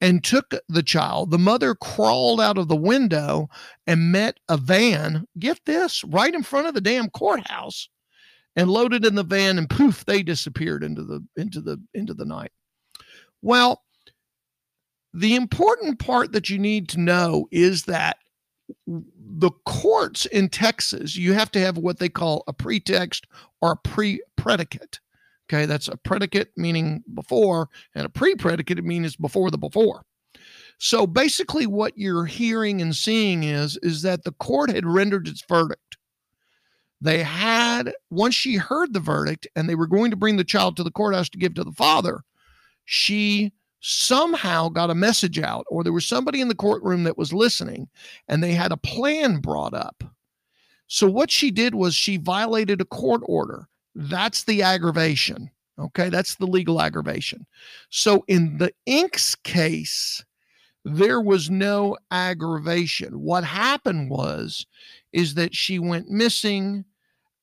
and 0.00 0.22
took 0.22 0.54
the 0.68 0.82
child. 0.82 1.30
The 1.30 1.38
mother 1.38 1.74
crawled 1.74 2.40
out 2.40 2.58
of 2.58 2.68
the 2.68 2.76
window 2.76 3.48
and 3.86 4.12
met 4.12 4.38
a 4.48 4.56
van, 4.56 5.26
get 5.38 5.60
this, 5.66 6.04
right 6.04 6.32
in 6.32 6.42
front 6.42 6.68
of 6.68 6.74
the 6.74 6.80
damn 6.80 7.10
courthouse 7.10 7.88
and 8.56 8.70
loaded 8.70 9.04
in 9.04 9.16
the 9.16 9.24
van 9.24 9.58
and 9.58 9.68
poof, 9.68 10.04
they 10.04 10.22
disappeared 10.22 10.84
into 10.84 11.02
the 11.02 11.24
into 11.36 11.60
the 11.60 11.82
into 11.94 12.14
the 12.14 12.24
night. 12.24 12.52
Well, 13.42 13.82
the 15.12 15.34
important 15.34 15.98
part 15.98 16.32
that 16.32 16.48
you 16.48 16.58
need 16.58 16.88
to 16.90 17.00
know 17.00 17.48
is 17.50 17.84
that 17.84 18.18
the 18.86 19.50
courts 19.66 20.26
in 20.26 20.48
Texas, 20.48 21.16
you 21.16 21.32
have 21.32 21.50
to 21.52 21.60
have 21.60 21.76
what 21.78 21.98
they 21.98 22.08
call 22.08 22.44
a 22.46 22.52
pretext 22.52 23.26
or 23.60 23.72
a 23.72 23.76
pre 23.76 24.22
predicate. 24.36 25.00
Okay, 25.48 25.66
that's 25.66 25.88
a 25.88 25.96
predicate 25.96 26.52
meaning 26.56 27.04
before, 27.12 27.68
and 27.94 28.06
a 28.06 28.08
pre 28.08 28.34
predicate 28.34 28.82
means 28.82 29.16
before 29.16 29.50
the 29.50 29.58
before. 29.58 30.02
So 30.78 31.06
basically, 31.06 31.66
what 31.66 31.96
you're 31.96 32.26
hearing 32.26 32.80
and 32.80 32.94
seeing 32.94 33.44
is 33.44 33.76
is 33.82 34.02
that 34.02 34.24
the 34.24 34.32
court 34.32 34.70
had 34.70 34.86
rendered 34.86 35.28
its 35.28 35.44
verdict. 35.48 35.98
They 37.00 37.22
had 37.22 37.92
once 38.10 38.34
she 38.34 38.56
heard 38.56 38.94
the 38.94 39.00
verdict, 39.00 39.46
and 39.54 39.68
they 39.68 39.74
were 39.74 39.86
going 39.86 40.10
to 40.10 40.16
bring 40.16 40.36
the 40.36 40.44
child 40.44 40.76
to 40.76 40.82
the 40.82 40.90
courthouse 40.90 41.28
to 41.30 41.38
give 41.38 41.54
to 41.54 41.64
the 41.64 41.72
father. 41.72 42.22
She 42.86 43.52
somehow 43.86 44.70
got 44.70 44.88
a 44.88 44.94
message 44.94 45.38
out, 45.38 45.66
or 45.68 45.84
there 45.84 45.92
was 45.92 46.06
somebody 46.06 46.40
in 46.40 46.48
the 46.48 46.54
courtroom 46.54 47.04
that 47.04 47.18
was 47.18 47.34
listening, 47.34 47.86
and 48.28 48.42
they 48.42 48.52
had 48.52 48.72
a 48.72 48.78
plan 48.78 49.40
brought 49.40 49.74
up. 49.74 50.02
So 50.86 51.06
what 51.06 51.30
she 51.30 51.50
did 51.50 51.74
was 51.74 51.94
she 51.94 52.16
violated 52.16 52.80
a 52.80 52.86
court 52.86 53.20
order. 53.26 53.68
That's 53.94 54.44
the 54.44 54.62
aggravation. 54.62 55.50
Okay, 55.78 56.08
that's 56.08 56.36
the 56.36 56.46
legal 56.46 56.80
aggravation. 56.80 57.44
So 57.90 58.24
in 58.26 58.56
the 58.56 58.72
Inks 58.86 59.34
case, 59.34 60.24
there 60.86 61.20
was 61.20 61.50
no 61.50 61.98
aggravation. 62.10 63.20
What 63.20 63.44
happened 63.44 64.08
was 64.08 64.64
is 65.12 65.34
that 65.34 65.54
she 65.54 65.78
went 65.78 66.08
missing 66.08 66.86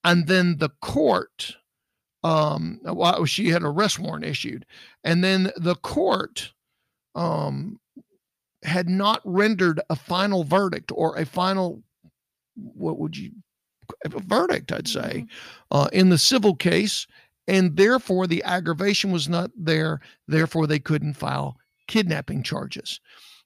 and 0.03 0.25
then 0.25 0.57
the 0.57 0.69
court 0.81 1.55
um 2.23 2.79
she 3.25 3.49
had 3.49 3.63
a 3.63 3.67
arrest 3.67 3.99
warrant 3.99 4.25
issued 4.25 4.65
and 5.03 5.23
then 5.23 5.51
the 5.57 5.75
court 5.75 6.53
um 7.15 7.79
had 8.63 8.87
not 8.87 9.21
rendered 9.25 9.81
a 9.89 9.95
final 9.95 10.43
verdict 10.43 10.91
or 10.93 11.17
a 11.17 11.25
final 11.25 11.81
what 12.55 12.99
would 12.99 13.17
you 13.17 13.31
a 14.05 14.19
verdict, 14.19 14.71
I'd 14.71 14.87
say, 14.87 15.25
mm-hmm. 15.25 15.77
uh, 15.77 15.87
in 15.93 16.09
the 16.09 16.17
civil 16.17 16.55
case, 16.55 17.07
and 17.47 17.75
therefore 17.75 18.27
the 18.27 18.43
aggravation 18.43 19.11
was 19.11 19.27
not 19.27 19.51
there. 19.55 19.99
Therefore, 20.27 20.67
they 20.67 20.79
couldn't 20.79 21.15
file 21.15 21.57
kidnapping 21.87 22.43
charges. 22.43 22.99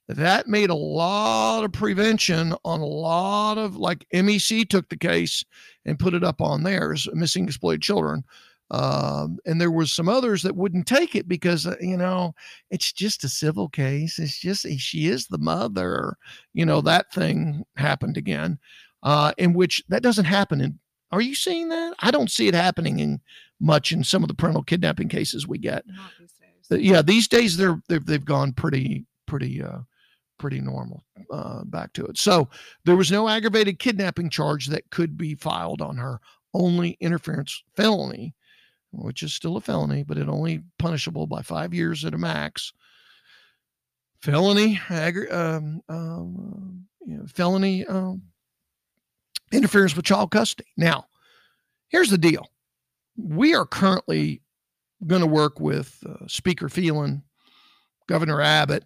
That 0.08 0.46
made 0.46 0.70
a 0.70 0.74
lot 0.74 1.64
of 1.64 1.72
prevention 1.72 2.54
on 2.64 2.80
a 2.80 2.86
lot 2.86 3.58
of 3.58 3.76
like 3.76 4.06
MEC 4.14 4.68
took 4.68 4.88
the 4.88 4.96
case 4.96 5.44
and 5.84 5.98
put 5.98 6.14
it 6.14 6.22
up 6.22 6.40
on 6.40 6.62
theirs, 6.62 7.08
missing 7.12 7.44
exploited 7.44 7.82
children. 7.82 8.24
Um, 8.70 9.38
and 9.46 9.60
there 9.60 9.70
was 9.70 9.92
some 9.92 10.08
others 10.08 10.42
that 10.42 10.56
wouldn't 10.56 10.88
take 10.88 11.14
it 11.14 11.28
because 11.28 11.66
uh, 11.66 11.76
you 11.80 11.96
know 11.96 12.34
it's 12.70 12.92
just 12.92 13.22
a 13.24 13.28
civil 13.28 13.68
case. 13.68 14.18
It's 14.18 14.38
just 14.38 14.66
she 14.78 15.06
is 15.06 15.26
the 15.28 15.38
mother. 15.38 16.16
You 16.52 16.66
know 16.66 16.80
that 16.80 17.12
thing 17.12 17.64
happened 17.76 18.16
again 18.16 18.58
uh, 19.02 19.32
in 19.38 19.52
which 19.52 19.82
that 19.88 20.02
doesn't 20.02 20.24
happen. 20.24 20.60
In 20.60 20.78
are 21.12 21.20
you 21.20 21.34
seeing 21.34 21.68
that? 21.68 21.94
I 22.00 22.10
don't 22.10 22.30
see 22.30 22.48
it 22.48 22.54
happening 22.54 22.98
in 22.98 23.20
much 23.60 23.92
in 23.92 24.04
some 24.04 24.22
of 24.22 24.28
the 24.28 24.34
parental 24.34 24.64
kidnapping 24.64 25.08
cases 25.08 25.46
we 25.46 25.58
get. 25.58 25.84
These. 26.68 26.80
Yeah, 26.80 27.02
these 27.02 27.28
days 27.28 27.56
they're 27.56 27.80
they've, 27.88 28.04
they've 28.04 28.24
gone 28.24 28.52
pretty 28.52 29.06
pretty 29.26 29.62
uh, 29.62 29.78
pretty 30.38 30.60
normal 30.60 31.04
uh, 31.30 31.64
back 31.64 31.92
to 31.94 32.04
it. 32.06 32.18
So 32.18 32.48
there 32.84 32.96
was 32.96 33.12
no 33.12 33.28
aggravated 33.28 33.78
kidnapping 33.78 34.30
charge 34.30 34.66
that 34.66 34.90
could 34.90 35.16
be 35.16 35.34
filed 35.34 35.80
on 35.80 35.96
her. 35.96 36.20
Only 36.54 36.96
interference 37.00 37.62
felony, 37.76 38.34
which 38.92 39.22
is 39.22 39.34
still 39.34 39.56
a 39.56 39.60
felony, 39.60 40.02
but 40.02 40.18
it 40.18 40.28
only 40.28 40.62
punishable 40.78 41.26
by 41.26 41.42
five 41.42 41.74
years 41.74 42.04
at 42.04 42.14
a 42.14 42.18
max. 42.18 42.72
Felony, 44.20 44.80
um, 45.30 45.82
um, 45.88 46.86
you 47.06 47.18
know, 47.18 47.26
felony 47.26 47.84
um, 47.86 48.22
interference 49.52 49.94
with 49.94 50.04
child 50.04 50.30
custody. 50.30 50.68
Now, 50.76 51.06
here's 51.88 52.10
the 52.10 52.18
deal 52.18 52.50
we 53.16 53.54
are 53.54 53.66
currently 53.66 54.42
going 55.06 55.20
to 55.20 55.26
work 55.26 55.60
with 55.60 56.02
uh, 56.08 56.26
Speaker 56.26 56.68
Phelan, 56.68 57.22
Governor 58.08 58.40
Abbott, 58.40 58.84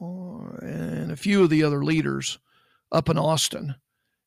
uh, 0.00 0.56
and 0.62 1.12
a 1.12 1.16
few 1.16 1.42
of 1.42 1.50
the 1.50 1.62
other 1.62 1.84
leaders 1.84 2.38
up 2.90 3.08
in 3.08 3.18
Austin. 3.18 3.74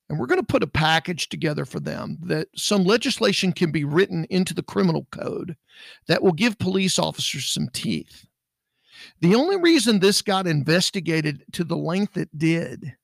And 0.08 0.18
we're 0.18 0.26
going 0.26 0.40
to 0.40 0.46
put 0.46 0.62
a 0.62 0.68
package 0.68 1.28
together 1.28 1.64
for 1.64 1.80
them 1.80 2.18
that 2.22 2.48
some 2.54 2.84
legislation 2.84 3.52
can 3.52 3.72
be 3.72 3.84
written 3.84 4.24
into 4.30 4.54
the 4.54 4.62
criminal 4.62 5.06
code 5.10 5.56
that 6.06 6.22
will 6.22 6.32
give 6.32 6.58
police 6.58 6.98
officers 6.98 7.46
some 7.46 7.68
teeth. 7.72 8.26
The 9.20 9.34
only 9.34 9.56
reason 9.56 9.98
this 9.98 10.22
got 10.22 10.46
investigated 10.46 11.44
to 11.52 11.64
the 11.64 11.76
length 11.76 12.16
it 12.16 12.36
did 12.36 12.96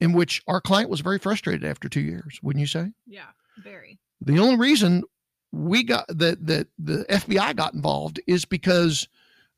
in 0.00 0.12
which 0.12 0.42
our 0.46 0.60
client 0.60 0.90
was 0.90 1.00
very 1.00 1.18
frustrated 1.18 1.64
after 1.64 1.88
two 1.88 2.00
years, 2.00 2.38
wouldn't 2.42 2.60
you 2.60 2.66
say? 2.66 2.92
Yeah, 3.06 3.26
very. 3.58 3.98
The 4.20 4.38
only 4.38 4.56
reason 4.56 5.02
we 5.52 5.82
got 5.82 6.06
that 6.08 6.46
that 6.46 6.68
the 6.78 7.04
FBI 7.08 7.56
got 7.56 7.74
involved 7.74 8.20
is 8.26 8.44
because 8.44 9.08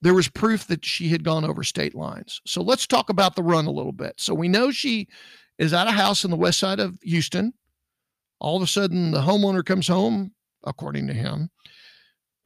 there 0.02 0.14
was 0.14 0.28
proof 0.28 0.66
that 0.68 0.84
she 0.84 1.08
had 1.08 1.24
gone 1.24 1.44
over 1.44 1.62
state 1.62 1.94
lines. 1.94 2.40
So 2.46 2.62
let's 2.62 2.86
talk 2.86 3.10
about 3.10 3.36
the 3.36 3.42
run 3.42 3.66
a 3.66 3.70
little 3.70 3.92
bit. 3.92 4.14
So 4.16 4.32
we 4.32 4.48
know 4.48 4.70
she 4.70 5.08
is 5.61 5.73
at 5.73 5.87
a 5.87 5.92
house 5.92 6.25
in 6.25 6.33
the 6.33 6.37
west 6.37 6.59
side 6.59 6.81
of 6.81 6.99
Houston. 7.03 7.53
All 8.40 8.57
of 8.57 8.62
a 8.62 8.66
sudden, 8.66 9.12
the 9.12 9.20
homeowner 9.20 9.64
comes 9.64 9.87
home, 9.87 10.33
according 10.64 11.07
to 11.07 11.14
him, 11.14 11.51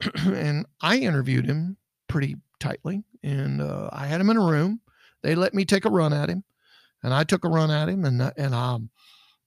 and 0.25 0.67
I 0.81 0.97
interviewed 0.97 1.45
him 1.47 1.77
pretty 2.07 2.35
tightly, 2.59 3.03
and 3.23 3.61
uh, 3.61 3.89
I 3.91 4.05
had 4.05 4.21
him 4.21 4.29
in 4.29 4.37
a 4.37 4.45
room. 4.45 4.81
They 5.23 5.33
let 5.33 5.55
me 5.55 5.65
take 5.65 5.85
a 5.85 5.89
run 5.89 6.13
at 6.13 6.29
him 6.29 6.43
and 7.05 7.13
I 7.13 7.23
took 7.23 7.45
a 7.45 7.49
run 7.49 7.69
at 7.69 7.87
him 7.87 8.03
and 8.03 8.33
and 8.35 8.55
I 8.55 8.79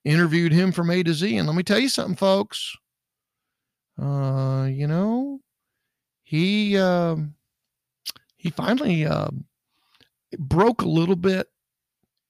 interviewed 0.04 0.52
him 0.52 0.70
from 0.70 0.90
A 0.90 1.02
to 1.02 1.12
Z. 1.12 1.36
And 1.36 1.48
let 1.48 1.56
me 1.56 1.64
tell 1.64 1.80
you 1.80 1.88
something, 1.88 2.14
folks. 2.14 2.76
Uh, 4.00 4.68
you 4.70 4.86
know, 4.86 5.40
he 6.22 6.78
uh, 6.78 7.16
he 8.36 8.50
finally 8.50 9.04
uh, 9.04 9.30
broke 10.38 10.82
a 10.82 10.88
little 10.88 11.16
bit, 11.16 11.48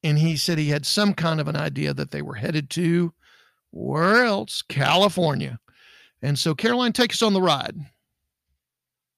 and 0.03 0.19
he 0.19 0.37
said 0.37 0.59
he 0.59 0.69
had 0.69 0.87
some 0.87 1.15
kind 1.15 1.41
of 1.41 1.49
an 1.49 1.57
idea 1.57 1.93
that 1.95 2.11
they 2.11 2.23
were 2.23 2.35
headed 2.35 2.71
to 2.71 3.13
where 3.71 4.25
else? 4.25 4.63
California. 4.63 5.59
And 6.23 6.39
so, 6.39 6.55
Caroline, 6.55 6.93
take 6.93 7.13
us 7.13 7.23
on 7.23 7.33
the 7.33 7.43
ride. 7.43 7.77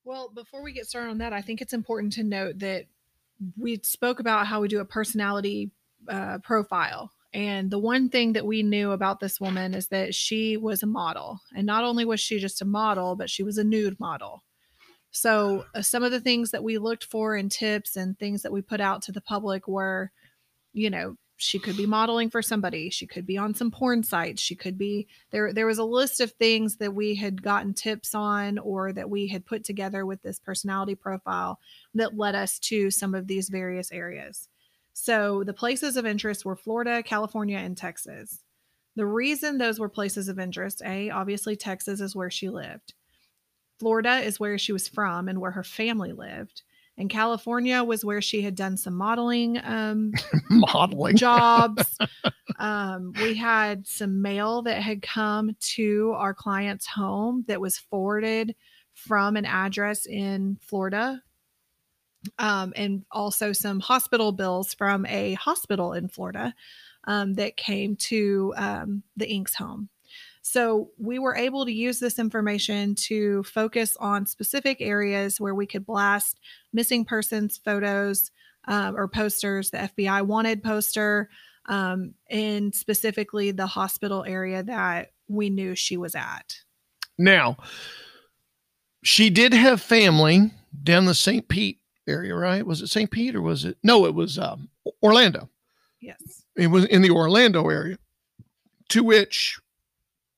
Well, 0.05 0.31
before 0.35 0.62
we 0.62 0.73
get 0.73 0.87
started 0.87 1.11
on 1.11 1.19
that, 1.19 1.33
I 1.33 1.40
think 1.40 1.61
it's 1.61 1.73
important 1.73 2.12
to 2.14 2.25
note 2.25 2.59
that 2.59 2.87
we 3.57 3.81
spoke 3.83 4.21
about 4.21 4.47
how 4.47 4.61
we 4.61 4.69
do 4.69 4.81
a 4.81 4.85
personality 4.85 5.71
uh, 6.09 6.38
profile. 6.38 7.12
And 7.33 7.71
the 7.71 7.79
one 7.79 8.09
thing 8.09 8.33
that 8.33 8.45
we 8.45 8.62
knew 8.62 8.90
about 8.90 9.21
this 9.21 9.40
woman 9.40 9.73
is 9.73 9.88
that 9.88 10.14
she 10.14 10.57
was 10.57 10.83
a 10.83 10.87
model. 10.87 11.40
And 11.55 11.64
not 11.64 11.85
only 11.85 12.05
was 12.05 12.21
she 12.21 12.38
just 12.38 12.61
a 12.61 12.64
model, 12.66 13.14
but 13.14 13.31
she 13.31 13.43
was 13.43 13.57
a 13.57 13.64
nude 13.64 14.01
model. 14.01 14.43
So, 15.12 15.64
uh, 15.75 15.83
some 15.83 16.03
of 16.03 16.12
the 16.12 16.21
things 16.21 16.51
that 16.51 16.64
we 16.64 16.79
looked 16.79 17.05
for 17.05 17.35
and 17.35 17.51
tips 17.51 17.97
and 17.97 18.19
things 18.19 18.43
that 18.43 18.53
we 18.53 18.62
put 18.62 18.81
out 18.81 19.03
to 19.03 19.12
the 19.12 19.21
public 19.21 19.66
were, 19.66 20.12
you 20.73 20.91
know, 20.91 21.17
she 21.37 21.59
could 21.59 21.77
be 21.77 21.87
modeling 21.87 22.29
for 22.29 22.43
somebody, 22.43 22.91
she 22.91 23.07
could 23.07 23.27
be 23.27 23.39
on 23.39 23.55
some 23.55 23.71
porn 23.71 24.03
sites, 24.03 24.43
she 24.43 24.55
could 24.55 24.77
be 24.77 25.09
there. 25.31 25.55
There 25.55 25.67
was 25.67 25.79
a 25.79 25.85
list 25.85 26.21
of 26.21 26.33
things 26.33 26.77
that 26.77 26.95
we 26.95 27.15
had 27.15 27.43
gotten 27.43 27.73
tips 27.73 28.15
on 28.15 28.59
or 28.59 28.93
that 28.93 29.09
we 29.09 29.27
had 29.27 29.47
put 29.47 29.65
together 29.65 30.05
with 30.05 30.21
this 30.21 30.39
personality 30.39 30.95
profile 30.95 31.59
that 31.95 32.17
led 32.17 32.35
us 32.35 32.59
to 32.61 32.91
some 32.91 33.15
of 33.15 33.27
these 33.27 33.49
various 33.49 33.91
areas. 33.91 34.49
So 34.93 35.43
the 35.45 35.55
places 35.55 35.97
of 35.97 36.05
interest 36.05 36.45
were 36.45 36.57
Florida, 36.57 37.03
California, 37.03 37.57
and 37.57 37.75
Texas. 37.75 38.43
The 38.97 39.07
reason 39.07 39.57
those 39.57 39.81
were 39.81 39.89
places 39.89 40.29
of 40.29 40.39
interest, 40.39 40.83
A, 40.85 41.09
obviously 41.09 41.57
Texas 41.57 42.03
is 42.03 42.15
where 42.15 42.31
she 42.31 42.51
lived. 42.51 42.93
Florida 43.79 44.19
is 44.19 44.39
where 44.39 44.59
she 44.59 44.75
was 44.75 44.89
from 44.89 45.27
and 45.27 45.41
where 45.41 45.53
her 45.53 45.65
family 45.65 46.13
lived. 46.13 46.63
And 47.01 47.09
California 47.09 47.83
was 47.83 48.05
where 48.05 48.21
she 48.21 48.43
had 48.43 48.55
done 48.55 48.77
some 48.77 48.95
modeling 48.95 49.59
um, 49.65 50.13
Modeling. 50.51 51.17
jobs. 51.17 51.99
um, 52.59 53.15
we 53.17 53.35
had 53.35 53.87
some 53.87 54.21
mail 54.21 54.61
that 54.63 54.83
had 54.83 55.01
come 55.01 55.57
to 55.77 56.13
our 56.17 56.35
client's 56.35 56.87
home 56.87 57.45
that 57.49 57.61
was 57.61 57.79
forwarded 57.79 58.55
from 58.93 59.37
an 59.37 59.47
address 59.47 60.05
in 60.05 60.59
Florida. 60.61 61.23
Um, 62.39 62.75
and 62.77 63.07
also 63.11 63.55
some 63.55 63.81
hospital 63.81 64.31
bills 64.31 64.75
from 64.75 65.07
a 65.07 65.33
hospital 65.35 65.95
in 65.95 66.07
Florida 66.07 66.55
um, 67.05 67.33
that 67.35 67.57
came 67.57 67.97
to 67.97 68.53
um, 68.59 69.03
the 69.17 69.27
Inks 69.27 69.55
home. 69.55 69.89
So 70.42 70.90
we 70.98 71.18
were 71.18 71.37
able 71.37 71.64
to 71.64 71.72
use 71.72 72.00
this 72.00 72.18
information 72.18 72.94
to 73.07 73.42
focus 73.44 73.96
on 73.98 74.26
specific 74.26 74.79
areas 74.81 75.40
where 75.40 75.55
we 75.55 75.66
could 75.66 75.85
blast 75.85 76.40
missing 76.72 77.05
persons 77.05 77.61
photos 77.62 78.31
um, 78.66 78.96
or 78.96 79.07
posters. 79.07 79.70
The 79.70 79.90
FBI 79.96 80.22
wanted 80.22 80.62
poster, 80.62 81.29
um, 81.66 82.14
and 82.31 82.74
specifically 82.74 83.50
the 83.50 83.66
hospital 83.66 84.24
area 84.24 84.62
that 84.62 85.12
we 85.29 85.50
knew 85.50 85.74
she 85.74 85.96
was 85.96 86.14
at. 86.14 86.57
Now, 87.18 87.59
she 89.03 89.31
did 89.31 89.53
have 89.53 89.81
family 89.81 90.50
down 90.83 91.05
the 91.05 91.14
St. 91.14 91.48
Pete 91.48 91.79
area, 92.07 92.35
right? 92.35 92.66
Was 92.66 92.81
it 92.81 92.88
St. 92.88 93.11
Pete 93.11 93.37
or 93.37 93.42
was 93.42 93.64
it? 93.64 93.76
No, 93.83 94.07
it 94.07 94.14
was 94.14 94.38
um, 94.38 94.68
Orlando. 95.03 95.48
Yes. 96.00 96.44
It 96.57 96.68
was 96.68 96.87
in 96.87 97.03
the 97.03 97.11
Orlando 97.11 97.68
area, 97.68 97.98
to 98.88 99.05
which 99.05 99.61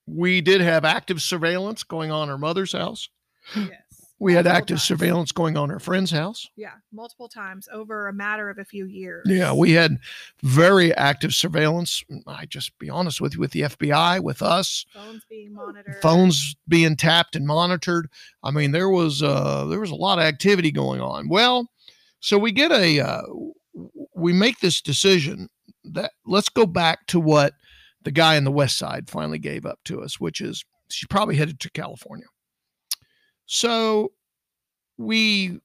we 0.07 0.41
did 0.41 0.61
have 0.61 0.85
active 0.85 1.23
surveillance 1.23 1.83
going 1.83 2.11
on 2.11 2.29
her 2.29 2.39
mother's 2.39 2.73
house. 2.73 3.09
Yes. 3.57 3.71
We 4.19 4.35
had 4.35 4.47
active 4.47 4.77
times. 4.77 4.85
surveillance 4.85 5.33
going 5.33 5.57
on 5.57 5.69
her 5.71 5.81
friend's 5.81 6.13
house. 6.13 6.49
Yeah, 6.55 6.75
multiple 6.93 7.29
times 7.29 7.69
over 7.73 8.07
a 8.07 8.13
matter 8.13 8.49
of 8.51 8.59
a 8.59 8.65
few 8.65 8.87
years. 8.87 9.27
Yeah, 9.29 9.53
we 9.53 9.73
had 9.73 9.99
very 10.45 10.95
active 10.95 11.35
surveillance. 11.35 12.05
I 12.29 12.47
just 12.47 12.79
be 12.79 12.89
honest 12.89 13.21
with 13.21 13.35
you, 13.35 13.41
with 13.41 13.51
the 13.51 13.63
FBI, 13.63 14.23
with 14.23 14.41
us, 14.41 14.87
phones 14.95 15.25
being 15.29 15.53
monitored. 15.53 15.97
phones 16.03 16.55
being 16.69 16.95
tapped 16.95 17.35
and 17.35 17.49
monitored. 17.49 18.09
I 18.45 18.53
mean, 18.53 18.71
there 18.71 18.89
was 18.89 19.25
uh, 19.25 19.65
there 19.65 19.81
was 19.81 19.91
a 19.91 19.97
lot 19.97 20.21
of 20.21 20.25
activity 20.25 20.71
going 20.71 21.01
on. 21.01 21.29
Well, 21.29 21.69
so 22.21 22.39
we 22.39 22.53
get 22.53 22.71
a 22.71 23.01
uh, 23.01 23.23
we 24.15 24.33
make 24.33 24.61
this 24.61 24.81
decision 24.81 25.49
that 25.83 26.13
let's 26.27 26.49
go 26.49 26.65
back 26.65 27.09
to 27.09 27.19
what 27.19 27.55
the 28.05 28.11
guy 28.11 28.37
in 28.37 28.45
the 28.45 28.53
West 28.53 28.79
Side 28.79 29.09
finally 29.09 29.39
gave 29.39 29.67
up 29.67 29.81
to 29.85 30.03
us, 30.03 30.21
which 30.21 30.41
is 30.41 30.65
she 30.91 31.07
probably 31.07 31.37
headed 31.37 31.61
to 31.61 31.71
California. 31.71 32.27
So 33.47 34.13
we 34.99 35.59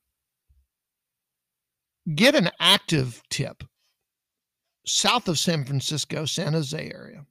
get 2.13 2.35
an 2.35 2.49
active 2.59 3.21
tip 3.29 3.63
south 4.85 5.27
of 5.27 5.37
San 5.37 5.65
Francisco, 5.65 6.25
San 6.25 6.53
Jose 6.53 6.77
area. 6.77 7.25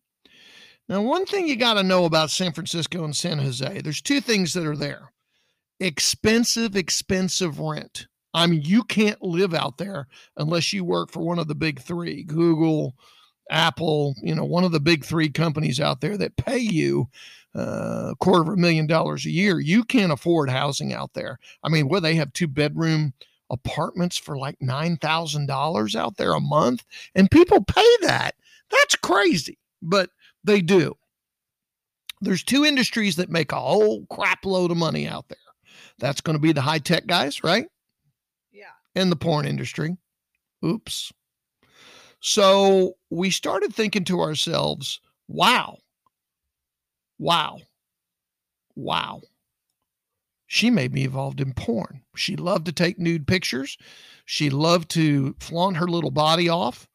Now, 0.88 1.02
one 1.02 1.26
thing 1.26 1.48
you 1.48 1.56
got 1.56 1.74
to 1.74 1.82
know 1.82 2.04
about 2.04 2.30
San 2.30 2.52
Francisco 2.52 3.04
and 3.04 3.16
San 3.16 3.38
Jose, 3.38 3.80
there's 3.80 4.02
two 4.02 4.20
things 4.20 4.52
that 4.52 4.66
are 4.66 4.76
there 4.76 5.12
expensive, 5.80 6.76
expensive 6.76 7.58
rent. 7.58 8.06
I 8.32 8.46
mean, 8.46 8.62
you 8.62 8.82
can't 8.84 9.20
live 9.22 9.54
out 9.54 9.78
there 9.78 10.06
unless 10.36 10.72
you 10.72 10.84
work 10.84 11.10
for 11.10 11.20
one 11.20 11.38
of 11.38 11.48
the 11.48 11.54
big 11.54 11.80
three 11.80 12.22
Google, 12.22 12.94
Apple, 13.50 14.14
you 14.22 14.34
know, 14.34 14.44
one 14.44 14.64
of 14.64 14.72
the 14.72 14.80
big 14.80 15.04
three 15.04 15.28
companies 15.28 15.80
out 15.80 16.00
there 16.00 16.16
that 16.16 16.36
pay 16.36 16.58
you 16.58 17.08
uh, 17.54 18.10
a 18.10 18.16
quarter 18.20 18.42
of 18.42 18.48
a 18.48 18.60
million 18.60 18.86
dollars 18.86 19.24
a 19.24 19.30
year. 19.30 19.60
You 19.60 19.84
can't 19.84 20.12
afford 20.12 20.50
housing 20.50 20.92
out 20.92 21.14
there. 21.14 21.38
I 21.62 21.68
mean, 21.68 21.88
where 21.88 22.00
they 22.00 22.14
have 22.16 22.32
two 22.32 22.48
bedroom 22.48 23.14
apartments 23.48 24.18
for 24.18 24.36
like 24.36 24.58
$9,000 24.58 25.94
out 25.94 26.16
there 26.16 26.34
a 26.34 26.40
month, 26.40 26.84
and 27.14 27.30
people 27.30 27.64
pay 27.64 27.96
that. 28.02 28.34
That's 28.70 28.96
crazy, 28.96 29.58
but 29.80 30.10
they 30.44 30.60
do. 30.60 30.94
There's 32.20 32.42
two 32.42 32.64
industries 32.64 33.16
that 33.16 33.30
make 33.30 33.52
a 33.52 33.60
whole 33.60 34.04
crap 34.06 34.44
load 34.44 34.70
of 34.70 34.76
money 34.76 35.06
out 35.06 35.28
there. 35.28 35.38
That's 35.98 36.20
going 36.20 36.36
to 36.36 36.42
be 36.42 36.52
the 36.52 36.62
high 36.62 36.78
tech 36.78 37.06
guys, 37.06 37.44
right? 37.44 37.66
Yeah. 38.52 38.64
and 38.94 39.12
the 39.12 39.16
porn 39.16 39.46
industry. 39.46 39.96
Oops. 40.64 41.12
So 42.28 42.96
we 43.08 43.30
started 43.30 43.72
thinking 43.72 44.02
to 44.06 44.20
ourselves, 44.20 45.00
wow, 45.28 45.78
wow, 47.20 47.60
wow. 48.74 49.20
She 50.48 50.68
made 50.68 50.92
me 50.92 51.04
involved 51.04 51.40
in 51.40 51.52
porn. 51.54 52.02
She 52.16 52.34
loved 52.34 52.66
to 52.66 52.72
take 52.72 52.98
nude 52.98 53.28
pictures. 53.28 53.78
She 54.24 54.50
loved 54.50 54.90
to 54.90 55.36
flaunt 55.38 55.76
her 55.76 55.86
little 55.86 56.10
body 56.10 56.48
off. 56.48 56.88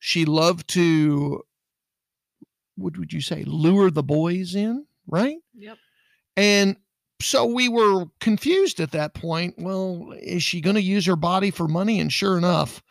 She 0.00 0.24
loved 0.24 0.66
to, 0.70 1.44
what 2.74 2.98
would 2.98 3.12
you 3.12 3.20
say, 3.20 3.44
lure 3.44 3.92
the 3.92 4.02
boys 4.02 4.56
in, 4.56 4.86
right? 5.06 5.36
Yep. 5.54 5.78
And 6.36 6.76
so 7.20 7.46
we 7.46 7.68
were 7.68 8.06
confused 8.18 8.80
at 8.80 8.90
that 8.90 9.14
point. 9.14 9.54
Well, 9.56 10.12
is 10.18 10.42
she 10.42 10.60
going 10.60 10.74
to 10.74 10.82
use 10.82 11.06
her 11.06 11.14
body 11.14 11.52
for 11.52 11.68
money? 11.68 12.00
And 12.00 12.12
sure 12.12 12.36
enough, 12.36 12.82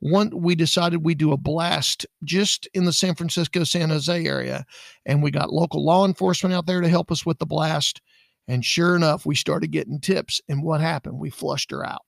one 0.00 0.30
we 0.34 0.54
decided 0.54 1.04
we'd 1.04 1.18
do 1.18 1.32
a 1.32 1.36
blast 1.36 2.06
just 2.24 2.66
in 2.74 2.84
the 2.84 2.92
San 2.92 3.14
Francisco 3.14 3.64
San 3.64 3.90
Jose 3.90 4.26
area, 4.26 4.64
and 5.06 5.22
we 5.22 5.30
got 5.30 5.52
local 5.52 5.84
law 5.84 6.04
enforcement 6.06 6.54
out 6.54 6.66
there 6.66 6.80
to 6.80 6.88
help 6.88 7.12
us 7.12 7.24
with 7.24 7.38
the 7.38 7.46
blast. 7.46 8.00
And 8.48 8.64
sure 8.64 8.96
enough, 8.96 9.26
we 9.26 9.36
started 9.36 9.70
getting 9.70 10.00
tips. 10.00 10.40
And 10.48 10.62
what 10.64 10.80
happened? 10.80 11.18
We 11.18 11.30
flushed 11.30 11.70
her 11.70 11.86
out. 11.86 12.02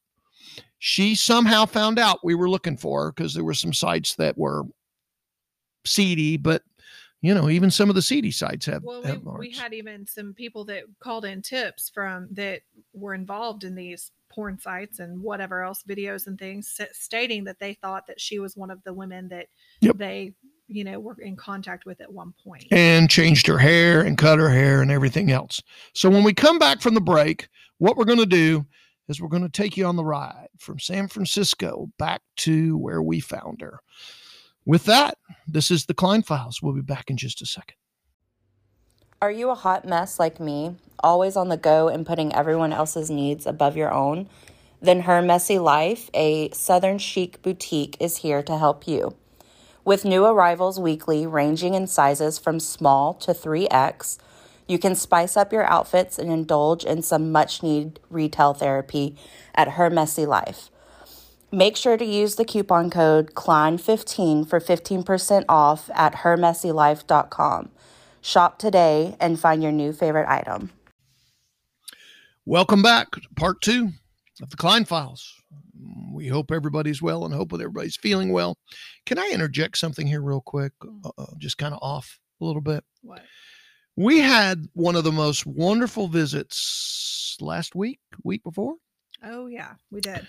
She 0.79 1.15
somehow 1.15 1.67
found 1.67 1.99
out 1.99 2.25
we 2.25 2.35
were 2.35 2.51
looking 2.51 2.77
for 2.77 3.05
her 3.05 3.13
because 3.13 3.35
there 3.35 3.45
were 3.45 3.55
some 3.55 3.73
sites 3.73 4.17
that 4.17 4.37
were 4.37 4.65
seedy, 5.85 6.37
but 6.37 6.63
you 7.23 7.33
know, 7.35 7.49
even 7.49 7.71
some 7.71 7.89
of 7.89 7.95
the 7.95 8.03
seedy 8.03 8.31
sites 8.33 8.67
have, 8.67 8.83
Well, 8.83 9.03
have 9.05 9.23
we, 9.23 9.49
we 9.49 9.51
had 9.53 9.73
even 9.73 10.07
some 10.07 10.35
people 10.35 10.65
that 10.67 10.83
called 11.01 11.25
in 11.25 11.41
tips 11.41 11.89
from 11.89 12.29
that 12.33 12.63
were 12.93 13.15
involved 13.15 13.65
in 13.65 13.75
these 13.75 14.11
porn 14.31 14.59
sites 14.59 14.99
and 14.99 15.23
whatever 15.23 15.63
else 15.63 15.85
videos 15.89 16.27
and 16.27 16.39
things 16.39 16.79
stating 16.93 17.45
that 17.45 17.59
they 17.61 17.75
thought 17.75 18.07
that 18.09 18.21
she 18.21 18.39
was 18.39 18.57
one 18.57 18.71
of 18.71 18.83
the 18.85 18.93
women 18.93 19.29
that 19.29 19.47
Yep. 19.81 19.99
they 19.99 20.35
you 20.69 20.85
know 20.85 20.99
were 20.99 21.17
in 21.21 21.37
contact 21.37 21.85
with 21.85 22.01
at 22.01 22.11
one 22.11 22.33
point 22.43 22.65
and 22.71 23.11
changed 23.11 23.47
her 23.47 23.59
hair 23.59 24.01
and 24.01 24.17
cut 24.17 24.39
her 24.39 24.49
hair 24.49 24.81
and 24.81 24.91
everything 24.91 25.31
else. 25.31 25.61
So 25.95 26.09
when 26.09 26.25
we 26.25 26.33
come 26.33 26.59
back 26.59 26.81
from 26.81 26.95
the 26.95 27.01
break, 27.01 27.49
what 27.79 27.97
we're 27.97 28.05
going 28.07 28.19
to 28.21 28.27
do 28.27 28.65
is 29.09 29.21
we're 29.21 29.29
going 29.29 29.43
to 29.43 29.49
take 29.51 29.77
you 29.77 29.85
on 29.85 29.97
the 29.97 30.05
ride 30.05 30.49
from 30.59 30.79
San 30.79 31.09
Francisco 31.09 31.91
back 31.99 32.23
to 32.39 32.79
where 32.79 33.03
we 33.03 33.21
found 33.21 33.61
her. 33.61 33.81
With 34.65 34.85
that, 34.85 35.19
this 35.47 35.71
is 35.71 35.87
the 35.87 35.95
Klein 35.95 36.23
Files. 36.23 36.63
We'll 36.63 36.75
be 36.75 36.83
back 36.83 37.11
in 37.11 37.17
just 37.17 37.43
a 37.43 37.47
second. 37.47 37.77
Are 39.21 39.31
you 39.31 39.51
a 39.51 39.57
hot 39.57 39.85
mess 39.85 40.19
like 40.19 40.41
me, 40.41 40.77
always 41.01 41.37
on 41.37 41.49
the 41.49 41.57
go 41.57 41.89
and 41.89 42.07
putting 42.07 42.35
everyone 42.35 42.73
else's 42.73 43.11
needs 43.11 43.47
above 43.47 43.77
your 43.77 43.93
own? 43.93 44.29
Then 44.81 45.03
Her 45.03 45.23
Messy 45.23 45.59
Life, 45.59 46.11
a 46.13 46.51
southern 46.51 46.99
chic 46.99 47.41
boutique, 47.43 47.97
is 48.01 48.19
here 48.19 48.43
to 48.43 48.59
help 48.59 48.87
you. 48.89 49.15
With 49.85 50.05
new 50.05 50.25
arrivals 50.25 50.79
weekly, 50.79 51.27
ranging 51.27 51.75
in 51.75 51.87
sizes 51.87 52.39
from 52.39 52.61
small 52.61 53.15
to 53.15 53.33
3X, 53.33 54.19
you 54.69 54.79
can 54.79 54.95
spice 54.95 55.37
up 55.37 55.53
your 55.53 55.65
outfits 55.65 56.19
and 56.19 56.31
indulge 56.31 56.85
in 56.85 57.03
some 57.03 57.31
much 57.31 57.63
needed 57.63 58.01
retail 58.11 58.55
therapy 58.55 59.17
at 59.55 59.71
Her 59.71 59.91
Messy 59.91 60.27
Life. 60.27 60.71
Make 61.55 61.77
sure 61.77 61.99
to 61.99 62.05
use 62.05 62.37
the 62.37 62.47
coupon 62.47 62.89
code 62.89 63.35
KLEIN15 63.35 64.49
for 64.49 64.59
15% 64.59 65.45
off 65.51 65.91
at 65.95 66.15
hermessylife.com. 66.15 67.69
Shop 68.23 68.59
today 68.59 69.17
and 69.21 69.39
find 69.39 69.63
your 69.63 69.71
new 69.71 69.93
favorite 69.93 70.31
item. 70.31 70.71
Welcome 72.47 72.81
back 72.81 73.11
to 73.11 73.21
part 73.37 73.61
two 73.61 73.91
of 74.41 74.49
the 74.49 74.57
Klein 74.57 74.87
Files. 74.87 75.31
We 76.11 76.27
hope 76.27 76.51
everybody's 76.51 77.03
well 77.03 77.27
and 77.27 77.35
hope 77.35 77.51
that 77.51 77.61
everybody's 77.61 77.97
feeling 77.97 78.33
well. 78.33 78.57
Can 79.05 79.19
I 79.19 79.31
interject 79.31 79.77
something 79.77 80.07
here, 80.07 80.23
real 80.23 80.41
quick? 80.41 80.73
Mm. 80.83 81.13
Uh, 81.19 81.27
just 81.37 81.59
kind 81.59 81.75
of 81.75 81.81
off 81.83 82.19
a 82.41 82.47
little 82.47 82.63
bit. 82.63 82.83
what 83.03 83.25
We 83.97 84.21
had 84.21 84.69
one 84.73 84.97
of 84.97 85.05
the 85.05 85.13
most 85.13 85.45
wonderful 85.45 86.09
visits 86.09 87.37
last 87.43 87.75
week, 87.75 88.01
week 88.25 88.43
before. 88.43 88.77
oh 89.23 89.49
yeah 89.49 89.73
we 89.91 90.01
did 90.01 90.27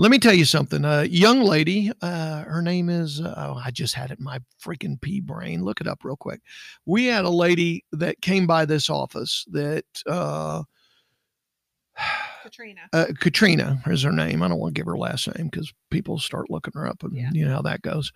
Let 0.00 0.12
me 0.12 0.18
tell 0.18 0.32
you 0.34 0.44
something. 0.44 0.84
A 0.84 1.04
young 1.04 1.40
lady, 1.42 1.90
uh, 2.02 2.44
her 2.44 2.62
name 2.62 2.88
is, 2.88 3.20
uh, 3.20 3.34
oh, 3.36 3.60
I 3.62 3.72
just 3.72 3.94
had 3.94 4.12
it 4.12 4.18
in 4.20 4.24
my 4.24 4.38
freaking 4.62 5.00
pea 5.00 5.20
brain. 5.20 5.64
Look 5.64 5.80
it 5.80 5.88
up 5.88 6.04
real 6.04 6.16
quick. 6.16 6.40
We 6.86 7.06
had 7.06 7.24
a 7.24 7.30
lady 7.30 7.84
that 7.92 8.20
came 8.20 8.46
by 8.46 8.64
this 8.64 8.88
office 8.88 9.44
that, 9.50 9.84
uh, 10.06 10.62
katrina 12.44 12.80
uh, 12.92 13.06
Katrina 13.18 13.82
is 13.86 14.02
her 14.02 14.12
name. 14.12 14.40
I 14.42 14.48
don't 14.48 14.60
want 14.60 14.72
to 14.74 14.78
give 14.78 14.86
her 14.86 14.96
last 14.96 15.34
name 15.36 15.48
because 15.48 15.72
people 15.90 16.18
start 16.20 16.48
looking 16.48 16.74
her 16.74 16.86
up 16.86 17.02
and 17.02 17.12
Yeah. 17.16 17.30
you 17.32 17.44
know 17.44 17.54
how 17.56 17.62
that 17.62 17.82
goes. 17.82 18.12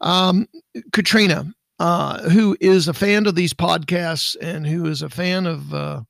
Um, 0.00 0.46
Katrina, 0.92 1.52
uh, 1.78 2.28
who 2.30 2.56
is 2.60 2.88
a 2.88 2.94
fan 2.94 3.26
of 3.26 3.34
these 3.34 3.52
podcasts 3.52 4.34
and 4.40 4.66
who 4.66 4.86
is 4.86 5.02
a 5.02 5.10
fan 5.10 5.44
of 5.46 5.74
uh, 5.74 6.00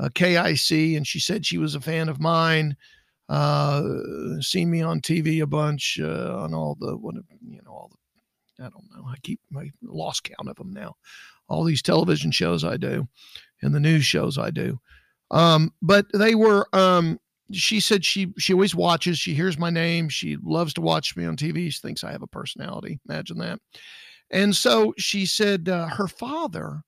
uh, 0.00 0.08
KIC, 0.14 0.96
and 0.96 1.06
she 1.06 1.20
said 1.20 1.44
she 1.44 1.58
was 1.58 1.74
a 1.74 1.80
fan 1.80 2.08
of 2.08 2.20
mine. 2.20 2.74
Uh, 3.28 3.82
seen 4.40 4.70
me 4.70 4.82
on 4.82 5.00
TV 5.00 5.42
a 5.42 5.46
bunch 5.46 5.98
uh, 6.00 6.36
on 6.38 6.54
all 6.54 6.76
the 6.78 6.96
what 6.96 7.14
you 7.46 7.60
know 7.64 7.72
all 7.72 7.90
the 7.90 8.64
I 8.64 8.68
don't 8.68 8.88
know 8.94 9.06
I 9.06 9.16
keep 9.22 9.40
I 9.56 9.70
lost 9.82 10.24
count 10.24 10.48
of 10.48 10.56
them 10.56 10.72
now. 10.72 10.94
All 11.48 11.64
these 11.64 11.82
television 11.82 12.30
shows 12.30 12.64
I 12.64 12.76
do, 12.76 13.06
and 13.62 13.74
the 13.74 13.80
news 13.80 14.04
shows 14.04 14.38
I 14.38 14.50
do. 14.50 14.80
Um, 15.30 15.72
but 15.82 16.06
they 16.12 16.34
were 16.34 16.68
um, 16.72 17.18
she 17.52 17.80
said 17.80 18.04
she 18.04 18.32
she 18.38 18.52
always 18.52 18.74
watches 18.74 19.18
she 19.18 19.34
hears 19.34 19.58
my 19.58 19.70
name 19.70 20.08
she 20.08 20.36
loves 20.42 20.74
to 20.74 20.80
watch 20.80 21.16
me 21.16 21.24
on 21.24 21.36
tv 21.36 21.70
she 21.72 21.80
thinks 21.80 22.02
i 22.02 22.10
have 22.10 22.22
a 22.22 22.26
personality 22.26 22.98
imagine 23.08 23.38
that 23.38 23.58
and 24.30 24.54
so 24.54 24.92
she 24.98 25.24
said 25.24 25.68
uh, 25.68 25.86
her 25.86 26.08
father 26.08 26.82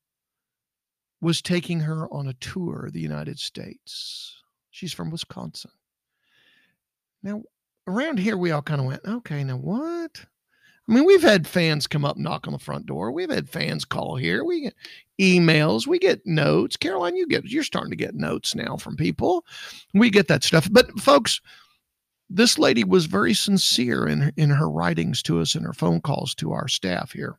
was 1.21 1.41
taking 1.41 1.81
her 1.81 2.13
on 2.13 2.29
a 2.29 2.35
tour 2.35 2.87
of 2.87 2.93
the 2.93 3.01
united 3.01 3.39
states 3.39 4.43
she's 4.71 4.93
from 4.93 5.11
wisconsin 5.11 5.71
now 7.23 7.43
around 7.87 8.19
here 8.19 8.37
we 8.37 8.51
all 8.51 8.63
kind 8.63 8.81
of 8.81 8.87
went 8.87 9.01
okay 9.07 9.43
now 9.45 9.57
what 9.57 10.27
I 10.89 10.95
mean, 10.95 11.05
we've 11.05 11.23
had 11.23 11.47
fans 11.47 11.87
come 11.87 12.05
up, 12.05 12.17
knock 12.17 12.47
on 12.47 12.55
the 12.55 12.59
front 12.59 12.87
door. 12.87 13.13
We've 13.13 13.31
had 13.31 13.49
fans 13.49 13.85
call 13.85 14.17
here. 14.17 14.43
We 14.43 14.63
get 14.63 14.75
emails. 15.21 15.87
We 15.87 15.99
get 15.99 16.27
notes. 16.27 16.79
Caroline, 16.79 17.15
you 17.15 17.27
get 17.27 17.45
you're 17.45 17.63
starting 17.63 17.91
to 17.91 17.97
get 17.97 18.15
notes 18.15 18.55
now 18.55 18.79
from 18.79 18.97
people. 18.97 19.45
We 19.93 20.09
get 20.09 20.29
that 20.29 20.45
stuff. 20.45 20.67
But 20.71 20.99
folks, 20.99 21.43
this 22.31 22.59
lady 22.59 22.85
was 22.85 23.05
very 23.05 23.35
sincere 23.35 24.09
in 24.09 24.33
in 24.39 24.49
her 24.49 24.69
writings 24.71 25.23
to 25.25 25.41
us 25.41 25.55
and 25.55 25.67
her 25.67 25.75
phone 25.75 26.01
calls 26.01 26.35
to 26.37 26.53
our 26.53 26.69
staff 26.69 27.13
here. 27.13 27.39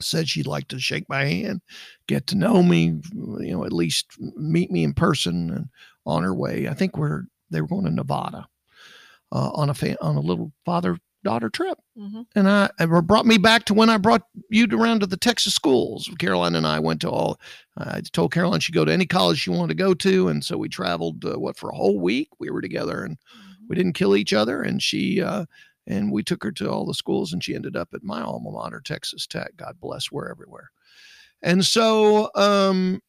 Said 0.00 0.28
she'd 0.28 0.46
like 0.46 0.66
to 0.68 0.80
shake 0.80 1.08
my 1.08 1.24
hand, 1.24 1.60
get 2.08 2.26
to 2.28 2.36
know 2.36 2.64
me, 2.64 3.00
you 3.14 3.52
know, 3.52 3.64
at 3.64 3.72
least 3.72 4.06
meet 4.18 4.72
me 4.72 4.82
in 4.82 4.94
person 4.94 5.50
and 5.50 5.68
on 6.04 6.24
her 6.24 6.34
way. 6.34 6.66
I 6.66 6.74
think 6.74 6.96
we're 6.96 7.24
they 7.50 7.60
were 7.60 7.68
going 7.68 7.84
to 7.84 7.90
Nevada 7.90 8.48
uh, 9.32 9.50
on 9.54 9.70
a 9.70 9.74
fa- 9.74 10.02
on 10.02 10.16
a 10.16 10.20
little 10.20 10.52
father 10.64 10.98
daughter 11.22 11.50
trip. 11.50 11.78
Mm-hmm. 11.98 12.22
And 12.34 12.48
I 12.48 12.70
it 12.78 13.06
brought 13.06 13.26
me 13.26 13.38
back 13.38 13.64
to 13.66 13.74
when 13.74 13.90
I 13.90 13.98
brought 13.98 14.22
you 14.48 14.66
around 14.72 15.00
to 15.00 15.06
the 15.06 15.16
Texas 15.16 15.54
schools. 15.54 16.08
Caroline 16.18 16.54
and 16.54 16.66
I 16.66 16.78
went 16.78 17.00
to 17.02 17.10
all. 17.10 17.40
I 17.76 18.00
told 18.12 18.32
Caroline 18.32 18.60
she'd 18.60 18.74
go 18.74 18.84
to 18.84 18.92
any 18.92 19.06
college 19.06 19.38
she 19.38 19.50
wanted 19.50 19.76
to 19.76 19.82
go 19.82 19.94
to, 19.94 20.28
and 20.28 20.44
so 20.44 20.56
we 20.56 20.68
traveled 20.68 21.24
uh, 21.24 21.38
what 21.38 21.56
for 21.56 21.70
a 21.70 21.76
whole 21.76 22.00
week. 22.00 22.28
We 22.38 22.50
were 22.50 22.62
together, 22.62 23.04
and 23.04 23.16
mm-hmm. 23.16 23.64
we 23.68 23.76
didn't 23.76 23.94
kill 23.94 24.16
each 24.16 24.32
other. 24.32 24.62
And 24.62 24.82
she 24.82 25.22
uh, 25.22 25.44
and 25.86 26.12
we 26.12 26.22
took 26.22 26.42
her 26.42 26.52
to 26.52 26.70
all 26.70 26.86
the 26.86 26.94
schools, 26.94 27.32
and 27.32 27.42
she 27.42 27.54
ended 27.54 27.76
up 27.76 27.88
at 27.94 28.02
my 28.02 28.22
alma 28.22 28.50
mater, 28.50 28.80
Texas 28.80 29.26
Tech. 29.26 29.56
God 29.56 29.76
bless, 29.80 30.10
we're 30.10 30.30
everywhere. 30.30 30.70
And 31.42 31.64
so 31.64 32.30
um, 32.34 33.00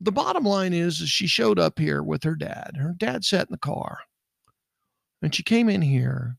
the 0.00 0.12
bottom 0.12 0.44
line 0.44 0.72
is, 0.72 1.00
is 1.00 1.08
she 1.08 1.26
showed 1.26 1.58
up 1.58 1.78
here 1.78 2.02
with 2.02 2.24
her 2.24 2.34
dad. 2.34 2.72
Her 2.76 2.94
dad 2.96 3.24
sat 3.24 3.46
in 3.48 3.52
the 3.52 3.58
car, 3.58 4.00
and 5.22 5.34
she 5.34 5.42
came 5.42 5.68
in 5.68 5.82
here 5.82 6.36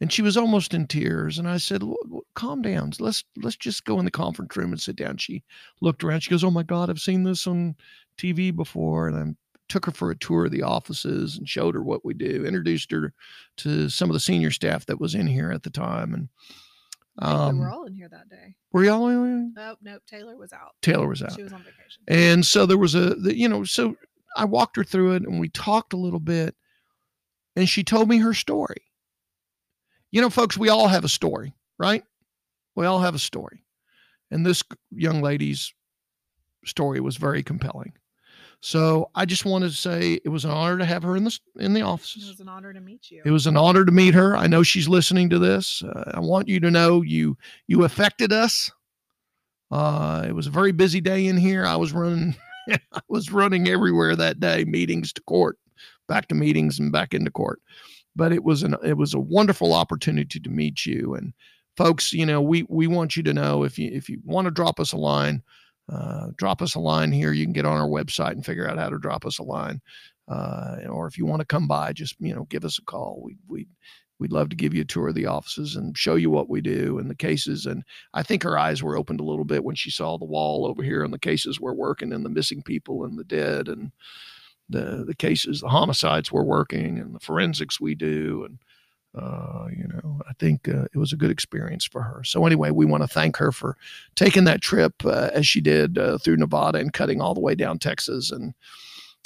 and 0.00 0.12
she 0.12 0.22
was 0.22 0.36
almost 0.36 0.74
in 0.74 0.86
tears 0.86 1.38
and 1.38 1.48
i 1.48 1.56
said 1.56 1.82
calm 2.34 2.62
down 2.62 2.92
let's 2.98 3.24
let's 3.42 3.56
just 3.56 3.84
go 3.84 3.98
in 3.98 4.04
the 4.04 4.10
conference 4.10 4.56
room 4.56 4.72
and 4.72 4.80
sit 4.80 4.96
down 4.96 5.16
she 5.16 5.42
looked 5.80 6.04
around 6.04 6.20
she 6.20 6.30
goes 6.30 6.44
oh 6.44 6.50
my 6.50 6.62
god 6.62 6.90
i've 6.90 6.98
seen 6.98 7.22
this 7.22 7.46
on 7.46 7.74
tv 8.18 8.54
before 8.54 9.08
and 9.08 9.16
i 9.16 9.34
took 9.68 9.86
her 9.86 9.92
for 9.92 10.10
a 10.10 10.18
tour 10.18 10.44
of 10.44 10.50
the 10.50 10.62
offices 10.62 11.38
and 11.38 11.48
showed 11.48 11.74
her 11.74 11.82
what 11.82 12.04
we 12.04 12.12
do 12.12 12.44
introduced 12.44 12.90
her 12.90 13.12
to 13.56 13.88
some 13.88 14.10
of 14.10 14.14
the 14.14 14.20
senior 14.20 14.50
staff 14.50 14.84
that 14.86 15.00
was 15.00 15.14
in 15.14 15.26
here 15.26 15.50
at 15.50 15.62
the 15.62 15.70
time 15.70 16.12
and 16.12 16.28
um, 17.20 17.58
we 17.58 17.64
were 17.64 17.70
all 17.70 17.84
in 17.84 17.94
here 17.94 18.08
that 18.08 18.28
day. 18.28 18.56
Were 18.72 18.84
y'all 18.84 19.06
in? 19.08 19.54
Oh, 19.56 19.76
nope. 19.82 20.02
Taylor 20.06 20.36
was 20.36 20.52
out. 20.52 20.74
Taylor 20.82 21.06
was 21.06 21.22
out. 21.22 21.34
She 21.34 21.44
was 21.44 21.52
on 21.52 21.60
vacation. 21.60 22.02
And 22.08 22.44
so 22.44 22.66
there 22.66 22.78
was 22.78 22.94
a, 22.94 23.14
the, 23.14 23.36
you 23.36 23.48
know, 23.48 23.62
so 23.62 23.96
I 24.36 24.44
walked 24.44 24.76
her 24.76 24.84
through 24.84 25.12
it 25.12 25.22
and 25.22 25.38
we 25.38 25.48
talked 25.50 25.92
a 25.92 25.96
little 25.96 26.20
bit. 26.20 26.56
And 27.56 27.68
she 27.68 27.84
told 27.84 28.08
me 28.08 28.18
her 28.18 28.34
story. 28.34 28.82
You 30.10 30.20
know, 30.20 30.30
folks, 30.30 30.56
we 30.56 30.68
all 30.68 30.88
have 30.88 31.04
a 31.04 31.08
story, 31.08 31.54
right? 31.78 32.04
We 32.74 32.86
all 32.86 33.00
have 33.00 33.14
a 33.14 33.20
story. 33.20 33.64
And 34.30 34.44
this 34.44 34.62
young 34.90 35.22
lady's 35.22 35.72
story 36.64 37.00
was 37.00 37.16
very 37.16 37.42
compelling. 37.42 37.92
So 38.60 39.10
I 39.14 39.26
just 39.26 39.44
wanted 39.44 39.70
to 39.70 39.76
say 39.76 40.20
it 40.24 40.30
was 40.30 40.46
an 40.46 40.50
honor 40.50 40.78
to 40.78 40.86
have 40.86 41.02
her 41.02 41.16
in 41.16 41.24
the 41.24 41.38
in 41.58 41.74
the 41.74 41.82
offices. 41.82 42.24
It 42.24 42.30
was 42.30 42.40
an 42.40 42.48
honor 42.48 42.72
to 42.72 42.80
meet 42.80 43.10
you. 43.10 43.20
It 43.24 43.30
was 43.30 43.46
an 43.46 43.58
honor 43.58 43.84
to 43.84 43.92
meet 43.92 44.14
her. 44.14 44.34
I 44.36 44.46
know 44.46 44.62
she's 44.62 44.88
listening 44.88 45.28
to 45.30 45.38
this. 45.38 45.82
Uh, 45.82 46.12
I 46.14 46.20
want 46.20 46.48
you 46.48 46.60
to 46.60 46.70
know 46.70 47.02
you 47.02 47.36
you 47.66 47.84
affected 47.84 48.32
us. 48.32 48.70
Uh, 49.70 50.24
it 50.26 50.32
was 50.32 50.46
a 50.46 50.50
very 50.50 50.72
busy 50.72 51.02
day 51.02 51.26
in 51.26 51.36
here. 51.36 51.66
I 51.66 51.76
was 51.76 51.92
running 51.92 52.36
I 52.70 53.00
was 53.08 53.30
running 53.30 53.68
everywhere 53.68 54.16
that 54.16 54.40
day, 54.40 54.64
meetings 54.64 55.12
to 55.12 55.22
court, 55.22 55.58
back 56.08 56.28
to 56.28 56.34
meetings 56.34 56.78
and 56.78 56.92
back 56.92 57.14
into 57.14 57.30
court. 57.30 57.60
But 58.16 58.32
it 58.32 58.44
was 58.44 58.62
an 58.62 58.76
it 58.84 58.96
was 58.96 59.14
a 59.14 59.20
wonderful 59.20 59.72
opportunity 59.72 60.38
to 60.40 60.50
meet 60.50 60.86
you. 60.86 61.14
And 61.14 61.32
folks 61.76 62.12
you 62.12 62.24
know 62.24 62.40
we 62.40 62.64
we 62.68 62.86
want 62.86 63.16
you 63.16 63.22
to 63.24 63.34
know 63.34 63.64
if 63.64 63.78
you 63.78 63.90
if 63.92 64.08
you 64.08 64.20
want 64.24 64.46
to 64.46 64.50
drop 64.50 64.78
us 64.78 64.92
a 64.92 64.96
line 64.96 65.42
uh, 65.92 66.28
drop 66.36 66.62
us 66.62 66.74
a 66.74 66.80
line 66.80 67.12
here. 67.12 67.32
You 67.32 67.44
can 67.44 67.52
get 67.52 67.66
on 67.66 67.76
our 67.76 67.88
website 67.88 68.32
and 68.32 68.44
figure 68.44 68.68
out 68.68 68.78
how 68.78 68.88
to 68.88 68.98
drop 68.98 69.26
us 69.26 69.38
a 69.38 69.42
line. 69.42 69.80
Uh, 70.28 70.76
or 70.88 71.06
if 71.06 71.18
you 71.18 71.26
want 71.26 71.40
to 71.40 71.46
come 71.46 71.68
by 71.68 71.92
just 71.92 72.16
you 72.18 72.34
know 72.34 72.46
give 72.48 72.64
us 72.64 72.78
a 72.78 72.82
call. 72.82 73.20
We 73.22 73.36
we 73.46 73.66
we'd 74.18 74.32
love 74.32 74.48
to 74.48 74.56
give 74.56 74.72
you 74.72 74.82
a 74.82 74.86
tour 74.86 75.08
of 75.08 75.14
the 75.14 75.26
offices 75.26 75.76
and 75.76 75.98
show 75.98 76.14
you 76.14 76.30
what 76.30 76.48
we 76.48 76.60
do 76.60 76.98
and 76.98 77.10
the 77.10 77.14
cases. 77.14 77.66
And 77.66 77.82
i 78.14 78.22
think 78.22 78.42
her 78.42 78.56
eyes 78.56 78.82
were 78.82 78.96
opened 78.96 79.20
a 79.20 79.24
little 79.24 79.44
bit 79.44 79.64
when 79.64 79.74
she 79.74 79.90
saw 79.90 80.16
the 80.16 80.24
wall 80.24 80.66
over 80.66 80.82
here 80.82 81.04
and 81.04 81.12
the 81.12 81.18
cases 81.18 81.60
we're 81.60 81.74
working 81.74 82.12
and 82.12 82.24
the 82.24 82.30
missing 82.30 82.62
people 82.62 83.04
and 83.04 83.18
the 83.18 83.24
dead 83.24 83.68
and 83.68 83.92
the 84.68 85.04
the 85.06 85.14
cases, 85.14 85.60
the 85.60 85.68
homicides 85.68 86.32
we're 86.32 86.42
working, 86.42 86.98
and 86.98 87.14
the 87.14 87.20
forensics 87.20 87.80
we 87.80 87.94
do, 87.94 88.44
and 88.44 88.58
uh, 89.14 89.68
you 89.70 89.86
know, 89.86 90.20
I 90.28 90.32
think 90.34 90.68
uh, 90.68 90.86
it 90.92 90.96
was 90.96 91.12
a 91.12 91.16
good 91.16 91.30
experience 91.30 91.84
for 91.84 92.02
her. 92.02 92.24
So 92.24 92.46
anyway, 92.46 92.70
we 92.70 92.84
want 92.84 93.02
to 93.04 93.08
thank 93.08 93.36
her 93.36 93.52
for 93.52 93.76
taking 94.16 94.44
that 94.44 94.60
trip 94.60 94.94
uh, 95.04 95.30
as 95.32 95.46
she 95.46 95.60
did 95.60 95.98
uh, 95.98 96.18
through 96.18 96.38
Nevada 96.38 96.78
and 96.78 96.92
cutting 96.92 97.20
all 97.20 97.34
the 97.34 97.40
way 97.40 97.54
down 97.54 97.78
Texas 97.78 98.32
and 98.32 98.54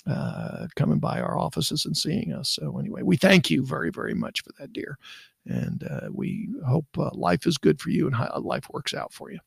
uh, 0.07 0.67
coming 0.77 0.99
by 0.99 1.21
our 1.21 1.39
offices 1.39 1.87
and 1.87 1.97
seeing 1.97 2.33
us. 2.33 2.51
So 2.51 2.79
anyway, 2.79 3.03
we 3.03 3.17
thank 3.17 3.51
you 3.51 3.65
very 3.65 3.91
very 3.91 4.15
much 4.15 4.43
for 4.43 4.51
that, 4.59 4.73
dear. 4.73 4.99
And 5.47 5.83
uh, 5.91 6.09
we 6.13 6.51
hope 6.67 6.87
life 7.13 7.47
is 7.47 7.57
good 7.57 7.81
for 7.81 7.89
you 7.89 8.07
and 8.09 8.45
life 8.45 8.69
works 8.71 8.93
out 8.93 9.15
for 9.15 9.31
you. 9.31 9.39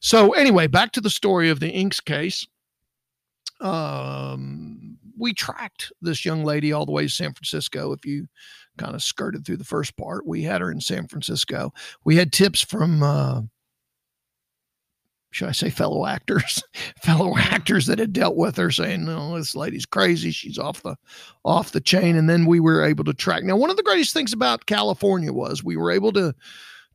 So, 0.00 0.32
anyway, 0.32 0.66
back 0.66 0.92
to 0.92 1.00
the 1.00 1.08
story 1.08 1.48
of 1.48 1.60
the 1.60 1.70
Inks 1.70 2.00
case. 2.00 2.46
Um, 3.60 4.98
we 5.18 5.34
tracked 5.34 5.92
this 6.00 6.24
young 6.24 6.44
lady 6.44 6.72
all 6.72 6.86
the 6.86 6.92
way 6.92 7.04
to 7.04 7.08
San 7.08 7.32
Francisco. 7.32 7.92
If 7.92 8.04
you 8.06 8.26
kind 8.78 8.94
of 8.94 9.02
skirted 9.02 9.44
through 9.44 9.56
the 9.56 9.64
first 9.64 9.96
part, 9.96 10.26
we 10.26 10.42
had 10.42 10.60
her 10.60 10.70
in 10.70 10.80
San 10.80 11.08
Francisco. 11.08 11.72
We 12.04 12.16
had 12.16 12.32
tips 12.32 12.62
from, 12.62 13.02
uh, 13.02 13.42
should 15.30 15.48
I 15.48 15.52
say, 15.52 15.70
fellow 15.70 16.06
actors, 16.06 16.62
fellow 17.02 17.36
actors 17.36 17.86
that 17.86 17.98
had 17.98 18.12
dealt 18.12 18.36
with 18.36 18.56
her, 18.56 18.70
saying, 18.70 19.04
"No, 19.04 19.36
this 19.36 19.54
lady's 19.54 19.86
crazy. 19.86 20.30
She's 20.30 20.58
off 20.58 20.82
the 20.82 20.96
off 21.44 21.72
the 21.72 21.80
chain." 21.80 22.16
And 22.16 22.28
then 22.28 22.46
we 22.46 22.60
were 22.60 22.84
able 22.84 23.04
to 23.04 23.14
track. 23.14 23.44
Now, 23.44 23.56
one 23.56 23.70
of 23.70 23.76
the 23.76 23.82
greatest 23.82 24.14
things 24.14 24.32
about 24.32 24.66
California 24.66 25.32
was 25.32 25.62
we 25.62 25.76
were 25.76 25.90
able 25.90 26.12
to 26.12 26.34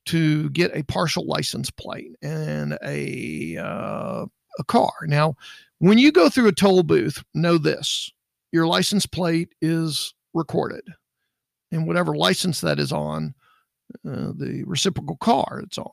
to 0.05 0.49
get 0.49 0.75
a 0.75 0.83
partial 0.83 1.25
license 1.25 1.69
plate 1.69 2.11
and 2.21 2.77
a 2.83 3.57
uh, 3.57 4.25
a 4.59 4.63
car. 4.65 4.91
Now, 5.03 5.35
when 5.83 5.97
you 5.97 6.13
go 6.13 6.29
through 6.29 6.47
a 6.47 6.53
toll 6.53 6.81
booth, 6.81 7.21
know 7.33 7.57
this 7.57 8.09
your 8.53 8.65
license 8.65 9.05
plate 9.05 9.53
is 9.61 10.13
recorded. 10.33 10.87
And 11.73 11.85
whatever 11.85 12.15
license 12.15 12.61
that 12.61 12.79
is 12.79 12.93
on, 12.93 13.33
uh, 14.07 14.31
the 14.37 14.63
reciprocal 14.65 15.17
car 15.17 15.61
it's 15.61 15.77
on. 15.77 15.91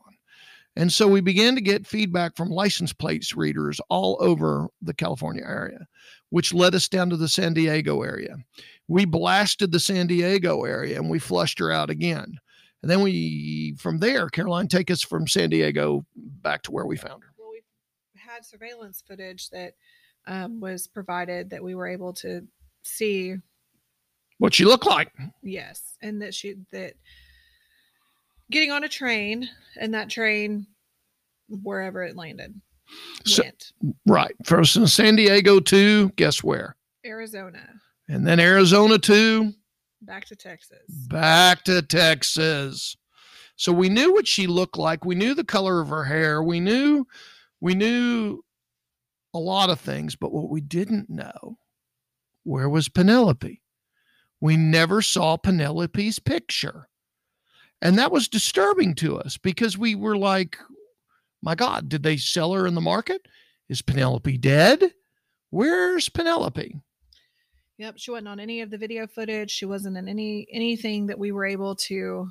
And 0.76 0.92
so 0.92 1.08
we 1.08 1.20
began 1.20 1.56
to 1.56 1.60
get 1.60 1.88
feedback 1.88 2.36
from 2.36 2.50
license 2.50 2.92
plates 2.92 3.34
readers 3.34 3.80
all 3.88 4.16
over 4.20 4.68
the 4.80 4.94
California 4.94 5.42
area, 5.44 5.88
which 6.28 6.54
led 6.54 6.76
us 6.76 6.86
down 6.86 7.10
to 7.10 7.16
the 7.16 7.28
San 7.28 7.52
Diego 7.52 8.02
area. 8.02 8.36
We 8.86 9.06
blasted 9.06 9.72
the 9.72 9.80
San 9.80 10.06
Diego 10.06 10.62
area 10.62 10.98
and 10.98 11.10
we 11.10 11.18
flushed 11.18 11.58
her 11.58 11.72
out 11.72 11.90
again. 11.90 12.36
And 12.82 12.90
then 12.90 13.00
we, 13.00 13.74
from 13.76 13.98
there, 13.98 14.28
Caroline, 14.28 14.68
take 14.68 14.88
us 14.88 15.02
from 15.02 15.26
San 15.26 15.50
Diego 15.50 16.06
back 16.14 16.62
to 16.62 16.70
where 16.70 16.86
we 16.86 16.96
found 16.96 17.24
her 17.24 17.29
surveillance 18.44 19.02
footage 19.06 19.50
that 19.50 19.74
um, 20.26 20.60
was 20.60 20.86
provided 20.86 21.50
that 21.50 21.62
we 21.62 21.74
were 21.74 21.86
able 21.86 22.12
to 22.14 22.46
see 22.82 23.36
what 24.38 24.54
she 24.54 24.64
looked 24.64 24.86
like. 24.86 25.12
Yes, 25.42 25.96
and 26.02 26.22
that 26.22 26.34
she 26.34 26.56
that 26.72 26.94
getting 28.50 28.70
on 28.70 28.84
a 28.84 28.88
train 28.88 29.48
and 29.78 29.94
that 29.94 30.10
train 30.10 30.66
wherever 31.48 32.02
it 32.02 32.16
landed 32.16 32.54
so, 33.24 33.42
went. 33.42 33.72
Right, 34.06 34.34
from 34.44 34.64
San 34.64 35.16
Diego 35.16 35.60
to 35.60 36.10
guess 36.10 36.42
where? 36.42 36.76
Arizona. 37.04 37.66
And 38.08 38.26
then 38.26 38.40
Arizona 38.40 38.98
to 38.98 39.52
back 40.02 40.24
to 40.26 40.36
Texas. 40.36 40.82
Back 41.08 41.64
to 41.64 41.82
Texas. 41.82 42.96
So 43.56 43.72
we 43.72 43.88
knew 43.88 44.12
what 44.12 44.26
she 44.26 44.46
looked 44.46 44.78
like. 44.78 45.04
We 45.04 45.14
knew 45.14 45.34
the 45.34 45.44
color 45.44 45.80
of 45.80 45.88
her 45.88 46.04
hair. 46.04 46.42
We 46.42 46.60
knew 46.60 47.06
we 47.60 47.74
knew 47.74 48.42
a 49.34 49.38
lot 49.38 49.70
of 49.70 49.80
things, 49.80 50.16
but 50.16 50.32
what 50.32 50.48
we 50.48 50.60
didn't 50.60 51.08
know, 51.08 51.58
where 52.44 52.68
was 52.68 52.88
Penelope? 52.88 53.62
We 54.40 54.56
never 54.56 55.02
saw 55.02 55.36
Penelope's 55.36 56.18
picture. 56.18 56.88
And 57.82 57.98
that 57.98 58.12
was 58.12 58.28
disturbing 58.28 58.94
to 58.96 59.18
us 59.18 59.36
because 59.36 59.78
we 59.78 59.94
were 59.94 60.16
like, 60.16 60.58
my 61.42 61.54
God, 61.54 61.88
did 61.88 62.02
they 62.02 62.16
sell 62.16 62.52
her 62.52 62.66
in 62.66 62.74
the 62.74 62.80
market? 62.80 63.26
Is 63.68 63.82
Penelope 63.82 64.36
dead? 64.38 64.92
Where's 65.50 66.08
Penelope? 66.08 66.76
Yep, 67.78 67.94
she 67.96 68.10
wasn't 68.10 68.28
on 68.28 68.40
any 68.40 68.60
of 68.60 68.70
the 68.70 68.76
video 68.76 69.06
footage. 69.06 69.50
She 69.50 69.64
wasn't 69.64 69.96
in 69.96 70.06
any 70.06 70.46
anything 70.52 71.06
that 71.06 71.18
we 71.18 71.32
were 71.32 71.46
able 71.46 71.74
to 71.76 72.28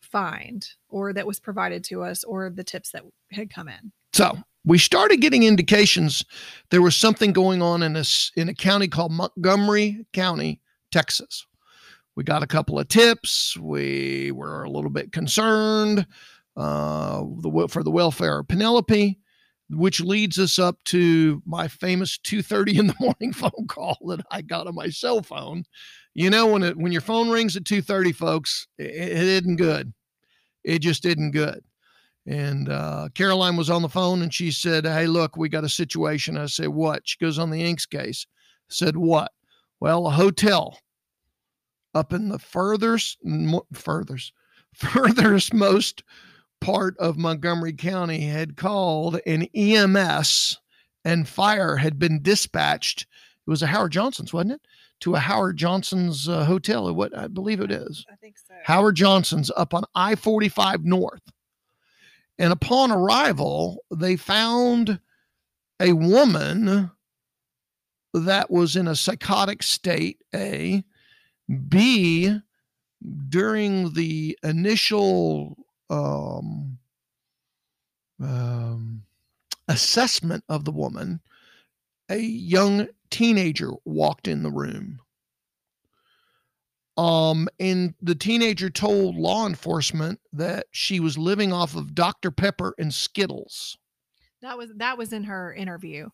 find 0.00 0.66
or 0.88 1.12
that 1.12 1.26
was 1.26 1.38
provided 1.38 1.84
to 1.84 2.02
us 2.02 2.24
or 2.24 2.50
the 2.50 2.64
tips 2.64 2.90
that 2.90 3.04
had 3.30 3.52
come 3.52 3.68
in. 3.68 3.92
So 4.12 4.36
we 4.68 4.78
started 4.78 5.20
getting 5.20 5.42
indications 5.42 6.24
there 6.70 6.82
was 6.82 6.94
something 6.94 7.32
going 7.32 7.62
on 7.62 7.82
in 7.82 7.96
a, 7.96 8.04
in 8.36 8.48
a 8.48 8.54
county 8.54 8.86
called 8.86 9.10
Montgomery 9.10 10.06
County, 10.12 10.60
Texas. 10.92 11.46
We 12.14 12.24
got 12.24 12.42
a 12.42 12.46
couple 12.46 12.78
of 12.78 12.88
tips. 12.88 13.56
We 13.56 14.30
were 14.32 14.64
a 14.64 14.70
little 14.70 14.90
bit 14.90 15.12
concerned 15.12 16.06
uh, 16.56 17.22
the, 17.40 17.68
for 17.70 17.82
the 17.82 17.90
welfare 17.90 18.40
of 18.40 18.48
Penelope 18.48 19.18
which 19.70 20.00
leads 20.00 20.38
us 20.38 20.58
up 20.58 20.82
to 20.84 21.42
my 21.44 21.68
famous 21.68 22.18
2:30 22.18 22.78
in 22.78 22.86
the 22.88 22.94
morning 23.00 23.32
phone 23.32 23.66
call 23.68 23.98
that 24.06 24.24
I 24.30 24.42
got 24.42 24.66
on 24.66 24.74
my 24.74 24.88
cell 24.88 25.22
phone. 25.22 25.64
You 26.14 26.30
know 26.30 26.46
when 26.46 26.62
it 26.62 26.76
when 26.76 26.92
your 26.92 27.00
phone 27.00 27.30
rings 27.30 27.56
at 27.56 27.64
2:30 27.64 28.14
folks, 28.14 28.66
it, 28.78 28.90
it 28.90 29.44
isn't 29.44 29.56
good. 29.56 29.92
It 30.64 30.80
just 30.80 31.04
isn't 31.04 31.32
good. 31.32 31.62
And 32.28 32.68
uh, 32.68 33.08
Caroline 33.14 33.56
was 33.56 33.70
on 33.70 33.80
the 33.80 33.88
phone 33.88 34.20
and 34.20 34.32
she 34.32 34.50
said, 34.50 34.84
Hey, 34.84 35.06
look, 35.06 35.38
we 35.38 35.48
got 35.48 35.64
a 35.64 35.68
situation. 35.68 36.36
I 36.36 36.44
said, 36.44 36.68
What? 36.68 37.08
She 37.08 37.16
goes 37.18 37.38
on 37.38 37.48
the 37.48 37.64
Inks 37.64 37.86
case. 37.86 38.26
I 38.70 38.74
said, 38.74 38.98
What? 38.98 39.32
Well, 39.80 40.06
a 40.06 40.10
hotel 40.10 40.78
up 41.94 42.12
in 42.12 42.28
the 42.28 42.38
furthest, 42.38 43.18
furthest, 43.72 44.32
furthest 44.74 45.54
most 45.54 46.02
part 46.60 46.98
of 46.98 47.16
Montgomery 47.16 47.72
County 47.72 48.20
had 48.20 48.58
called 48.58 49.20
an 49.26 49.44
EMS 49.54 50.58
and 51.06 51.26
fire 51.26 51.76
had 51.76 51.98
been 51.98 52.20
dispatched. 52.20 53.06
It 53.46 53.50
was 53.50 53.62
a 53.62 53.66
Howard 53.66 53.92
Johnson's, 53.92 54.34
wasn't 54.34 54.52
it? 54.52 54.60
To 55.00 55.14
a 55.14 55.18
Howard 55.18 55.56
Johnson's 55.56 56.28
uh, 56.28 56.44
hotel. 56.44 56.94
What 56.94 57.16
I 57.16 57.26
believe 57.28 57.60
it 57.60 57.70
is. 57.70 58.04
I 58.12 58.16
think 58.16 58.36
so. 58.36 58.52
Howard 58.64 58.96
Johnson's 58.96 59.50
up 59.56 59.72
on 59.72 59.84
I 59.94 60.14
45 60.14 60.84
North. 60.84 61.22
And 62.38 62.52
upon 62.52 62.92
arrival, 62.92 63.84
they 63.90 64.16
found 64.16 65.00
a 65.80 65.92
woman 65.92 66.90
that 68.14 68.50
was 68.50 68.76
in 68.76 68.88
a 68.88 68.96
psychotic 68.96 69.62
state, 69.62 70.22
A. 70.34 70.84
B, 71.68 72.38
during 73.28 73.92
the 73.94 74.38
initial 74.42 75.56
um, 75.88 76.78
um, 78.20 79.02
assessment 79.68 80.44
of 80.48 80.64
the 80.64 80.72
woman, 80.72 81.20
a 82.08 82.18
young 82.18 82.88
teenager 83.10 83.70
walked 83.84 84.28
in 84.28 84.42
the 84.42 84.50
room. 84.50 85.00
Um, 86.98 87.48
and 87.60 87.94
the 88.02 88.16
teenager 88.16 88.68
told 88.68 89.14
law 89.14 89.46
enforcement 89.46 90.18
that 90.32 90.66
she 90.72 90.98
was 90.98 91.16
living 91.16 91.52
off 91.52 91.76
of 91.76 91.94
Dr. 91.94 92.32
Pepper 92.32 92.74
and 92.76 92.92
Skittles. 92.92 93.78
That 94.42 94.58
was 94.58 94.70
that 94.76 94.98
was 94.98 95.12
in 95.12 95.24
her 95.24 95.54
interview. 95.54 96.08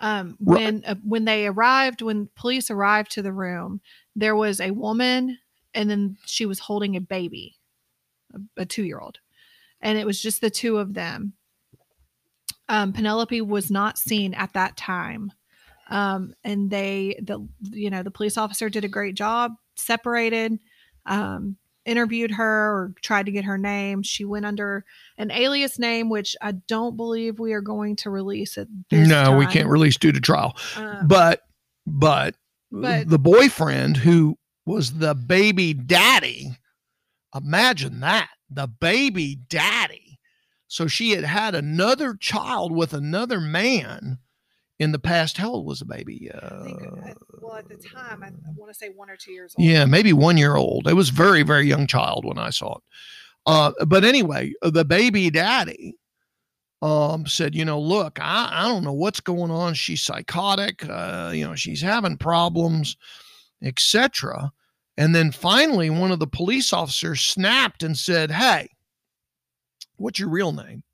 Um, 0.00 0.36
when 0.40 0.76
right. 0.76 0.92
uh, 0.92 0.94
when 1.04 1.26
they 1.26 1.46
arrived, 1.46 2.00
when 2.00 2.30
police 2.36 2.70
arrived 2.70 3.10
to 3.12 3.22
the 3.22 3.34
room, 3.34 3.82
there 4.16 4.34
was 4.34 4.60
a 4.60 4.70
woman, 4.70 5.38
and 5.74 5.90
then 5.90 6.16
she 6.24 6.46
was 6.46 6.58
holding 6.58 6.96
a 6.96 7.02
baby 7.02 7.58
a, 8.34 8.62
a 8.62 8.66
two 8.66 8.84
year 8.84 8.98
old, 8.98 9.18
and 9.82 9.98
it 9.98 10.06
was 10.06 10.22
just 10.22 10.40
the 10.40 10.50
two 10.50 10.78
of 10.78 10.94
them. 10.94 11.34
Um, 12.70 12.94
Penelope 12.94 13.42
was 13.42 13.70
not 13.70 13.98
seen 13.98 14.32
at 14.32 14.54
that 14.54 14.78
time. 14.78 15.32
Um, 15.90 16.34
and 16.44 16.70
they, 16.70 17.18
the, 17.20 17.46
you 17.72 17.90
know, 17.90 18.04
the 18.04 18.12
police 18.12 18.38
officer 18.38 18.68
did 18.68 18.84
a 18.84 18.88
great 18.88 19.16
job, 19.16 19.52
separated, 19.80 20.58
um, 21.06 21.56
interviewed 21.84 22.30
her 22.32 22.70
or 22.70 22.94
tried 23.02 23.26
to 23.26 23.32
get 23.32 23.44
her 23.44 23.58
name. 23.58 24.02
She 24.02 24.24
went 24.24 24.46
under 24.46 24.84
an 25.18 25.30
alias 25.30 25.78
name, 25.78 26.08
which 26.08 26.36
I 26.40 26.52
don't 26.52 26.96
believe 26.96 27.38
we 27.38 27.52
are 27.52 27.62
going 27.62 27.96
to 27.96 28.10
release 28.10 28.56
it. 28.56 28.68
No, 28.92 29.24
time. 29.24 29.38
we 29.38 29.46
can't 29.46 29.68
release 29.68 29.96
due 29.96 30.12
to 30.12 30.20
trial. 30.20 30.56
Um, 30.76 31.08
but, 31.08 31.42
but, 31.86 32.36
but 32.70 33.08
the 33.08 33.18
boyfriend 33.18 33.96
who 33.96 34.36
was 34.66 34.94
the 34.94 35.14
baby 35.14 35.72
daddy 35.74 36.56
Imagine 37.34 38.00
that 38.00 38.28
the 38.48 38.66
baby 38.66 39.36
daddy. 39.48 40.18
So 40.66 40.86
she 40.86 41.10
had 41.10 41.24
had 41.24 41.54
another 41.54 42.14
child 42.14 42.72
with 42.72 42.92
another 42.92 43.40
man 43.40 44.18
in 44.78 44.92
the 44.92 44.98
past. 44.98 45.36
How 45.36 45.50
old 45.50 45.66
was 45.66 45.80
the 45.80 45.84
baby? 45.84 46.30
Uh, 46.32 46.64
think, 46.64 47.16
well, 47.50 47.58
at 47.58 47.68
the 47.68 47.76
time, 47.76 48.22
I, 48.22 48.28
I 48.28 48.52
want 48.54 48.72
to 48.72 48.78
say 48.78 48.90
one 48.90 49.10
or 49.10 49.16
two 49.16 49.32
years 49.32 49.54
old. 49.58 49.66
Yeah, 49.66 49.84
maybe 49.84 50.12
one 50.12 50.36
year 50.36 50.56
old. 50.56 50.86
It 50.86 50.94
was 50.94 51.10
very, 51.10 51.42
very 51.42 51.66
young 51.66 51.86
child 51.86 52.24
when 52.24 52.38
I 52.38 52.50
saw 52.50 52.76
it. 52.76 52.82
Uh, 53.46 53.72
but 53.86 54.04
anyway, 54.04 54.52
the 54.62 54.84
baby 54.84 55.30
daddy 55.30 55.96
um, 56.80 57.26
said, 57.26 57.54
you 57.54 57.64
know, 57.64 57.80
look, 57.80 58.18
I, 58.20 58.48
I 58.52 58.68
don't 58.68 58.84
know 58.84 58.92
what's 58.92 59.20
going 59.20 59.50
on. 59.50 59.74
She's 59.74 60.02
psychotic. 60.02 60.88
Uh, 60.88 61.32
you 61.34 61.44
know, 61.44 61.56
she's 61.56 61.80
having 61.80 62.16
problems, 62.16 62.96
etc. 63.62 64.52
And 64.96 65.14
then 65.14 65.32
finally, 65.32 65.90
one 65.90 66.12
of 66.12 66.20
the 66.20 66.26
police 66.26 66.72
officers 66.72 67.20
snapped 67.20 67.82
and 67.82 67.96
said, 67.96 68.30
Hey, 68.30 68.68
what's 69.96 70.20
your 70.20 70.28
real 70.28 70.52
name? 70.52 70.84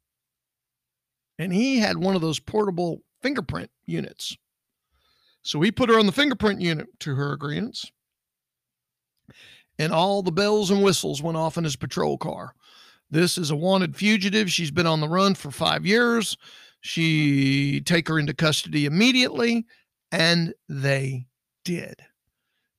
And 1.39 1.53
he 1.53 1.79
had 1.79 1.99
one 1.99 2.15
of 2.15 2.23
those 2.23 2.41
portable 2.41 3.03
fingerprint 3.21 3.71
units. 3.85 4.37
So 5.47 5.61
he 5.61 5.71
put 5.71 5.89
her 5.89 5.99
on 5.99 6.07
the 6.07 6.13
fingerprint 6.13 6.61
unit 6.61 6.89
to 7.01 7.15
her 7.15 7.33
agreements. 7.33 7.93
And 9.79 9.93
all 9.93 10.21
the 10.23 10.33
bells 10.33 10.73
and 10.73 10.83
whistles 10.83 11.23
went 11.23 11.37
off 11.37 11.57
in 11.57 11.63
his 11.63 11.77
patrol 11.77 12.19
car. 12.19 12.55
This 13.11 13.39
is 13.39 13.53
a 13.53 13.57
wanted 13.57 13.95
fugitive. 13.95 14.51
She's 14.51 14.73
been 14.73 14.89
on 14.89 15.01
the 15.01 15.09
run 15.09 15.37
for 15.37 15.53
five 15.53 15.87
years. 15.87 16.37
She 16.81 17.81
take 17.83 18.09
her 18.09 18.19
into 18.19 18.35
custody 18.35 18.87
immediately, 18.87 19.67
and 20.11 20.53
they 20.69 21.29
did. 21.65 21.95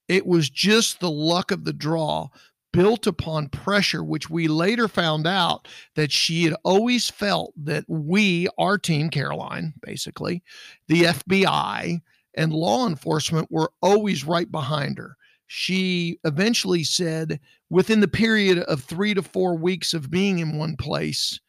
It 0.10 0.26
was 0.26 0.50
just 0.50 1.00
the 1.00 1.10
luck 1.12 1.52
of 1.52 1.64
the 1.64 1.72
draw 1.72 2.28
built 2.74 3.08
upon 3.08 3.48
pressure, 3.48 4.04
which 4.04 4.30
we 4.30 4.50
later 4.50 4.90
found 4.90 5.26
out 5.26 5.70
that 5.96 6.12
she 6.12 6.44
had 6.44 6.56
always 6.66 7.10
felt 7.10 7.54
that 7.56 7.86
we, 7.88 8.50
our 8.58 8.78
team, 8.78 9.10
Caroline, 9.10 9.74
basically, 9.82 10.44
the 10.90 11.04
FBI 11.04 12.02
and 12.38 12.54
law 12.54 12.88
enforcement 12.88 13.52
were 13.52 13.72
always 13.82 14.24
right 14.24 14.50
behind 14.50 14.98
her. 14.98 15.18
She 15.48 16.20
eventually 16.24 16.84
said 16.84 17.40
within 17.70 18.00
the 18.00 18.08
period 18.08 18.60
of 18.60 18.84
three 18.84 19.14
to 19.14 19.22
four 19.22 19.58
weeks 19.58 19.94
of 19.94 20.10
being 20.10 20.40
in 20.40 20.58
one 20.58 20.78
place, 20.78 21.40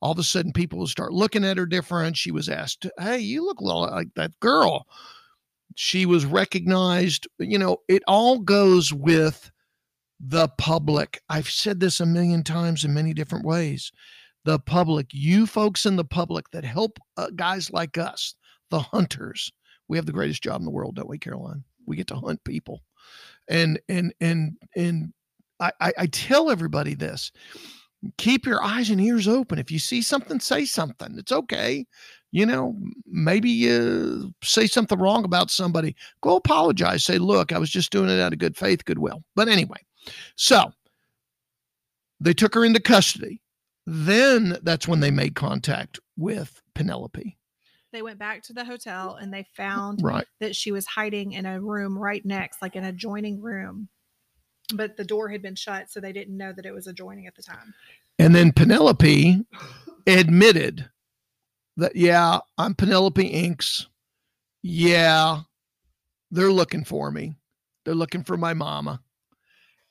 all 0.00 0.12
of 0.12 0.18
a 0.18 0.22
sudden 0.22 0.52
people 0.52 0.78
would 0.78 0.88
start 0.88 1.12
looking 1.12 1.44
at 1.44 1.56
her 1.56 1.66
different. 1.66 2.16
She 2.16 2.30
was 2.30 2.48
asked, 2.48 2.86
Hey, 2.98 3.18
you 3.18 3.44
look 3.44 3.60
a 3.60 3.64
little 3.64 3.82
like 3.82 4.14
that 4.14 4.38
girl 4.40 4.86
she 5.76 6.06
was 6.06 6.26
recognized. 6.26 7.28
You 7.38 7.58
know, 7.58 7.78
it 7.86 8.02
all 8.08 8.40
goes 8.40 8.92
with 8.92 9.52
the 10.18 10.48
public. 10.58 11.20
I've 11.28 11.48
said 11.48 11.78
this 11.78 12.00
a 12.00 12.06
million 12.06 12.42
times 12.42 12.84
in 12.84 12.94
many 12.94 13.12
different 13.14 13.44
ways. 13.44 13.92
The 14.44 14.58
public, 14.58 15.08
you 15.12 15.46
folks 15.46 15.86
in 15.86 15.96
the 15.96 16.04
public 16.04 16.50
that 16.50 16.64
help 16.64 16.98
uh, 17.16 17.28
guys 17.36 17.70
like 17.70 17.98
us, 17.98 18.34
the 18.70 18.80
hunters, 18.80 19.52
we 19.88 19.96
have 19.96 20.06
the 20.06 20.12
greatest 20.12 20.42
job 20.42 20.60
in 20.60 20.64
the 20.64 20.70
world, 20.70 20.96
don't 20.96 21.08
we, 21.08 21.18
Caroline? 21.18 21.64
We 21.86 21.96
get 21.96 22.08
to 22.08 22.16
hunt 22.16 22.42
people, 22.44 22.82
and 23.48 23.80
and 23.88 24.12
and 24.20 24.56
and 24.74 25.12
I, 25.60 25.72
I, 25.80 25.92
I 25.98 26.06
tell 26.06 26.50
everybody 26.50 26.94
this: 26.94 27.30
keep 28.18 28.46
your 28.46 28.62
eyes 28.62 28.90
and 28.90 29.00
ears 29.00 29.28
open. 29.28 29.58
If 29.58 29.70
you 29.70 29.78
see 29.78 30.02
something, 30.02 30.40
say 30.40 30.64
something. 30.64 31.16
It's 31.18 31.32
okay 31.32 31.86
you 32.36 32.44
know, 32.44 32.76
maybe 33.06 33.48
you 33.48 34.30
say 34.42 34.66
something 34.66 34.98
wrong 34.98 35.24
about 35.24 35.50
somebody, 35.50 35.96
go 36.20 36.36
apologize. 36.36 37.02
Say, 37.02 37.16
look, 37.16 37.50
I 37.50 37.58
was 37.58 37.70
just 37.70 37.90
doing 37.90 38.10
it 38.10 38.20
out 38.20 38.34
of 38.34 38.38
good 38.38 38.58
faith, 38.58 38.84
goodwill. 38.84 39.22
But 39.34 39.48
anyway, 39.48 39.78
so 40.34 40.70
they 42.20 42.34
took 42.34 42.54
her 42.54 42.62
into 42.62 42.78
custody. 42.78 43.40
Then 43.86 44.58
that's 44.62 44.86
when 44.86 45.00
they 45.00 45.10
made 45.10 45.34
contact 45.34 45.98
with 46.18 46.60
Penelope. 46.74 47.38
They 47.92 48.02
went 48.02 48.18
back 48.18 48.42
to 48.44 48.52
the 48.52 48.64
hotel 48.64 49.16
and 49.20 49.32
they 49.32 49.46
found 49.54 50.02
right. 50.02 50.26
that 50.40 50.56
she 50.56 50.72
was 50.72 50.86
hiding 50.86 51.32
in 51.32 51.46
a 51.46 51.60
room 51.60 51.96
right 51.98 52.24
next, 52.24 52.60
like 52.60 52.76
an 52.76 52.84
adjoining 52.84 53.40
room. 53.40 53.88
But 54.74 54.96
the 54.96 55.04
door 55.04 55.28
had 55.28 55.42
been 55.42 55.54
shut, 55.54 55.90
so 55.90 56.00
they 56.00 56.12
didn't 56.12 56.36
know 56.36 56.52
that 56.52 56.66
it 56.66 56.72
was 56.72 56.88
adjoining 56.88 57.26
at 57.26 57.36
the 57.36 57.42
time. 57.42 57.72
And 58.18 58.34
then 58.34 58.52
Penelope 58.52 59.44
admitted 60.06 60.90
that, 61.76 61.94
yeah, 61.94 62.40
I'm 62.58 62.74
Penelope 62.74 63.24
Inks. 63.24 63.86
Yeah, 64.62 65.42
they're 66.30 66.52
looking 66.52 66.84
for 66.84 67.10
me. 67.10 67.36
They're 67.84 67.94
looking 67.94 68.24
for 68.24 68.36
my 68.36 68.54
mama. 68.54 69.00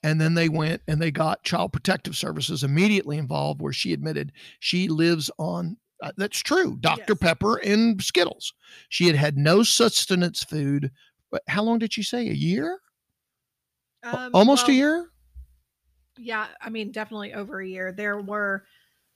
And 0.03 0.19
then 0.19 0.33
they 0.33 0.49
went 0.49 0.81
and 0.87 1.01
they 1.01 1.11
got 1.11 1.43
Child 1.43 1.71
Protective 1.71 2.15
Services 2.15 2.63
immediately 2.63 3.17
involved, 3.17 3.61
where 3.61 3.73
she 3.73 3.93
admitted 3.93 4.33
she 4.59 4.89
lives 4.89 5.31
on. 5.39 5.77
Uh, 6.01 6.11
that's 6.17 6.39
true. 6.39 6.77
Dr. 6.81 7.03
Yes. 7.09 7.17
Pepper 7.19 7.57
and 7.57 8.01
Skittles. 8.01 8.53
She 8.89 9.07
had 9.07 9.15
had 9.15 9.37
no 9.37 9.63
sustenance 9.63 10.43
food. 10.43 10.91
But 11.31 11.41
how 11.47 11.63
long 11.63 11.79
did 11.79 11.93
she 11.93 12.03
say? 12.03 12.27
A 12.29 12.33
year? 12.33 12.79
Um, 14.03 14.31
Almost 14.33 14.67
a 14.67 14.73
year? 14.73 15.09
Yeah, 16.17 16.47
I 16.61 16.69
mean, 16.69 16.91
definitely 16.91 17.33
over 17.33 17.59
a 17.59 17.67
year. 17.67 17.91
There 17.91 18.21
were, 18.21 18.65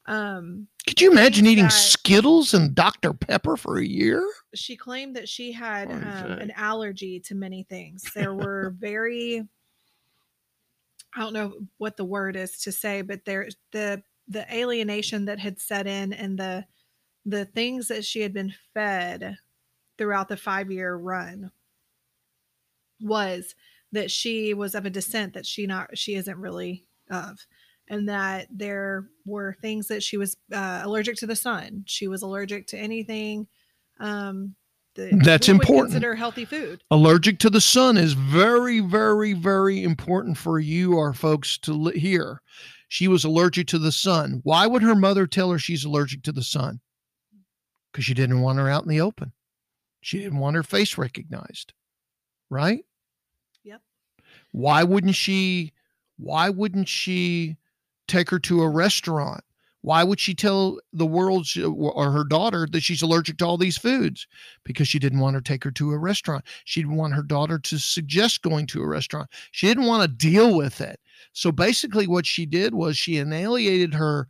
um, 0.06 0.68
Could 0.88 1.00
you 1.00 1.12
imagine 1.12 1.46
eating 1.46 1.66
that- 1.66 1.72
Skittles 1.72 2.54
and 2.54 2.74
Dr. 2.76 3.14
Pepper 3.14 3.56
for 3.56 3.78
a 3.78 3.86
year? 3.86 4.26
she 4.56 4.76
claimed 4.76 5.16
that 5.16 5.30
she 5.30 5.52
had 5.52 5.92
um, 5.92 6.32
an 6.40 6.52
allergy 6.56 7.20
to 7.20 7.36
many 7.36 7.64
things. 7.64 8.04
There 8.16 8.34
were 8.34 8.74
very, 8.80 9.48
I 11.16 11.20
don't 11.20 11.34
know 11.34 11.54
what 11.78 11.98
the 11.98 12.06
word 12.06 12.36
is 12.36 12.60
to 12.62 12.72
say, 12.72 13.02
but 13.04 13.26
there 13.26 13.48
the 13.72 14.02
the 14.30 14.46
alienation 14.56 15.26
that 15.26 15.40
had 15.40 15.60
set 15.60 15.88
in 15.88 16.14
and 16.14 16.38
the 16.38 16.66
the 17.26 17.46
things 17.46 17.88
that 17.88 18.06
she 18.06 18.22
had 18.22 18.34
been 18.34 18.54
fed 18.74 19.38
throughout 19.98 20.30
the 20.30 20.38
five 20.38 20.72
year 20.72 20.96
run 20.96 21.52
was 23.02 23.56
that 23.92 24.10
she 24.10 24.54
was 24.54 24.76
of 24.76 24.86
a 24.86 24.90
descent 24.90 25.34
that 25.34 25.46
she 25.46 25.66
not 25.66 25.98
she 25.98 26.16
isn't 26.16 26.38
really 26.38 26.86
of 27.10 27.40
and 27.90 28.08
that 28.08 28.48
there 28.52 29.08
were 29.26 29.58
things 29.62 29.88
that 29.88 30.04
she 30.04 30.16
was 30.16 30.38
uh, 30.54 30.82
allergic 30.84 31.16
to 31.18 31.28
the 31.28 31.36
sun 31.36 31.84
she 31.86 32.08
was 32.08 32.22
allergic 32.22 32.68
to 32.68 32.78
anything 32.78 33.48
um 34.00 34.56
that 34.96 35.24
That's 35.24 35.50
important. 35.50 35.92
consider 35.92 36.16
healthy 36.16 36.46
food 36.46 36.84
Allergic 36.92 37.40
to 37.40 37.50
the 37.50 37.62
sun 37.62 37.98
is 37.98 38.14
very, 38.14 38.80
very, 38.80 39.34
very 39.34 39.84
important 39.84 40.38
for 40.38 40.60
you, 40.60 40.98
our 40.98 41.14
folks, 41.14 41.58
to 41.60 41.90
hear. 41.90 42.42
She 42.90 43.08
was 43.08 43.24
allergic 43.24 43.68
to 43.68 43.80
the 43.80 43.92
sun. 43.92 44.42
Why 44.44 44.66
would 44.66 44.82
her 44.82 44.96
mother 44.96 45.28
tell 45.28 45.52
her 45.52 45.60
she's 45.60 45.86
allergic 45.86 46.24
to 46.24 46.32
the 46.32 46.44
sun? 46.44 46.82
Because 47.92 48.04
she 48.04 48.16
didn't 48.16 48.42
want 48.42 48.58
her 48.58 48.68
out 48.68 48.84
in 48.84 48.90
the 48.90 49.00
open. 49.00 49.32
She 50.02 50.18
didn't 50.18 50.40
want 50.40 50.56
her 50.56 50.64
face 50.64 50.98
recognized. 50.98 51.74
Right? 52.50 52.84
Yep. 53.64 53.82
Why 54.52 54.84
wouldn't 54.84 55.16
she? 55.16 55.74
Why 56.18 56.50
wouldn't 56.50 56.90
she 56.90 57.58
take 58.08 58.32
her 58.32 58.40
to 58.40 58.64
a 58.64 58.70
restaurant? 58.70 59.44
Why 59.82 60.04
would 60.04 60.20
she 60.20 60.34
tell 60.36 60.78
the 60.92 61.06
world 61.06 61.46
she- 61.48 61.64
or 61.64 62.12
her 62.12 62.26
daughter 62.26 62.68
that 62.72 62.82
she's 62.84 63.02
allergic 63.02 63.38
to 63.38 63.46
all 63.46 63.58
these 63.58 63.78
foods? 63.78 64.28
Because 64.66 64.88
she 64.90 65.00
didn't 65.00 65.20
want 65.20 65.36
her 65.36 65.42
to 65.42 65.48
take 65.54 65.64
her 65.64 65.72
to 65.72 65.92
a 65.92 65.98
restaurant. 65.98 66.44
She 66.66 66.82
didn't 66.82 66.98
want 66.98 67.14
her 67.14 67.24
daughter 67.24 67.58
to 67.60 67.78
suggest 67.80 68.42
going 68.42 68.68
to 68.68 68.82
a 68.82 68.88
restaurant. 68.88 69.30
She 69.52 69.68
didn't 69.68 69.86
want 69.86 70.02
to 70.04 70.08
deal 70.10 70.54
with 70.56 70.82
it. 70.82 71.00
So 71.32 71.52
basically, 71.52 72.08
what 72.08 72.26
she 72.26 72.46
did 72.46 72.74
was 72.74 72.98
she 72.98 73.18
annihilated 73.18 73.94
her 73.94 74.28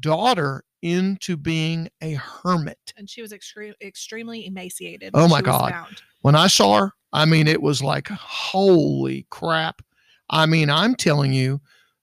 daughter 0.00 0.64
into 0.82 1.36
being 1.36 1.88
a 2.02 2.12
hermit. 2.14 2.78
and 2.96 3.10
she 3.10 3.20
was 3.22 3.32
extreme, 3.32 3.74
extremely 3.80 4.46
emaciated 4.46 5.10
Oh 5.14 5.26
my 5.28 5.42
God. 5.42 5.72
found. 5.72 6.02
When 6.20 6.34
I 6.36 6.46
saw 6.46 6.78
her, 6.78 6.92
I 7.12 7.24
mean, 7.24 7.48
it 7.48 7.62
was 7.62 7.82
like, 7.82 8.08
holy 8.08 9.26
crap. 9.30 9.82
I 10.30 10.46
mean, 10.46 10.70
I'm 10.70 10.94
telling 10.94 11.32
you, 11.32 11.60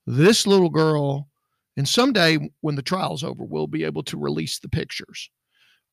this 0.07 0.45
little 0.45 0.70
girl, 0.70 1.30
and 1.78 1.88
someday 1.88 2.49
when 2.61 2.76
the 2.76 2.82
trial's 2.82 3.23
over, 3.23 3.43
we'll 3.43 3.67
be 3.67 3.84
able 3.84 4.03
to 4.03 4.17
release 4.17 4.59
the 4.59 4.69
pictures. 4.69 5.30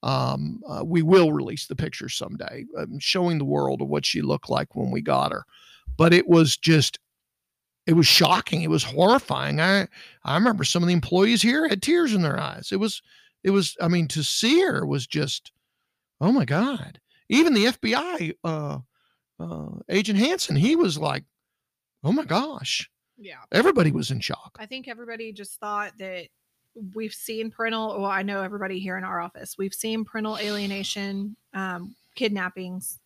Um, 0.02 0.62
uh, 0.68 0.82
we 0.84 1.02
will 1.02 1.32
release 1.32 1.66
the 1.66 1.76
pictures 1.76 2.14
someday, 2.14 2.64
um, 2.76 2.98
showing 2.98 3.38
the 3.38 3.44
world 3.44 3.80
of 3.80 3.88
what 3.88 4.04
she 4.04 4.20
looked 4.20 4.50
like 4.50 4.74
when 4.74 4.90
we 4.90 5.00
got 5.00 5.32
her. 5.32 5.44
But 5.96 6.12
it 6.12 6.28
was 6.28 6.56
just, 6.56 6.98
it 7.86 7.94
was 7.94 8.06
shocking. 8.06 8.62
It 8.62 8.70
was 8.70 8.84
horrifying. 8.84 9.60
I 9.60 9.86
I 10.24 10.34
remember 10.34 10.64
some 10.64 10.82
of 10.82 10.86
the 10.86 10.94
employees 10.94 11.42
here 11.42 11.68
had 11.68 11.82
tears 11.82 12.14
in 12.14 12.22
their 12.22 12.38
eyes. 12.38 12.70
It 12.72 12.76
was, 12.76 13.02
it 13.44 13.50
was. 13.50 13.76
I 13.80 13.88
mean, 13.88 14.08
to 14.08 14.22
see 14.22 14.60
her 14.60 14.86
was 14.86 15.06
just, 15.06 15.52
oh 16.20 16.32
my 16.32 16.44
god. 16.44 17.00
Even 17.28 17.54
the 17.54 17.66
FBI 17.66 18.34
uh, 18.44 18.78
uh, 19.40 19.78
agent 19.88 20.18
Hansen, 20.18 20.56
he 20.56 20.76
was 20.76 20.98
like, 20.98 21.24
oh 22.04 22.12
my 22.12 22.24
gosh. 22.24 22.88
Yeah. 23.22 23.36
Everybody 23.52 23.92
was 23.92 24.10
in 24.10 24.20
shock. 24.20 24.56
I 24.58 24.66
think 24.66 24.88
everybody 24.88 25.32
just 25.32 25.60
thought 25.60 25.92
that 25.98 26.26
we've 26.94 27.14
seen 27.14 27.50
parental. 27.50 28.00
Well, 28.00 28.10
I 28.10 28.22
know 28.22 28.42
everybody 28.42 28.80
here 28.80 28.98
in 28.98 29.04
our 29.04 29.20
office. 29.20 29.56
We've 29.56 29.74
seen 29.74 30.04
parental 30.04 30.38
alienation, 30.38 31.36
um, 31.54 31.94
kidnappings. 32.16 32.98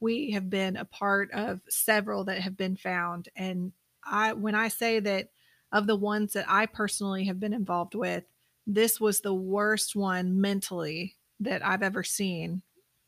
We 0.00 0.30
have 0.32 0.48
been 0.48 0.76
a 0.76 0.84
part 0.84 1.32
of 1.32 1.60
several 1.68 2.24
that 2.24 2.40
have 2.40 2.56
been 2.56 2.76
found. 2.76 3.28
And 3.34 3.72
I, 4.04 4.32
when 4.32 4.54
I 4.54 4.68
say 4.68 5.00
that 5.00 5.30
of 5.72 5.86
the 5.86 5.96
ones 5.96 6.34
that 6.34 6.44
I 6.48 6.66
personally 6.66 7.24
have 7.24 7.40
been 7.40 7.54
involved 7.54 7.94
with, 7.94 8.24
this 8.66 9.00
was 9.00 9.20
the 9.20 9.34
worst 9.34 9.96
one 9.96 10.40
mentally 10.40 11.16
that 11.40 11.64
I've 11.64 11.82
ever 11.82 12.04
seen 12.04 12.62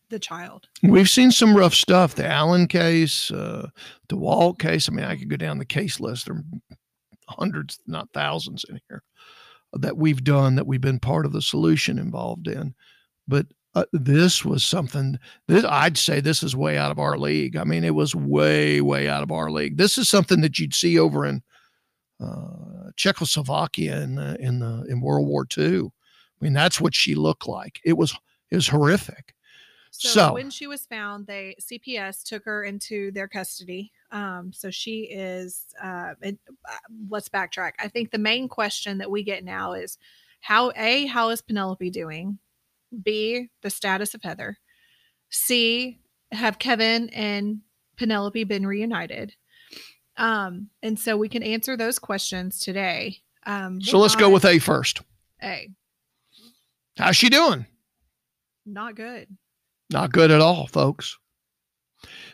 the 0.08 0.18
child. 0.18 0.68
We've 0.82 1.10
seen 1.10 1.30
some 1.30 1.56
rough 1.56 1.74
stuff. 1.74 2.14
The 2.14 2.26
Allen 2.26 2.68
case, 2.68 3.30
uh, 3.30 3.68
the 4.08 4.16
Walt 4.16 4.58
case. 4.58 4.88
I 4.88 4.92
mean, 4.92 5.04
I 5.04 5.16
could 5.16 5.30
go 5.30 5.36
down 5.36 5.58
the 5.58 5.64
case 5.64 6.00
list. 6.00 6.26
There 6.26 6.36
are 6.36 6.76
hundreds, 7.28 7.78
not 7.86 8.08
thousands 8.12 8.64
in 8.68 8.80
here 8.88 9.02
that 9.72 9.96
we've 9.96 10.24
done 10.24 10.54
that 10.56 10.66
we've 10.66 10.80
been 10.80 11.00
part 11.00 11.26
of 11.26 11.32
the 11.32 11.42
solution 11.42 11.98
involved 11.98 12.48
in. 12.48 12.74
But 13.28 13.46
uh, 13.74 13.84
this 13.92 14.44
was 14.44 14.64
something 14.64 15.18
this 15.48 15.64
I'd 15.64 15.98
say 15.98 16.20
this 16.20 16.42
is 16.42 16.56
way 16.56 16.78
out 16.78 16.90
of 16.90 16.98
our 16.98 17.18
league. 17.18 17.56
I 17.56 17.64
mean, 17.64 17.84
it 17.84 17.94
was 17.94 18.14
way, 18.14 18.80
way 18.80 19.08
out 19.08 19.22
of 19.22 19.30
our 19.30 19.50
league. 19.50 19.76
This 19.76 19.98
is 19.98 20.08
something 20.08 20.40
that 20.40 20.58
you'd 20.58 20.74
see 20.74 20.98
over 20.98 21.26
in 21.26 21.42
uh, 22.20 22.90
Czechoslovakia 22.96 24.00
in 24.00 24.14
the, 24.14 24.36
in 24.40 24.60
the 24.60 24.86
in 24.88 25.00
World 25.00 25.26
War 25.26 25.46
II. 25.56 25.80
I 25.80 26.44
mean, 26.44 26.54
that's 26.54 26.80
what 26.80 26.94
she 26.94 27.14
looked 27.14 27.46
like. 27.46 27.80
It 27.84 27.96
was 27.98 28.16
it 28.50 28.56
was 28.56 28.68
horrific. 28.68 29.34
So, 29.98 30.08
So- 30.08 30.32
when 30.34 30.50
she 30.50 30.66
was 30.66 30.86
found, 30.86 31.26
they 31.26 31.56
CPS 31.60 32.22
took 32.22 32.44
her 32.44 32.64
into 32.64 33.10
their 33.12 33.28
custody. 33.28 33.92
Um, 34.10 34.52
so 34.52 34.70
she 34.70 35.02
is. 35.04 35.64
Uh, 35.82 36.14
it, 36.22 36.38
uh, 36.68 36.76
let's 37.08 37.28
backtrack. 37.28 37.72
I 37.78 37.88
think 37.88 38.10
the 38.10 38.18
main 38.18 38.48
question 38.48 38.98
that 38.98 39.10
we 39.10 39.22
get 39.22 39.44
now 39.44 39.72
is 39.72 39.98
how 40.40 40.72
a 40.76 41.06
how 41.06 41.30
is 41.30 41.42
Penelope 41.42 41.90
doing? 41.90 42.38
B 43.02 43.48
the 43.62 43.70
status 43.70 44.14
of 44.14 44.22
Heather. 44.22 44.58
C 45.30 45.98
have 46.32 46.58
Kevin 46.58 47.08
and 47.10 47.60
Penelope 47.96 48.44
been 48.44 48.66
reunited? 48.66 49.34
Um, 50.16 50.70
and 50.82 50.98
so 50.98 51.16
we 51.16 51.28
can 51.28 51.42
answer 51.42 51.76
those 51.76 51.98
questions 51.98 52.60
today. 52.60 53.18
Um, 53.44 53.80
So 53.80 53.98
let's 53.98 54.14
go 54.16 54.30
with 54.30 54.44
A 54.44 54.58
first. 54.58 55.02
A. 55.42 55.68
How's 56.96 57.16
she 57.16 57.28
doing? 57.28 57.66
Not 58.64 58.94
good. 58.96 59.28
Not 59.96 60.12
good 60.12 60.30
at 60.30 60.42
all, 60.42 60.66
folks. 60.66 61.16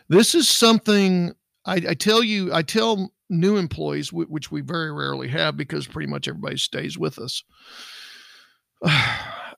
This 0.09 0.35
is 0.35 0.49
something 0.49 1.33
I, 1.63 1.75
I 1.75 1.93
tell 1.93 2.21
you, 2.21 2.53
I 2.53 2.61
tell 2.61 3.13
new 3.29 3.55
employees, 3.55 4.09
wh- 4.09 4.29
which 4.29 4.51
we 4.51 4.59
very 4.59 4.91
rarely 4.91 5.29
have 5.29 5.55
because 5.55 5.87
pretty 5.87 6.11
much 6.11 6.27
everybody 6.27 6.57
stays 6.57 6.97
with 6.97 7.17
us. 7.19 7.41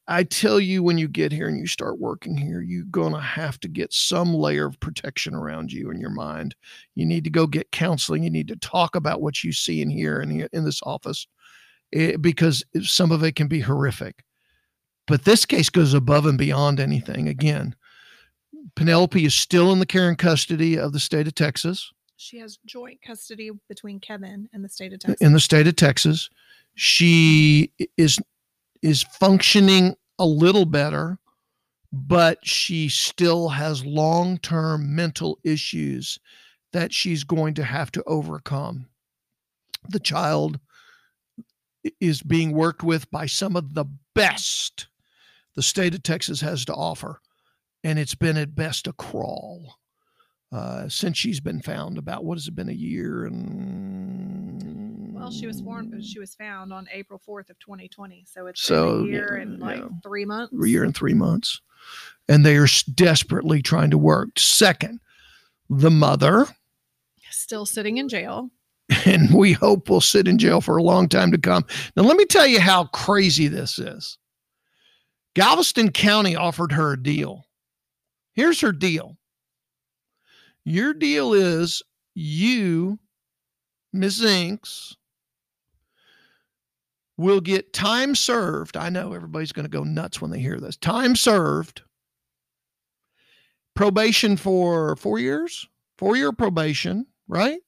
I 0.07 0.23
tell 0.23 0.59
you, 0.59 0.83
when 0.83 0.99
you 0.99 1.07
get 1.07 1.31
here 1.31 1.47
and 1.47 1.57
you 1.57 1.65
start 1.65 1.97
working 1.97 2.37
here, 2.37 2.61
you're 2.61 2.85
going 2.91 3.13
to 3.13 3.19
have 3.19 3.59
to 3.61 3.67
get 3.67 3.91
some 3.91 4.35
layer 4.35 4.67
of 4.67 4.79
protection 4.79 5.33
around 5.33 5.71
you 5.71 5.89
in 5.89 5.99
your 5.99 6.11
mind. 6.11 6.53
You 6.93 7.07
need 7.07 7.23
to 7.23 7.31
go 7.31 7.47
get 7.47 7.71
counseling. 7.71 8.21
You 8.21 8.29
need 8.29 8.49
to 8.49 8.55
talk 8.57 8.95
about 8.95 9.23
what 9.23 9.43
you 9.43 9.51
see 9.51 9.81
and 9.81 9.91
hear 9.91 10.21
in, 10.21 10.47
in 10.53 10.63
this 10.63 10.81
office 10.83 11.25
eh, 11.91 12.17
because 12.21 12.63
some 12.83 13.11
of 13.11 13.23
it 13.23 13.35
can 13.35 13.47
be 13.47 13.61
horrific. 13.61 14.23
But 15.07 15.25
this 15.25 15.43
case 15.43 15.71
goes 15.71 15.95
above 15.95 16.27
and 16.27 16.37
beyond 16.37 16.79
anything. 16.79 17.27
Again, 17.27 17.73
Penelope 18.75 19.23
is 19.23 19.33
still 19.33 19.71
in 19.71 19.79
the 19.79 19.85
care 19.85 20.09
and 20.09 20.17
custody 20.17 20.77
of 20.77 20.91
the 20.93 20.99
state 20.99 21.27
of 21.27 21.35
Texas. 21.35 21.91
She 22.17 22.39
has 22.39 22.57
joint 22.65 23.01
custody 23.01 23.51
between 23.67 23.99
Kevin 23.99 24.49
and 24.53 24.63
the 24.63 24.69
state 24.69 24.93
of 24.93 24.99
Texas. 24.99 25.25
In 25.25 25.33
the 25.33 25.39
state 25.39 25.67
of 25.67 25.75
Texas, 25.75 26.29
she 26.75 27.71
is 27.97 28.19
is 28.81 29.03
functioning 29.03 29.95
a 30.19 30.25
little 30.25 30.65
better, 30.65 31.17
but 31.91 32.45
she 32.45 32.87
still 32.87 33.49
has 33.49 33.85
long-term 33.85 34.95
mental 34.95 35.39
issues 35.43 36.19
that 36.71 36.93
she's 36.93 37.23
going 37.23 37.53
to 37.55 37.63
have 37.63 37.91
to 37.93 38.03
overcome. 38.05 38.87
The 39.89 39.99
child 39.99 40.59
is 41.99 42.21
being 42.21 42.51
worked 42.51 42.83
with 42.83 43.09
by 43.11 43.25
some 43.25 43.55
of 43.55 43.73
the 43.73 43.85
best 44.13 44.87
the 45.55 45.61
state 45.63 45.95
of 45.95 46.03
Texas 46.03 46.41
has 46.41 46.65
to 46.65 46.73
offer, 46.73 47.21
and 47.85 47.99
it's 47.99 48.15
been 48.15 48.35
at 48.35 48.55
best 48.55 48.87
a 48.87 48.93
crawl 48.93 49.77
uh, 50.51 50.89
since 50.89 51.17
she's 51.17 51.39
been 51.39 51.61
found. 51.61 51.97
About 51.99 52.25
what 52.25 52.37
has 52.37 52.47
it 52.47 52.55
been 52.55 52.69
a 52.69 52.73
year 52.73 53.25
and 53.25 55.13
Well, 55.13 55.31
she 55.31 55.45
was 55.47 55.61
formed. 55.61 56.03
She 56.03 56.19
was 56.19 56.33
found 56.35 56.73
on 56.73 56.87
April 56.91 57.19
fourth 57.23 57.49
of 57.49 57.59
2020. 57.59 58.25
So 58.27 58.47
it's 58.47 58.61
So, 58.61 58.97
been 59.03 59.05
a 59.05 59.11
year 59.11 59.35
yeah, 59.37 59.41
and 59.43 59.59
like 59.59 59.77
yeah. 59.77 59.87
three 60.03 60.25
months. 60.25 60.53
a 60.61 60.67
year 60.67 60.83
and 60.83 60.95
three 60.95 61.13
months, 61.13 61.61
and 62.27 62.45
they 62.45 62.57
are 62.57 62.67
desperately 62.95 63.61
trying 63.61 63.91
to 63.91 63.97
work. 63.97 64.37
Second, 64.39 64.99
the 65.69 65.91
mother 65.91 66.47
Still 67.31 67.65
sitting 67.65 67.97
in 67.97 68.07
jail. 68.09 68.49
and 69.05 69.33
we 69.35 69.51
hope 69.51 69.89
will 69.89 69.99
sit 70.01 70.27
in 70.27 70.37
jail 70.37 70.61
for 70.61 70.77
a 70.77 70.83
long 70.83 71.07
time 71.09 71.31
to 71.31 71.37
come. 71.37 71.65
Now, 71.95 72.03
let 72.03 72.15
me 72.17 72.25
tell 72.25 72.47
you 72.47 72.59
how 72.59 72.85
crazy 72.85 73.47
this 73.47 73.77
is. 73.77 74.17
Galveston 75.35 75.91
County 75.91 76.35
offered 76.35 76.71
her 76.71 76.93
a 76.93 77.01
deal. 77.03 77.45
Here's 78.35 78.61
her 78.61 78.71
deal 78.71 79.17
your 80.65 80.93
deal 80.93 81.33
is 81.33 81.83
you, 82.15 82.99
Ms. 83.93 84.23
Inks, 84.23 84.95
will 87.17 87.39
get 87.39 87.71
time 87.71 88.15
served. 88.15 88.75
I 88.75 88.89
know 88.89 89.13
everybody's 89.13 89.51
going 89.51 89.65
to 89.65 89.69
go 89.69 89.83
nuts 89.83 90.21
when 90.21 90.31
they 90.31 90.39
hear 90.39 90.59
this. 90.59 90.75
Time 90.75 91.15
served, 91.15 91.83
probation 93.75 94.37
for 94.37 94.95
four 94.95 95.19
years, 95.19 95.67
four 95.97 96.15
year 96.15 96.31
probation, 96.31 97.05
right? 97.27 97.59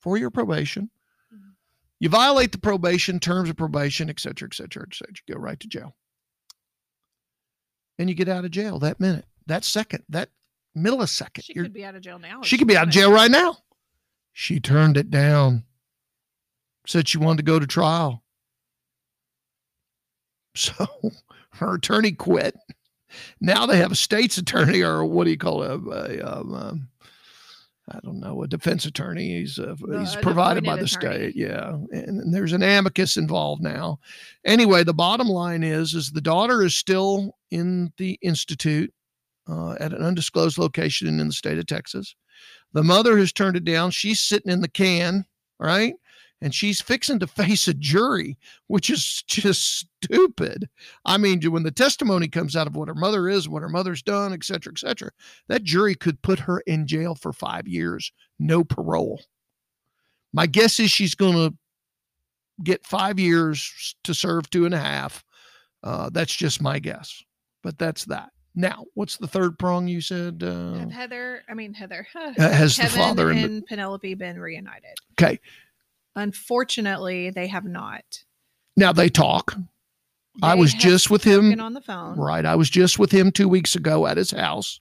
Four 0.00 0.16
year 0.16 0.30
probation. 0.30 0.90
Mm-hmm. 1.34 1.50
You 1.98 2.08
violate 2.08 2.52
the 2.52 2.58
probation, 2.58 3.18
terms 3.18 3.50
of 3.50 3.56
probation, 3.56 4.08
et 4.08 4.20
cetera, 4.20 4.48
et 4.50 4.54
cetera, 4.54 4.84
et 4.88 4.94
cetera. 4.94 5.14
You 5.26 5.34
go 5.34 5.40
right 5.40 5.58
to 5.60 5.68
jail. 5.68 5.96
And 7.98 8.08
you 8.08 8.14
get 8.14 8.28
out 8.28 8.44
of 8.44 8.50
jail 8.50 8.78
that 8.80 9.00
minute, 9.00 9.26
that 9.46 9.64
second, 9.64 10.04
that 10.08 10.30
millisecond. 10.76 11.44
She 11.44 11.54
could 11.54 11.72
be 11.72 11.84
out 11.84 11.94
of 11.94 12.02
jail 12.02 12.18
now. 12.18 12.42
she 12.42 12.58
could 12.58 12.68
be 12.68 12.76
out 12.76 12.88
of 12.88 12.92
jail 12.92 13.12
right 13.12 13.30
now. 13.30 13.58
She 14.32 14.60
turned 14.60 14.96
it 14.96 15.10
down. 15.10 15.64
Said 16.86 17.08
she 17.08 17.18
wanted 17.18 17.38
to 17.38 17.42
go 17.44 17.58
to 17.58 17.66
trial. 17.66 18.22
So 20.56 20.86
her 21.54 21.74
attorney 21.74 22.12
quit. 22.12 22.56
Now 23.40 23.66
they 23.66 23.78
have 23.78 23.92
a 23.92 23.96
state's 23.96 24.38
attorney, 24.38 24.82
or 24.82 25.04
what 25.04 25.24
do 25.24 25.30
you 25.30 25.38
call 25.38 25.62
it? 25.62 25.70
A, 25.70 26.20
a, 26.20 26.40
um, 26.40 26.54
um, 26.54 26.88
I 27.88 28.00
don't 28.02 28.18
know, 28.18 28.42
a 28.42 28.48
defense 28.48 28.86
attorney. 28.86 29.38
He's 29.38 29.58
uh, 29.58 29.76
he's 29.98 30.16
provided 30.16 30.64
by 30.64 30.76
the 30.76 30.84
attorney. 30.84 31.32
state. 31.32 31.36
Yeah, 31.36 31.70
and, 31.92 32.20
and 32.20 32.34
there's 32.34 32.52
an 32.52 32.62
amicus 32.62 33.16
involved 33.16 33.62
now. 33.62 34.00
Anyway, 34.44 34.84
the 34.84 34.94
bottom 34.94 35.28
line 35.28 35.62
is, 35.62 35.94
is 35.94 36.10
the 36.10 36.20
daughter 36.20 36.62
is 36.62 36.74
still 36.74 37.36
in 37.50 37.92
the 37.98 38.18
institute 38.22 38.92
uh, 39.48 39.72
at 39.80 39.92
an 39.92 40.02
undisclosed 40.02 40.58
location 40.58 41.20
in 41.20 41.26
the 41.26 41.32
state 41.32 41.58
of 41.58 41.66
Texas. 41.66 42.14
The 42.72 42.82
mother 42.82 43.18
has 43.18 43.32
turned 43.32 43.56
it 43.56 43.64
down. 43.64 43.90
She's 43.90 44.20
sitting 44.20 44.50
in 44.50 44.60
the 44.60 44.68
can, 44.68 45.24
right? 45.58 45.94
And 46.40 46.54
she's 46.54 46.80
fixing 46.80 47.18
to 47.20 47.26
face 47.28 47.68
a 47.68 47.74
jury, 47.74 48.36
which 48.66 48.90
is 48.90 49.22
just 49.26 49.86
stupid. 50.02 50.68
I 51.04 51.16
mean, 51.16 51.40
when 51.50 51.62
the 51.62 51.70
testimony 51.70 52.28
comes 52.28 52.56
out 52.56 52.66
of 52.66 52.76
what 52.76 52.88
her 52.88 52.94
mother 52.94 53.28
is, 53.28 53.48
what 53.48 53.62
her 53.62 53.68
mother's 53.68 54.02
done, 54.02 54.32
et 54.32 54.44
cetera, 54.44 54.72
et 54.72 54.78
cetera, 54.78 55.10
that 55.48 55.64
jury 55.64 55.94
could 55.94 56.20
put 56.22 56.40
her 56.40 56.60
in 56.66 56.86
jail 56.86 57.14
for 57.14 57.32
five 57.32 57.68
years, 57.68 58.12
no 58.38 58.64
parole. 58.64 59.22
My 60.32 60.46
guess 60.46 60.80
is 60.80 60.90
she's 60.90 61.14
going 61.14 61.34
to 61.34 61.56
get 62.62 62.84
five 62.84 63.18
years 63.18 63.94
to 64.04 64.14
serve 64.14 64.50
two 64.50 64.64
and 64.64 64.74
a 64.74 64.78
half. 64.78 65.24
Uh, 65.82 66.10
that's 66.12 66.34
just 66.34 66.62
my 66.62 66.78
guess, 66.78 67.22
but 67.62 67.78
that's 67.78 68.04
that. 68.06 68.30
Now, 68.54 68.84
what's 68.94 69.16
the 69.16 69.26
third 69.26 69.58
prong 69.58 69.88
you 69.88 70.00
said? 70.00 70.42
Uh, 70.44 70.74
Have 70.74 70.92
Heather, 70.92 71.42
I 71.48 71.54
mean 71.54 71.74
Heather, 71.74 72.06
has 72.36 72.76
the 72.76 72.86
father 72.86 73.30
and 73.30 73.38
and, 73.40 73.56
the- 73.62 73.66
Penelope 73.66 74.14
been 74.14 74.38
reunited? 74.38 74.96
okay. 75.12 75.40
Unfortunately, 76.16 77.30
they 77.30 77.46
have 77.48 77.64
not. 77.64 78.04
Now 78.76 78.92
they 78.92 79.08
talk. 79.08 79.56
I 80.42 80.54
was 80.54 80.74
just 80.74 81.10
with 81.10 81.22
him. 81.22 81.60
on 81.60 81.74
the 81.74 81.80
phone. 81.80 82.16
Right. 82.18 82.44
I 82.44 82.56
was 82.56 82.68
just 82.70 82.98
with 82.98 83.12
him 83.12 83.30
two 83.30 83.48
weeks 83.48 83.76
ago 83.76 84.06
at 84.06 84.16
his 84.16 84.30
house, 84.32 84.80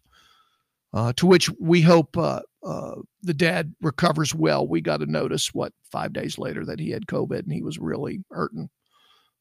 uh, 0.94 1.14
to 1.14 1.26
which 1.28 1.50
we 1.60 1.82
hope 1.82 2.18
uh, 2.18 2.42
uh, 2.64 2.96
the 3.22 3.34
dad 3.36 3.74
recovers 3.82 4.34
well. 4.34 4.68
We 4.68 4.82
got 4.82 5.02
a 5.04 5.06
notice, 5.06 5.54
what, 5.54 5.74
five 5.92 6.12
days 6.14 6.38
later 6.40 6.66
that 6.66 6.80
he 6.80 6.90
had 6.90 7.06
COVID 7.06 7.40
and 7.44 7.54
he 7.54 7.62
was 7.62 7.78
really 7.78 8.24
hurting. 8.32 8.70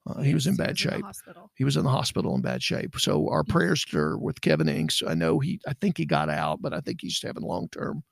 Uh, 0.07 0.21
he 0.21 0.35
was 0.35 0.47
in 0.47 0.57
bad 0.57 0.71
in 0.71 0.75
the 0.75 0.79
shape. 0.79 1.05
hospital. 1.05 1.51
he 1.55 1.65
was 1.65 1.77
in 1.77 1.85
the 1.85 1.91
hospital 1.91 2.35
in 2.35 2.43
bad 2.43 2.63
shape. 2.63 2.99
So 2.99 3.29
our 3.31 3.45
prayers 3.45 3.85
are 3.95 4.19
with 4.19 4.41
Kevin 4.41 4.69
Inks. 4.69 5.03
I 5.07 5.15
know 5.15 5.39
he, 5.39 5.61
I 5.67 5.75
think 5.75 5.97
he 5.97 6.05
got 6.05 6.29
out, 6.29 6.61
but 6.61 6.75
I 6.75 6.81
think 6.81 6.99
he's 7.01 7.21
having 7.23 7.45
long 7.45 7.69
term 7.69 8.03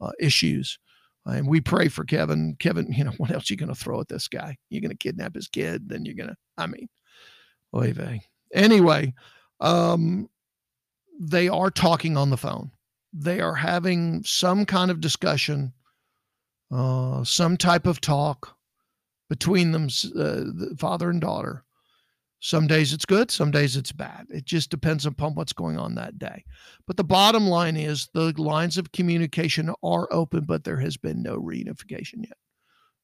uh, 0.00 0.10
issues. 0.18 0.78
And 1.24 1.48
we 1.48 1.60
pray 1.60 1.88
for 1.88 2.04
Kevin. 2.04 2.56
Kevin, 2.58 2.92
you 2.92 3.04
know, 3.04 3.12
what 3.18 3.30
else 3.30 3.50
are 3.50 3.52
you 3.52 3.58
going 3.58 3.68
to 3.68 3.74
throw 3.74 4.00
at 4.00 4.08
this 4.08 4.28
guy? 4.28 4.56
You're 4.70 4.80
going 4.80 4.90
to 4.90 4.96
kidnap 4.96 5.34
his 5.34 5.48
kid, 5.48 5.88
then 5.88 6.04
you're 6.04 6.14
going 6.14 6.30
to, 6.30 6.36
I 6.58 6.66
mean, 6.66 6.88
oy 7.74 7.92
vey. 7.92 8.22
Anyway, 8.52 9.14
um, 9.60 10.28
they 11.20 11.48
are 11.48 11.70
talking 11.70 12.16
on 12.16 12.30
the 12.30 12.36
phone. 12.36 12.70
They 13.12 13.40
are 13.40 13.54
having 13.54 14.22
some 14.24 14.66
kind 14.66 14.90
of 14.90 15.00
discussion, 15.00 15.72
uh, 16.70 17.24
some 17.24 17.56
type 17.56 17.86
of 17.86 18.00
talk 18.00 18.55
between 19.28 19.72
them, 19.72 19.84
uh, 19.84 20.44
the 20.44 20.76
father 20.78 21.10
and 21.10 21.20
daughter. 21.20 21.64
Some 22.40 22.66
days 22.66 22.92
it's 22.92 23.06
good, 23.06 23.30
some 23.30 23.50
days 23.50 23.76
it's 23.76 23.92
bad. 23.92 24.26
It 24.28 24.44
just 24.44 24.70
depends 24.70 25.06
upon 25.06 25.34
what's 25.34 25.54
going 25.54 25.78
on 25.78 25.94
that 25.94 26.18
day. 26.18 26.44
But 26.86 26.96
the 26.96 27.04
bottom 27.04 27.46
line 27.46 27.76
is 27.76 28.08
the 28.12 28.32
lines 28.40 28.76
of 28.76 28.92
communication 28.92 29.72
are 29.82 30.06
open, 30.10 30.44
but 30.44 30.62
there 30.62 30.78
has 30.78 30.96
been 30.96 31.22
no 31.22 31.38
reunification 31.38 32.18
yet. 32.18 32.36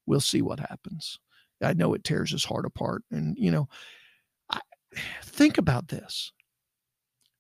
We'll 0.06 0.20
see 0.20 0.42
what 0.42 0.60
happens. 0.60 1.18
I 1.62 1.72
know 1.72 1.94
it 1.94 2.04
tears 2.04 2.30
his 2.30 2.44
heart 2.44 2.66
apart. 2.66 3.04
And, 3.10 3.36
you 3.38 3.50
know, 3.50 3.68
I, 4.50 4.60
think 5.22 5.58
about 5.58 5.88
this 5.88 6.32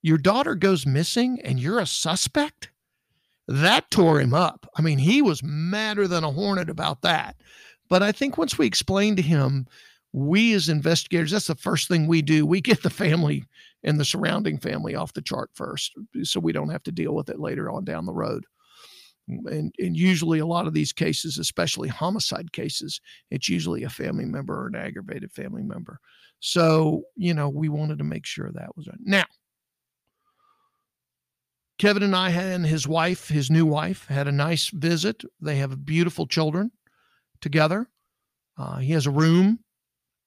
your 0.02 0.18
daughter 0.18 0.56
goes 0.56 0.84
missing 0.84 1.40
and 1.44 1.60
you're 1.60 1.78
a 1.78 1.86
suspect. 1.86 2.70
That 3.48 3.90
tore 3.90 4.20
him 4.20 4.34
up. 4.34 4.66
I 4.76 4.82
mean, 4.82 4.98
he 4.98 5.22
was 5.22 5.42
madder 5.42 6.08
than 6.08 6.24
a 6.24 6.30
hornet 6.30 6.68
about 6.68 7.02
that. 7.02 7.36
But 7.88 8.02
I 8.02 8.12
think 8.12 8.38
once 8.38 8.58
we 8.58 8.66
explain 8.66 9.16
to 9.16 9.22
him, 9.22 9.66
we 10.12 10.52
as 10.52 10.68
investigators, 10.68 11.30
that's 11.30 11.46
the 11.46 11.54
first 11.54 11.88
thing 11.88 12.06
we 12.06 12.22
do. 12.22 12.44
We 12.44 12.60
get 12.60 12.82
the 12.82 12.90
family 12.90 13.44
and 13.82 13.98
the 13.98 14.04
surrounding 14.04 14.58
family 14.58 14.94
off 14.94 15.14
the 15.14 15.22
chart 15.22 15.50
first 15.54 15.92
so 16.22 16.38
we 16.38 16.52
don't 16.52 16.68
have 16.68 16.82
to 16.84 16.92
deal 16.92 17.14
with 17.14 17.28
it 17.30 17.40
later 17.40 17.70
on 17.70 17.84
down 17.84 18.06
the 18.06 18.12
road. 18.12 18.44
And, 19.28 19.72
and 19.78 19.96
usually, 19.96 20.40
a 20.40 20.46
lot 20.46 20.66
of 20.66 20.74
these 20.74 20.92
cases, 20.92 21.38
especially 21.38 21.88
homicide 21.88 22.52
cases, 22.52 23.00
it's 23.30 23.48
usually 23.48 23.84
a 23.84 23.88
family 23.88 24.24
member 24.24 24.64
or 24.64 24.66
an 24.66 24.74
aggravated 24.74 25.32
family 25.32 25.62
member. 25.62 25.98
So, 26.40 27.04
you 27.16 27.32
know, 27.32 27.48
we 27.48 27.68
wanted 27.68 27.98
to 27.98 28.04
make 28.04 28.26
sure 28.26 28.50
that 28.52 28.76
was 28.76 28.88
right. 28.88 28.98
Now, 29.00 29.24
Kevin 31.78 32.02
and 32.02 32.16
I 32.16 32.30
and 32.30 32.66
his 32.66 32.86
wife, 32.86 33.28
his 33.28 33.48
new 33.48 33.64
wife, 33.64 34.06
had 34.08 34.26
a 34.26 34.32
nice 34.32 34.68
visit. 34.70 35.22
They 35.40 35.56
have 35.56 35.86
beautiful 35.86 36.26
children 36.26 36.72
together. 37.42 37.88
Uh, 38.56 38.78
he 38.78 38.92
has 38.92 39.06
a 39.06 39.10
room. 39.10 39.58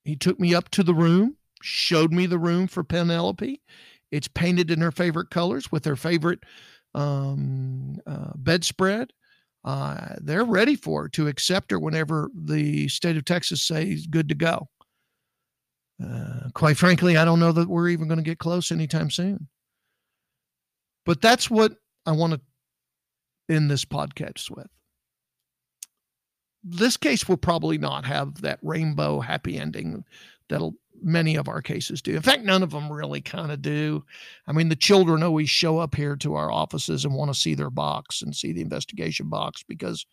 He 0.04 0.16
took 0.16 0.40
me 0.40 0.54
up 0.54 0.70
to 0.72 0.84
the 0.84 0.94
room, 0.94 1.36
showed 1.62 2.12
me 2.12 2.28
the 2.28 2.38
room 2.38 2.68
for 2.68 2.84
Penelope. 2.84 3.62
It's 4.12 4.28
painted 4.28 4.70
in 4.70 4.82
her 4.82 4.92
favorite 4.92 5.32
colors 5.32 5.72
with 5.72 5.84
her 5.86 5.96
favorite 5.96 6.44
um, 6.94 7.98
uh, 8.06 8.32
bedspread. 8.36 9.12
Uh, 9.64 10.16
they're 10.22 10.46
ready 10.46 10.76
for 10.76 11.04
her 11.04 11.10
to 11.10 11.28
accept 11.28 11.72
her 11.72 11.80
whenever 11.80 12.30
the 12.36 12.88
state 12.88 13.18
of 13.18 13.26
Texas 13.26 13.64
says 13.64 14.06
good 14.06 14.30
to 14.30 14.36
go. 14.36 14.68
Uh, 16.04 16.50
quite 16.54 16.78
frankly, 16.78 17.18
I 17.18 17.26
don't 17.26 17.40
know 17.40 17.52
that 17.52 17.68
we're 17.68 17.90
even 17.90 18.08
going 18.08 18.20
to 18.20 18.24
get 18.24 18.38
close 18.38 18.72
anytime 18.72 19.10
soon. 19.10 19.48
But 21.06 21.22
that's 21.22 21.50
what 21.50 21.74
I 22.06 22.12
want 22.12 22.34
to 22.34 23.54
end 23.54 23.72
this 23.72 23.86
podcast 23.86 24.52
with. 24.52 24.68
This 26.68 26.98
case 26.98 27.28
will 27.28 27.38
probably 27.38 27.78
not 27.78 28.06
have 28.06 28.42
that 28.42 28.60
rainbow 28.64 29.20
happy 29.20 29.58
ending 29.60 30.04
that'll 30.50 30.76
many 31.02 31.36
of 31.36 31.48
our 31.48 31.62
cases 31.62 32.02
do. 32.02 32.16
In 32.16 32.22
fact, 32.22 32.44
none 32.44 32.64
of 32.64 32.72
them 32.72 32.92
really 32.92 33.22
kind 33.22 33.52
of 33.52 33.62
do. 33.62 34.04
I 34.48 34.54
mean, 34.54 34.70
the 34.70 34.76
children 34.76 35.24
always 35.24 35.50
show 35.50 35.78
up 35.78 35.94
here 35.96 36.16
to 36.18 36.36
our 36.36 36.52
offices 36.52 37.06
and 37.06 37.14
want 37.14 37.34
to 37.34 37.40
see 37.40 37.54
their 37.54 37.70
box 37.70 38.22
and 38.22 38.36
see 38.36 38.54
the 38.54 38.62
investigation 38.62 39.30
box 39.30 39.64
because 39.68 40.06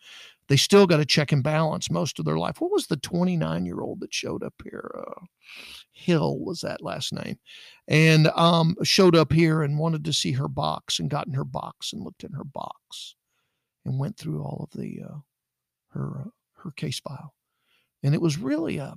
they 0.49 0.57
still 0.57 0.87
got 0.87 0.99
to 0.99 1.07
check 1.07 1.33
and 1.33 1.43
balance 1.43 1.91
most 1.91 2.19
of 2.19 2.25
their 2.25 2.39
life. 2.39 2.61
What 2.61 2.73
was 2.73 2.87
the 2.87 2.97
29 2.97 3.65
year 3.65 3.81
old 3.81 4.01
that 4.01 4.13
showed 4.13 4.43
up 4.43 4.55
here? 4.63 4.91
Uh, 4.99 5.25
Hill 5.93 6.39
was 6.39 6.61
that 6.63 6.83
last 6.83 7.13
name, 7.13 7.39
and 7.87 8.29
um, 8.29 8.77
showed 8.83 9.15
up 9.15 9.33
here 9.33 9.63
and 9.63 9.79
wanted 9.79 10.05
to 10.05 10.13
see 10.13 10.33
her 10.33 10.49
box 10.49 10.99
and 10.99 11.11
got 11.11 11.27
in 11.27 11.35
her 11.35 11.45
box 11.45 11.93
and 11.93 12.03
looked 12.03 12.25
in 12.25 12.33
her 12.33 12.45
box 12.45 13.15
and 13.85 13.99
went 13.99 14.17
through 14.17 14.43
all 14.43 14.69
of 14.71 14.79
the 14.79 15.01
uh, 15.09 15.19
her 15.91 16.23
uh, 16.27 16.31
her 16.65 16.71
case 16.71 17.01
file, 17.01 17.35
and 18.03 18.15
it 18.15 18.21
was 18.21 18.39
really 18.39 18.79
a 18.79 18.95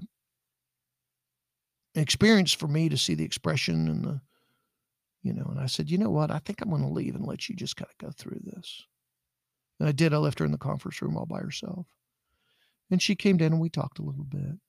an 1.95 2.01
experience 2.01 2.51
for 2.51 2.67
me 2.67 2.89
to 2.89 2.97
see 2.97 3.15
the 3.15 3.23
expression 3.23 3.87
and 3.87 4.03
the 4.03 4.21
you 5.23 5.33
know 5.33 5.45
and 5.49 5.59
i 5.59 5.65
said 5.65 5.89
you 5.89 5.97
know 5.97 6.09
what? 6.09 6.29
I 6.29 6.39
think 6.39 6.61
i'm 6.61 6.69
going 6.69 6.81
to 6.81 6.89
leave 6.89 7.15
and 7.15 7.25
let 7.25 7.49
you 7.49 7.55
just 7.55 7.77
kind 7.77 7.89
of 7.89 7.97
go 8.05 8.11
through 8.11 8.41
this. 8.43 8.83
And 9.79 9.89
i 9.89 9.91
did. 9.91 10.13
I 10.13 10.17
left 10.17 10.39
her 10.39 10.45
in 10.45 10.51
the 10.51 10.57
conference 10.57 11.01
room 11.01 11.17
all 11.17 11.25
by 11.25 11.39
herself. 11.39 11.87
And 12.91 13.01
she 13.01 13.15
came 13.15 13.37
down 13.37 13.53
and 13.53 13.61
we 13.61 13.69
talked 13.69 13.99
a 13.99 14.03
little 14.03 14.25
bit. 14.25 14.59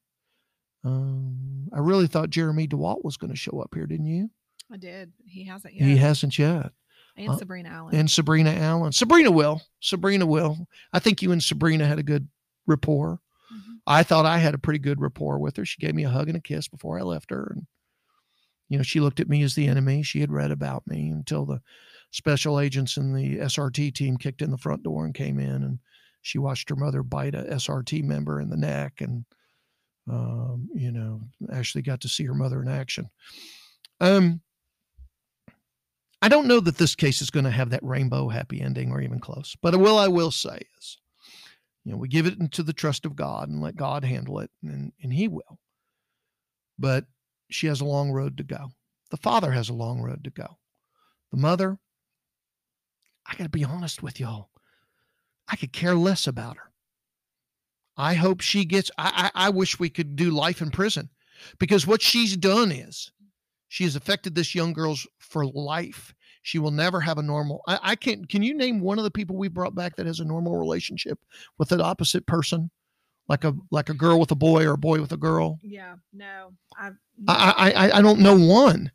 Um, 0.84 1.68
i 1.72 1.78
really 1.80 2.07
thought 2.07 2.30
jeremy 2.30 2.68
dewalt 2.68 3.05
was 3.05 3.16
going 3.16 3.30
to 3.32 3.36
show 3.36 3.61
up 3.61 3.74
here 3.74 3.86
didn't 3.86 4.07
you? 4.07 4.30
I 4.72 4.76
did. 4.76 5.12
He 5.24 5.44
hasn't 5.44 5.74
yet. 5.74 5.84
he 5.84 5.97
hasn't 5.97 6.38
yet. 6.38 6.72
And 7.16 7.30
uh, 7.30 7.36
Sabrina 7.36 7.70
Allen. 7.70 7.94
and 7.94 8.11
sabrina 8.11 8.51
allen. 8.51 8.92
Sabrina 8.92 9.30
will. 9.30 9.62
Sabrina 9.80 10.26
will. 10.26 10.68
I 10.92 10.99
think 11.01 11.22
you 11.22 11.32
and 11.32 11.42
sabrina 11.42 11.86
had 11.86 11.99
a 11.99 12.03
good 12.03 12.28
rapport. 12.66 13.20
Mm-hmm. 13.52 13.74
I 13.86 14.02
thought 14.02 14.26
I 14.26 14.38
had 14.38 14.54
a 14.54 14.58
pretty 14.58 14.78
good 14.78 15.00
rapport 15.00 15.38
with 15.38 15.56
her. 15.56 15.64
She 15.64 15.80
gave 15.80 15.94
me 15.94 16.04
a 16.04 16.10
hug 16.10 16.28
and 16.28 16.36
a 16.36 16.40
kiss 16.40 16.68
before 16.68 16.98
I 16.98 17.02
left 17.02 17.30
her. 17.30 17.52
And, 17.54 17.66
you 18.68 18.76
know, 18.76 18.82
she 18.82 19.00
looked 19.00 19.20
at 19.20 19.28
me 19.28 19.42
as 19.42 19.54
the 19.54 19.66
enemy. 19.66 20.02
She 20.02 20.20
had 20.20 20.32
read 20.32 20.50
about 20.50 20.86
me 20.86 21.08
until 21.10 21.44
the 21.44 21.60
special 22.10 22.58
agents 22.58 22.96
and 22.96 23.16
the 23.16 23.38
SRT 23.38 23.94
team 23.94 24.16
kicked 24.16 24.42
in 24.42 24.50
the 24.50 24.58
front 24.58 24.82
door 24.82 25.04
and 25.04 25.14
came 25.14 25.38
in. 25.38 25.62
And 25.62 25.78
she 26.22 26.38
watched 26.38 26.68
her 26.70 26.76
mother 26.76 27.02
bite 27.02 27.34
a 27.34 27.42
SRT 27.42 28.02
member 28.02 28.40
in 28.40 28.50
the 28.50 28.56
neck. 28.56 29.00
And, 29.00 29.24
um, 30.10 30.68
you 30.74 30.92
know, 30.92 31.20
actually 31.52 31.82
got 31.82 32.00
to 32.02 32.08
see 32.08 32.24
her 32.24 32.34
mother 32.34 32.60
in 32.62 32.68
action. 32.68 33.10
Um, 34.00 34.40
I 36.22 36.28
don't 36.28 36.48
know 36.48 36.60
that 36.60 36.78
this 36.78 36.94
case 36.94 37.20
is 37.20 37.30
going 37.30 37.44
to 37.44 37.50
have 37.50 37.70
that 37.70 37.84
rainbow 37.84 38.28
happy 38.28 38.60
ending 38.60 38.90
or 38.90 39.00
even 39.00 39.20
close. 39.20 39.56
But 39.60 39.76
what 39.76 39.94
I 39.94 40.08
will 40.08 40.30
say 40.30 40.60
is, 40.78 40.98
you 41.87 41.93
know, 41.93 41.99
we 41.99 42.09
give 42.09 42.26
it 42.26 42.41
into 42.41 42.64
the 42.64 42.72
trust 42.72 43.07
of 43.07 43.14
God 43.14 43.49
and 43.49 43.62
let 43.62 43.76
God 43.76 44.05
handle 44.05 44.41
it, 44.41 44.51
and, 44.61 44.93
and 45.01 45.12
He 45.12 45.28
will. 45.28 45.61
But 46.76 47.05
she 47.49 47.68
has 47.68 47.80
a 47.80 47.84
long 47.84 48.11
road 48.11 48.37
to 48.39 48.43
go. 48.43 48.70
The 49.12 49.16
father 49.16 49.53
has 49.53 49.68
a 49.68 49.74
long 49.74 50.03
road 50.03 50.24
to 50.24 50.30
go. 50.30 50.59
The 51.30 51.37
mother, 51.37 51.78
I 53.24 53.37
got 53.37 53.45
to 53.45 53.51
be 53.51 53.64
honest 53.64 54.03
with 54.03 54.18
y'all, 54.18 54.51
I 55.47 55.55
could 55.55 55.72
care 55.72 55.95
less 55.95 56.26
about 56.26 56.57
her. 56.57 56.72
I 57.97 58.14
hope 58.14 58.41
she 58.41 58.64
gets, 58.64 58.91
I, 58.99 59.30
I, 59.32 59.47
I 59.47 59.51
wish 59.51 59.78
we 59.78 59.89
could 59.89 60.16
do 60.16 60.32
life 60.32 60.61
in 60.61 60.72
prison 60.72 61.09
because 61.61 61.87
what 61.87 62.03
she's 62.03 62.37
done 62.37 62.72
is 62.72 63.12
she 63.68 63.84
has 63.84 63.95
affected 63.95 64.34
this 64.34 64.57
young 64.57 64.72
girl's 64.72 65.07
for 65.20 65.47
life. 65.47 66.15
She 66.47 66.61
will 66.61 66.70
never 66.70 67.01
have 67.01 67.18
a 67.18 67.24
normal. 67.24 67.61
I, 67.66 67.78
I 67.82 67.97
can't. 67.97 68.28
Can 68.28 68.40
you 68.40 68.55
name 68.55 68.78
one 68.78 68.99
of 68.99 69.05
the 69.05 69.11
people 69.11 69.34
we 69.34 69.49
brought 69.49 69.74
back 69.74 69.97
that 69.97 70.07
has 70.07 70.20
a 70.20 70.24
normal 70.24 70.57
relationship 70.57 71.18
with 71.59 71.72
an 71.72 71.80
opposite 71.80 72.24
person, 72.26 72.70
like 73.26 73.42
a 73.42 73.53
like 73.72 73.88
a 73.88 73.94
girl 73.94 74.20
with 74.20 74.30
a 74.30 74.36
boy 74.36 74.64
or 74.64 74.74
a 74.74 74.78
boy 74.78 75.01
with 75.01 75.11
a 75.11 75.16
girl? 75.16 75.59
Yeah, 75.61 75.97
no, 76.12 76.53
I've, 76.78 76.94
I, 77.26 77.72
I 77.74 77.99
I 77.99 78.01
don't 78.01 78.20
know 78.20 78.38
one, 78.38 78.92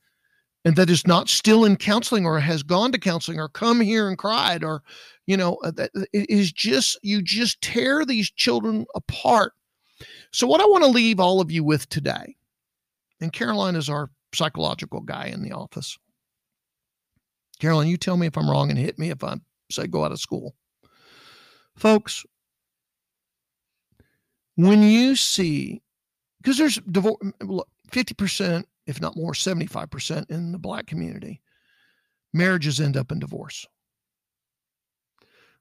and 0.63 0.77
that 0.77 0.89
is 0.89 1.05
not 1.05 1.27
still 1.27 1.65
in 1.65 1.75
counseling 1.75 2.25
or 2.25 2.39
has 2.39 2.63
gone 2.63 2.93
to 2.93 2.97
counseling 2.97 3.37
or 3.37 3.49
come 3.49 3.81
here 3.81 4.07
and 4.07 4.17
cried 4.17 4.63
or, 4.63 4.81
you 5.27 5.35
know, 5.35 5.55
uh, 5.55 5.71
that 5.71 5.91
it 5.93 6.29
is 6.29 6.53
just 6.53 6.99
you 7.03 7.21
just 7.21 7.61
tear 7.61 8.05
these 8.05 8.31
children 8.31 8.85
apart. 8.95 9.51
So 10.31 10.47
what 10.47 10.61
I 10.61 10.65
want 10.67 10.85
to 10.85 10.89
leave 10.89 11.19
all 11.19 11.41
of 11.41 11.51
you 11.51 11.65
with 11.65 11.89
today, 11.89 12.37
and 13.19 13.33
Caroline 13.33 13.75
is 13.75 13.89
our 13.89 14.09
psychological 14.33 15.01
guy 15.01 15.25
in 15.25 15.43
the 15.43 15.51
office. 15.51 15.97
Caroline, 17.61 17.89
you 17.89 17.97
tell 17.97 18.17
me 18.17 18.25
if 18.25 18.35
I'm 18.35 18.49
wrong 18.49 18.71
and 18.71 18.79
hit 18.79 18.97
me 18.97 19.11
if 19.11 19.23
I 19.23 19.35
say 19.69 19.85
go 19.85 20.03
out 20.03 20.11
of 20.11 20.19
school. 20.19 20.55
Folks, 21.77 22.25
when 24.55 24.81
you 24.81 25.15
see, 25.15 25.83
because 26.41 26.57
there's 26.57 26.79
divorce, 26.91 27.19
50%, 27.91 28.63
if 28.87 28.99
not 28.99 29.15
more, 29.15 29.33
75% 29.33 30.31
in 30.31 30.51
the 30.51 30.57
black 30.57 30.87
community, 30.87 31.39
marriages 32.33 32.81
end 32.81 32.97
up 32.97 33.11
in 33.11 33.19
divorce. 33.19 33.67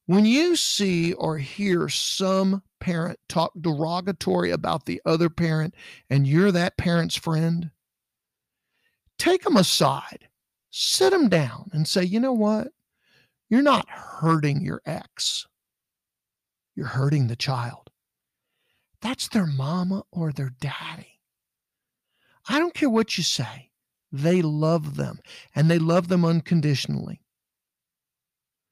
When 0.06 0.24
you 0.24 0.56
see 0.56 1.12
or 1.12 1.36
hear 1.36 1.90
some 1.90 2.62
parent 2.80 3.18
talk 3.28 3.52
derogatory 3.60 4.52
about 4.52 4.86
the 4.86 5.02
other 5.04 5.28
parent 5.28 5.74
and 6.08 6.26
you're 6.26 6.50
that 6.50 6.78
parent's 6.78 7.16
friend, 7.16 7.70
take 9.18 9.42
them 9.42 9.58
aside 9.58 10.29
sit 10.70 11.10
them 11.10 11.28
down 11.28 11.70
and 11.72 11.86
say, 11.86 12.04
you 12.04 12.20
know 12.20 12.32
what? 12.32 12.68
You're 13.48 13.62
not 13.62 13.88
hurting 13.88 14.62
your 14.64 14.80
ex, 14.86 15.46
you're 16.74 16.86
hurting 16.86 17.26
the 17.26 17.36
child. 17.36 17.90
That's 19.02 19.28
their 19.28 19.46
mama 19.46 20.04
or 20.12 20.30
their 20.30 20.50
daddy. 20.60 21.20
I 22.48 22.58
don't 22.58 22.74
care 22.74 22.90
what 22.90 23.16
you 23.16 23.24
say, 23.24 23.70
they 24.12 24.42
love 24.42 24.96
them 24.96 25.20
and 25.54 25.70
they 25.70 25.78
love 25.78 26.08
them 26.08 26.24
unconditionally. 26.24 27.22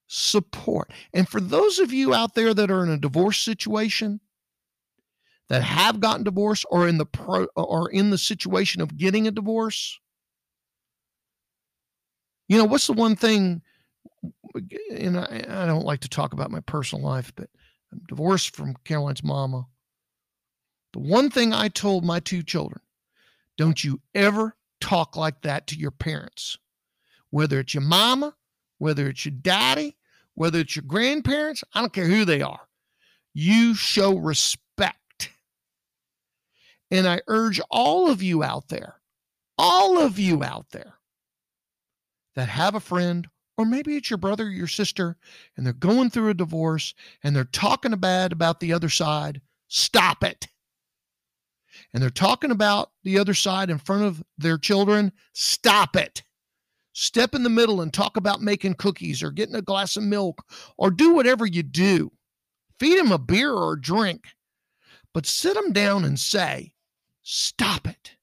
Support. 0.07 0.91
And 1.13 1.29
for 1.29 1.41
those 1.41 1.79
of 1.79 1.93
you 1.93 2.15
out 2.15 2.35
there 2.35 2.55
that 2.55 2.71
are 2.71 2.83
in 2.83 2.91
a 2.91 2.99
divorce 2.99 3.39
situation, 3.39 4.21
that 5.49 5.63
have 5.63 6.01
gotten 6.01 6.25
divorced 6.25 6.67
or 6.71 6.87
in 6.87 6.99
the 6.99 7.07
pro 7.07 7.47
or 7.57 7.91
in 7.91 8.11
the 8.11 8.19
situation 8.19 8.81
of 8.81 8.97
getting 8.97 9.27
a 9.27 9.31
divorce, 9.31 9.99
you 12.49 12.59
know, 12.59 12.65
what's 12.65 12.87
the 12.87 12.93
one 12.95 13.17
thing? 13.17 13.63
And 14.91 15.19
I, 15.19 15.45
I 15.49 15.67
don't 15.67 15.85
like 15.85 16.01
to 16.01 16.09
talk 16.09 16.33
about 16.33 16.51
my 16.51 16.61
personal 16.61 17.05
life, 17.05 17.33
but 17.37 17.49
I'm 17.93 18.01
divorced 18.09 18.57
from 18.57 18.77
Caroline's 18.85 19.23
mama. 19.23 19.67
The 20.93 21.01
one 21.01 21.31
thing 21.31 21.53
I 21.53 21.69
told 21.69 22.05
my 22.05 22.21
two 22.21 22.43
children 22.43 22.81
don't 23.57 23.83
you 23.83 24.01
ever 24.15 24.57
talk 24.81 25.17
like 25.17 25.43
that 25.43 25.67
to 25.69 25.77
your 25.77 25.91
parents, 25.91 26.57
whether 27.31 27.59
it's 27.61 27.75
your 27.75 27.83
mama, 27.83 28.35
whether 28.79 29.09
it's 29.09 29.25
your 29.25 29.35
daddy, 29.43 29.97
whether 30.35 30.61
it's 30.61 30.77
your 30.77 30.85
grandparents, 30.87 31.65
I 31.75 31.81
don't 31.81 31.93
care 31.93 32.07
who 32.07 32.25
they 32.25 32.41
are. 32.41 32.61
You 33.35 33.75
show 33.75 34.17
respect. 34.17 35.31
And 36.91 37.07
I 37.07 37.21
urge 37.27 37.61
all 37.71 38.09
of 38.09 38.23
you 38.23 38.43
out 38.43 38.69
there, 38.69 39.01
all 39.59 39.99
of 39.99 40.19
you 40.19 40.43
out 40.43 40.67
there, 40.71 40.95
that 42.39 42.49
have 42.49 42.77
a 42.77 42.81
friend, 42.81 43.27
or 43.57 43.65
maybe 43.65 43.97
it's 43.97 44.11
your 44.11 44.17
brother 44.17 44.45
or 44.45 44.51
your 44.51 44.69
sister, 44.69 45.17
and 45.57 45.67
they're 45.67 45.73
going 45.73 46.09
through 46.09 46.29
a 46.29 46.35
divorce 46.35 46.95
and 47.25 47.35
they're 47.35 47.43
talking 47.43 47.91
bad 47.97 48.31
about 48.31 48.61
the 48.61 48.73
other 48.73 48.89
side, 48.89 49.41
stop 49.67 50.23
it. 50.23 50.47
And 51.93 52.01
they're 52.01 52.11
talking 52.11 52.53
about 52.53 52.93
the 53.03 53.19
other 53.19 53.35
side 53.35 53.71
in 53.71 53.79
front 53.79 54.05
of 54.05 54.23
their 54.39 54.57
children, 54.57 55.11
stop 55.33 55.97
it. 55.97 56.23
Step 56.93 57.35
in 57.35 57.43
the 57.43 57.51
middle 57.51 57.81
and 57.81 57.93
talk 57.93 58.17
about 58.17 58.41
making 58.41 58.75
cookies 58.75 59.21
or 59.21 59.33
getting 59.33 59.57
a 59.57 59.63
glass 59.63 59.97
of 59.97 60.05
milk 60.05 60.45
or 60.77 60.93
do 60.93 61.15
whatever 61.15 61.45
you 61.45 61.65
do. 61.65 62.13
Feed 62.79 63.01
them 63.01 63.11
a 63.11 63.19
beer 63.19 63.53
or 63.53 63.73
a 63.73 63.81
drink, 63.81 64.29
but 65.13 65.27
sit 65.27 65.55
them 65.55 65.73
down 65.73 66.05
and 66.05 66.21
say, 66.21 66.71
stop 67.25 67.89
it. 67.89 68.15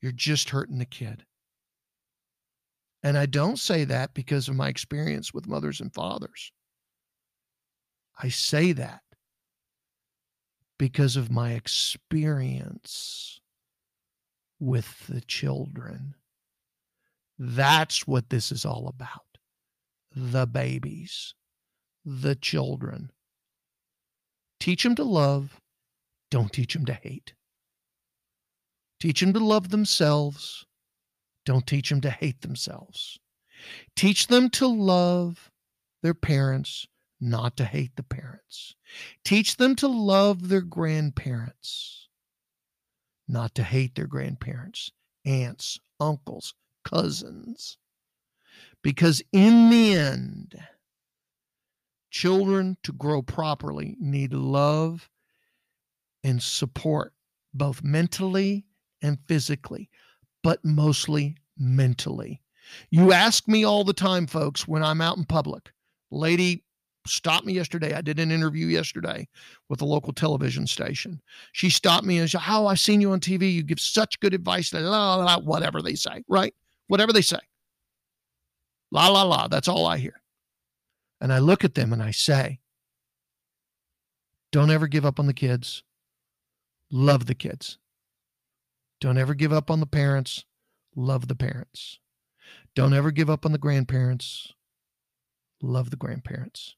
You're 0.00 0.12
just 0.12 0.48
hurting 0.48 0.78
the 0.78 0.86
kid. 0.86 1.26
And 3.04 3.18
I 3.18 3.26
don't 3.26 3.58
say 3.58 3.84
that 3.84 4.14
because 4.14 4.48
of 4.48 4.56
my 4.56 4.68
experience 4.68 5.34
with 5.34 5.46
mothers 5.46 5.78
and 5.78 5.92
fathers. 5.92 6.50
I 8.18 8.30
say 8.30 8.72
that 8.72 9.02
because 10.78 11.14
of 11.14 11.30
my 11.30 11.52
experience 11.52 13.40
with 14.58 15.06
the 15.06 15.20
children. 15.20 16.14
That's 17.38 18.06
what 18.06 18.30
this 18.30 18.50
is 18.50 18.64
all 18.64 18.88
about 18.88 19.20
the 20.16 20.46
babies, 20.46 21.34
the 22.04 22.36
children. 22.36 23.10
Teach 24.60 24.84
them 24.84 24.94
to 24.94 25.04
love, 25.04 25.60
don't 26.30 26.52
teach 26.52 26.72
them 26.72 26.86
to 26.86 26.94
hate. 26.94 27.34
Teach 29.00 29.20
them 29.20 29.32
to 29.34 29.40
love 29.40 29.68
themselves, 29.68 30.64
don't 31.44 31.66
teach 31.66 31.90
them 31.90 32.00
to 32.02 32.10
hate 32.10 32.40
themselves. 32.40 33.18
Teach 33.96 34.26
them 34.26 34.50
to 34.50 34.66
love 34.66 35.50
their 36.02 36.14
parents, 36.14 36.86
not 37.20 37.56
to 37.56 37.64
hate 37.64 37.96
the 37.96 38.02
parents. 38.02 38.74
Teach 39.24 39.56
them 39.56 39.74
to 39.76 39.88
love 39.88 40.48
their 40.48 40.60
grandparents, 40.60 42.08
not 43.28 43.54
to 43.54 43.62
hate 43.62 43.94
their 43.94 44.06
grandparents, 44.06 44.90
aunts, 45.24 45.78
uncles, 46.00 46.54
cousins. 46.84 47.78
Because 48.82 49.22
in 49.32 49.70
the 49.70 49.94
end, 49.94 50.60
children 52.10 52.76
to 52.82 52.92
grow 52.92 53.22
properly 53.22 53.96
need 53.98 54.32
love 54.32 55.08
and 56.22 56.42
support, 56.42 57.12
both 57.52 57.82
mentally 57.82 58.66
and 59.02 59.18
physically 59.26 59.90
but 60.44 60.62
mostly 60.62 61.36
mentally. 61.58 62.40
You 62.90 63.12
ask 63.12 63.48
me 63.48 63.64
all 63.64 63.82
the 63.82 63.94
time, 63.94 64.26
folks, 64.26 64.68
when 64.68 64.84
I'm 64.84 65.00
out 65.00 65.16
in 65.16 65.24
public. 65.24 65.72
Lady 66.10 66.62
stopped 67.06 67.46
me 67.46 67.54
yesterday. 67.54 67.94
I 67.94 68.02
did 68.02 68.20
an 68.20 68.30
interview 68.30 68.66
yesterday 68.66 69.26
with 69.70 69.80
a 69.80 69.86
local 69.86 70.12
television 70.12 70.66
station. 70.66 71.20
She 71.52 71.70
stopped 71.70 72.04
me 72.04 72.18
and 72.18 72.30
said, 72.30 72.42
"How 72.42 72.64
oh, 72.64 72.66
I've 72.66 72.78
seen 72.78 73.00
you 73.00 73.12
on 73.12 73.20
TV. 73.20 73.52
You 73.52 73.62
give 73.62 73.80
such 73.80 74.20
good 74.20 74.34
advice." 74.34 74.72
La, 74.72 74.80
la, 74.80 75.16
la, 75.16 75.38
whatever 75.38 75.80
they 75.80 75.94
say, 75.94 76.22
right? 76.28 76.54
Whatever 76.88 77.12
they 77.12 77.22
say. 77.22 77.40
La 78.90 79.08
la 79.08 79.22
la. 79.22 79.48
That's 79.48 79.68
all 79.68 79.86
I 79.86 79.96
hear. 79.96 80.20
And 81.22 81.32
I 81.32 81.38
look 81.38 81.64
at 81.64 81.74
them 81.74 81.92
and 81.92 82.02
I 82.02 82.10
say, 82.10 82.60
"Don't 84.52 84.70
ever 84.70 84.88
give 84.88 85.06
up 85.06 85.18
on 85.18 85.26
the 85.26 85.34
kids. 85.34 85.82
Love 86.90 87.24
the 87.26 87.34
kids. 87.34 87.78
Don't 89.00 89.18
ever 89.18 89.34
give 89.34 89.52
up 89.52 89.70
on 89.70 89.80
the 89.80 89.86
parents. 89.86 90.44
Love 90.96 91.28
the 91.28 91.34
parents. 91.34 91.98
Don't 92.74 92.94
ever 92.94 93.10
give 93.10 93.28
up 93.28 93.44
on 93.44 93.52
the 93.52 93.58
grandparents. 93.58 94.52
Love 95.62 95.90
the 95.90 95.96
grandparents. 95.96 96.76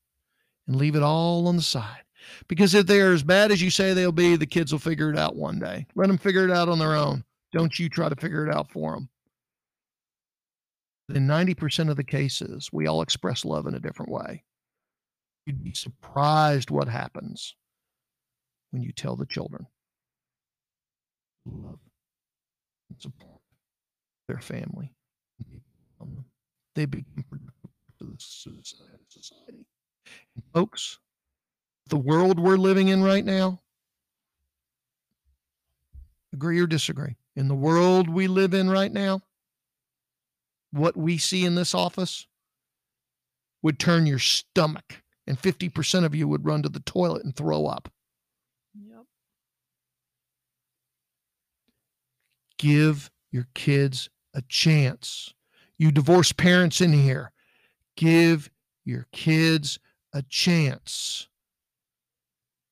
And 0.67 0.77
leave 0.77 0.97
it 0.97 1.03
all 1.03 1.47
on 1.49 1.57
the 1.57 1.63
side. 1.63 2.03
Because 2.49 2.75
if 2.75 2.87
they're 2.87 3.13
as 3.13 3.23
bad 3.23 3.53
as 3.53 3.63
you 3.63 3.71
say 3.71 3.93
they'll 3.93 4.13
be, 4.13 4.37
the 4.37 4.47
kids 4.47 4.73
will 4.73 4.79
figure 4.79 5.11
it 5.11 5.19
out 5.19 5.37
one 5.37 5.59
day. 5.59 5.87
Let 5.95 6.09
them 6.09 6.19
figure 6.19 6.45
it 6.45 6.51
out 6.51 6.69
on 6.69 6.79
their 6.79 6.95
own. 6.95 7.25
Don't 7.53 7.79
you 7.79 7.89
try 7.89 8.09
to 8.09 8.17
figure 8.17 8.47
it 8.47 8.55
out 8.55 8.71
for 8.71 8.95
them. 8.95 9.09
In 11.15 11.27
90% 11.27 11.89
of 11.89 11.97
the 11.97 12.05
cases, 12.05 12.69
we 12.73 12.89
all 12.89 13.01
express 13.01 13.45
love 13.45 13.67
in 13.67 13.75
a 13.75 13.81
different 13.81 14.11
way. 14.11 14.43
You'd 15.47 15.63
be 15.63 15.73
surprised 15.73 16.73
what 16.73 16.89
happens 16.89 17.55
when 18.73 18.83
you 18.83 18.93
tell 18.93 19.15
the 19.15 19.27
children 19.27 19.69
love 21.47 21.79
support 22.99 23.41
their 24.29 24.39
family. 24.39 24.93
Mm-hmm. 25.43 26.03
Um, 26.03 26.25
they 26.75 26.85
become 26.85 27.25
productive 27.31 27.71
to 27.99 28.05
the 28.05 28.17
society. 29.09 29.67
And 30.35 30.45
folks, 30.53 30.99
the 31.89 31.97
world 31.97 32.39
we're 32.39 32.57
living 32.57 32.89
in 32.89 33.03
right 33.03 33.25
now, 33.25 33.61
agree 36.33 36.61
or 36.61 36.67
disagree, 36.67 37.17
in 37.35 37.49
the 37.49 37.55
world 37.55 38.09
we 38.09 38.27
live 38.27 38.55
in 38.55 38.71
right 38.71 38.93
now, 38.93 39.23
what 40.73 40.97
we 40.97 41.19
see 41.19 41.45
in 41.45 41.55
this 41.55 41.75
office 41.75 42.27
would 43.63 43.79
turn 43.79 44.07
your 44.07 44.19
stomach, 44.19 45.03
and 45.27 45.41
50% 45.41 46.05
of 46.05 46.15
you 46.15 46.29
would 46.29 46.45
run 46.45 46.63
to 46.63 46.69
the 46.69 46.81
toilet 46.81 47.25
and 47.25 47.35
throw 47.35 47.67
up. 47.67 47.89
Give 52.59 53.11
your 53.31 53.47
kids 53.55 54.09
a 54.35 54.43
chance. 54.43 55.35
You 55.79 55.91
divorced 55.91 56.37
parents 56.37 56.81
in 56.81 56.93
here, 56.93 57.33
give 57.97 58.51
your 58.85 59.07
kids 59.13 59.79
a 60.13 60.23
chance. 60.23 61.29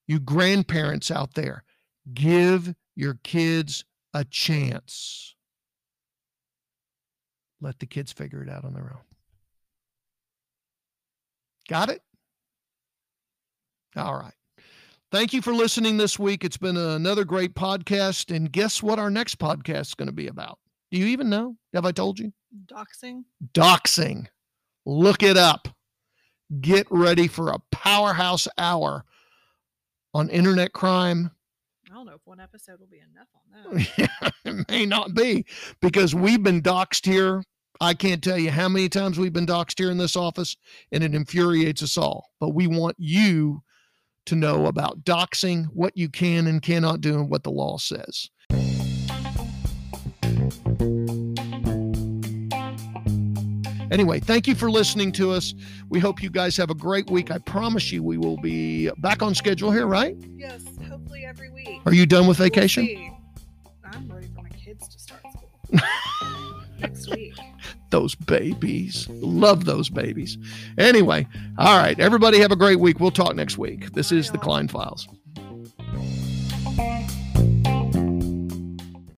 You 0.06 0.20
grandparents 0.20 1.10
out 1.10 1.34
there, 1.34 1.64
give 2.12 2.74
your 2.94 3.18
kids 3.22 3.84
a 4.12 4.24
chance. 4.24 5.34
Let 7.60 7.78
the 7.78 7.86
kids 7.86 8.12
figure 8.12 8.42
it 8.42 8.48
out 8.50 8.64
on 8.64 8.74
their 8.74 8.92
own. 8.94 9.04
Got 11.68 11.88
it? 11.88 12.02
All 13.96 14.14
right. 14.14 14.34
Thank 15.14 15.32
you 15.32 15.42
for 15.42 15.54
listening 15.54 15.96
this 15.96 16.18
week. 16.18 16.42
It's 16.42 16.56
been 16.56 16.76
another 16.76 17.24
great 17.24 17.54
podcast. 17.54 18.34
And 18.34 18.50
guess 18.50 18.82
what 18.82 18.98
our 18.98 19.10
next 19.10 19.38
podcast 19.38 19.80
is 19.82 19.94
going 19.94 20.08
to 20.08 20.12
be 20.12 20.26
about? 20.26 20.58
Do 20.90 20.98
you 20.98 21.06
even 21.06 21.30
know? 21.30 21.54
Have 21.72 21.86
I 21.86 21.92
told 21.92 22.18
you? 22.18 22.32
Doxing. 22.66 23.22
Doxing. 23.52 24.26
Look 24.84 25.22
it 25.22 25.36
up. 25.36 25.68
Get 26.60 26.88
ready 26.90 27.28
for 27.28 27.50
a 27.50 27.60
powerhouse 27.70 28.48
hour 28.58 29.04
on 30.14 30.30
internet 30.30 30.72
crime. 30.72 31.30
I 31.88 31.94
don't 31.94 32.06
know 32.06 32.14
if 32.14 32.22
one 32.24 32.40
episode 32.40 32.80
will 32.80 32.88
be 32.88 32.98
enough 32.98 33.28
on 33.36 33.86
that. 33.94 34.32
it 34.44 34.68
may 34.68 34.84
not 34.84 35.14
be 35.14 35.46
because 35.80 36.12
we've 36.12 36.42
been 36.42 36.60
doxed 36.60 37.06
here. 37.06 37.44
I 37.80 37.94
can't 37.94 38.22
tell 38.22 38.38
you 38.38 38.50
how 38.50 38.68
many 38.68 38.88
times 38.88 39.16
we've 39.16 39.32
been 39.32 39.46
doxed 39.46 39.78
here 39.78 39.92
in 39.92 39.98
this 39.98 40.16
office, 40.16 40.56
and 40.90 41.04
it 41.04 41.14
infuriates 41.14 41.84
us 41.84 41.96
all. 41.96 42.30
But 42.40 42.48
we 42.48 42.66
want 42.66 42.96
you 42.98 43.62
to 44.26 44.34
know 44.34 44.66
about 44.66 45.04
doxing, 45.04 45.66
what 45.66 45.96
you 45.96 46.08
can 46.08 46.46
and 46.46 46.62
cannot 46.62 47.00
do, 47.00 47.14
and 47.14 47.28
what 47.28 47.42
the 47.42 47.50
law 47.50 47.78
says. 47.78 48.30
Anyway, 53.90 54.18
thank 54.18 54.48
you 54.48 54.56
for 54.56 54.70
listening 54.72 55.12
to 55.12 55.30
us. 55.30 55.54
We 55.88 56.00
hope 56.00 56.20
you 56.20 56.28
guys 56.28 56.56
have 56.56 56.68
a 56.68 56.74
great 56.74 57.08
week. 57.10 57.30
I 57.30 57.38
promise 57.38 57.92
you 57.92 58.02
we 58.02 58.18
will 58.18 58.38
be 58.38 58.90
back 58.98 59.22
on 59.22 59.36
schedule 59.36 59.70
here, 59.70 59.86
right? 59.86 60.16
yes, 60.36 60.64
hopefully 60.88 61.24
every 61.24 61.50
week. 61.50 61.80
Are 61.86 61.94
you 61.94 62.04
done 62.04 62.26
with 62.26 62.40
We'll 62.40 62.48
vacation? 62.48 63.16
I'm 63.84 64.08
ready 64.08 64.26
for 64.34 64.42
my 64.42 64.48
kids 64.48 64.88
to 64.88 64.98
start 64.98 65.20
school 65.30 65.80
next 66.80 67.08
week 67.08 67.34
those 67.94 68.16
babies. 68.16 69.08
Love 69.08 69.66
those 69.66 69.88
babies. 69.88 70.36
Anyway, 70.78 71.28
all 71.58 71.78
right. 71.78 72.00
Everybody 72.00 72.40
have 72.40 72.50
a 72.50 72.56
great 72.56 72.80
week. 72.80 72.98
We'll 72.98 73.12
talk 73.12 73.36
next 73.36 73.56
week. 73.56 73.92
This 73.92 74.10
is 74.10 74.32
the 74.32 74.38
Klein 74.38 74.66
Files. 74.66 75.06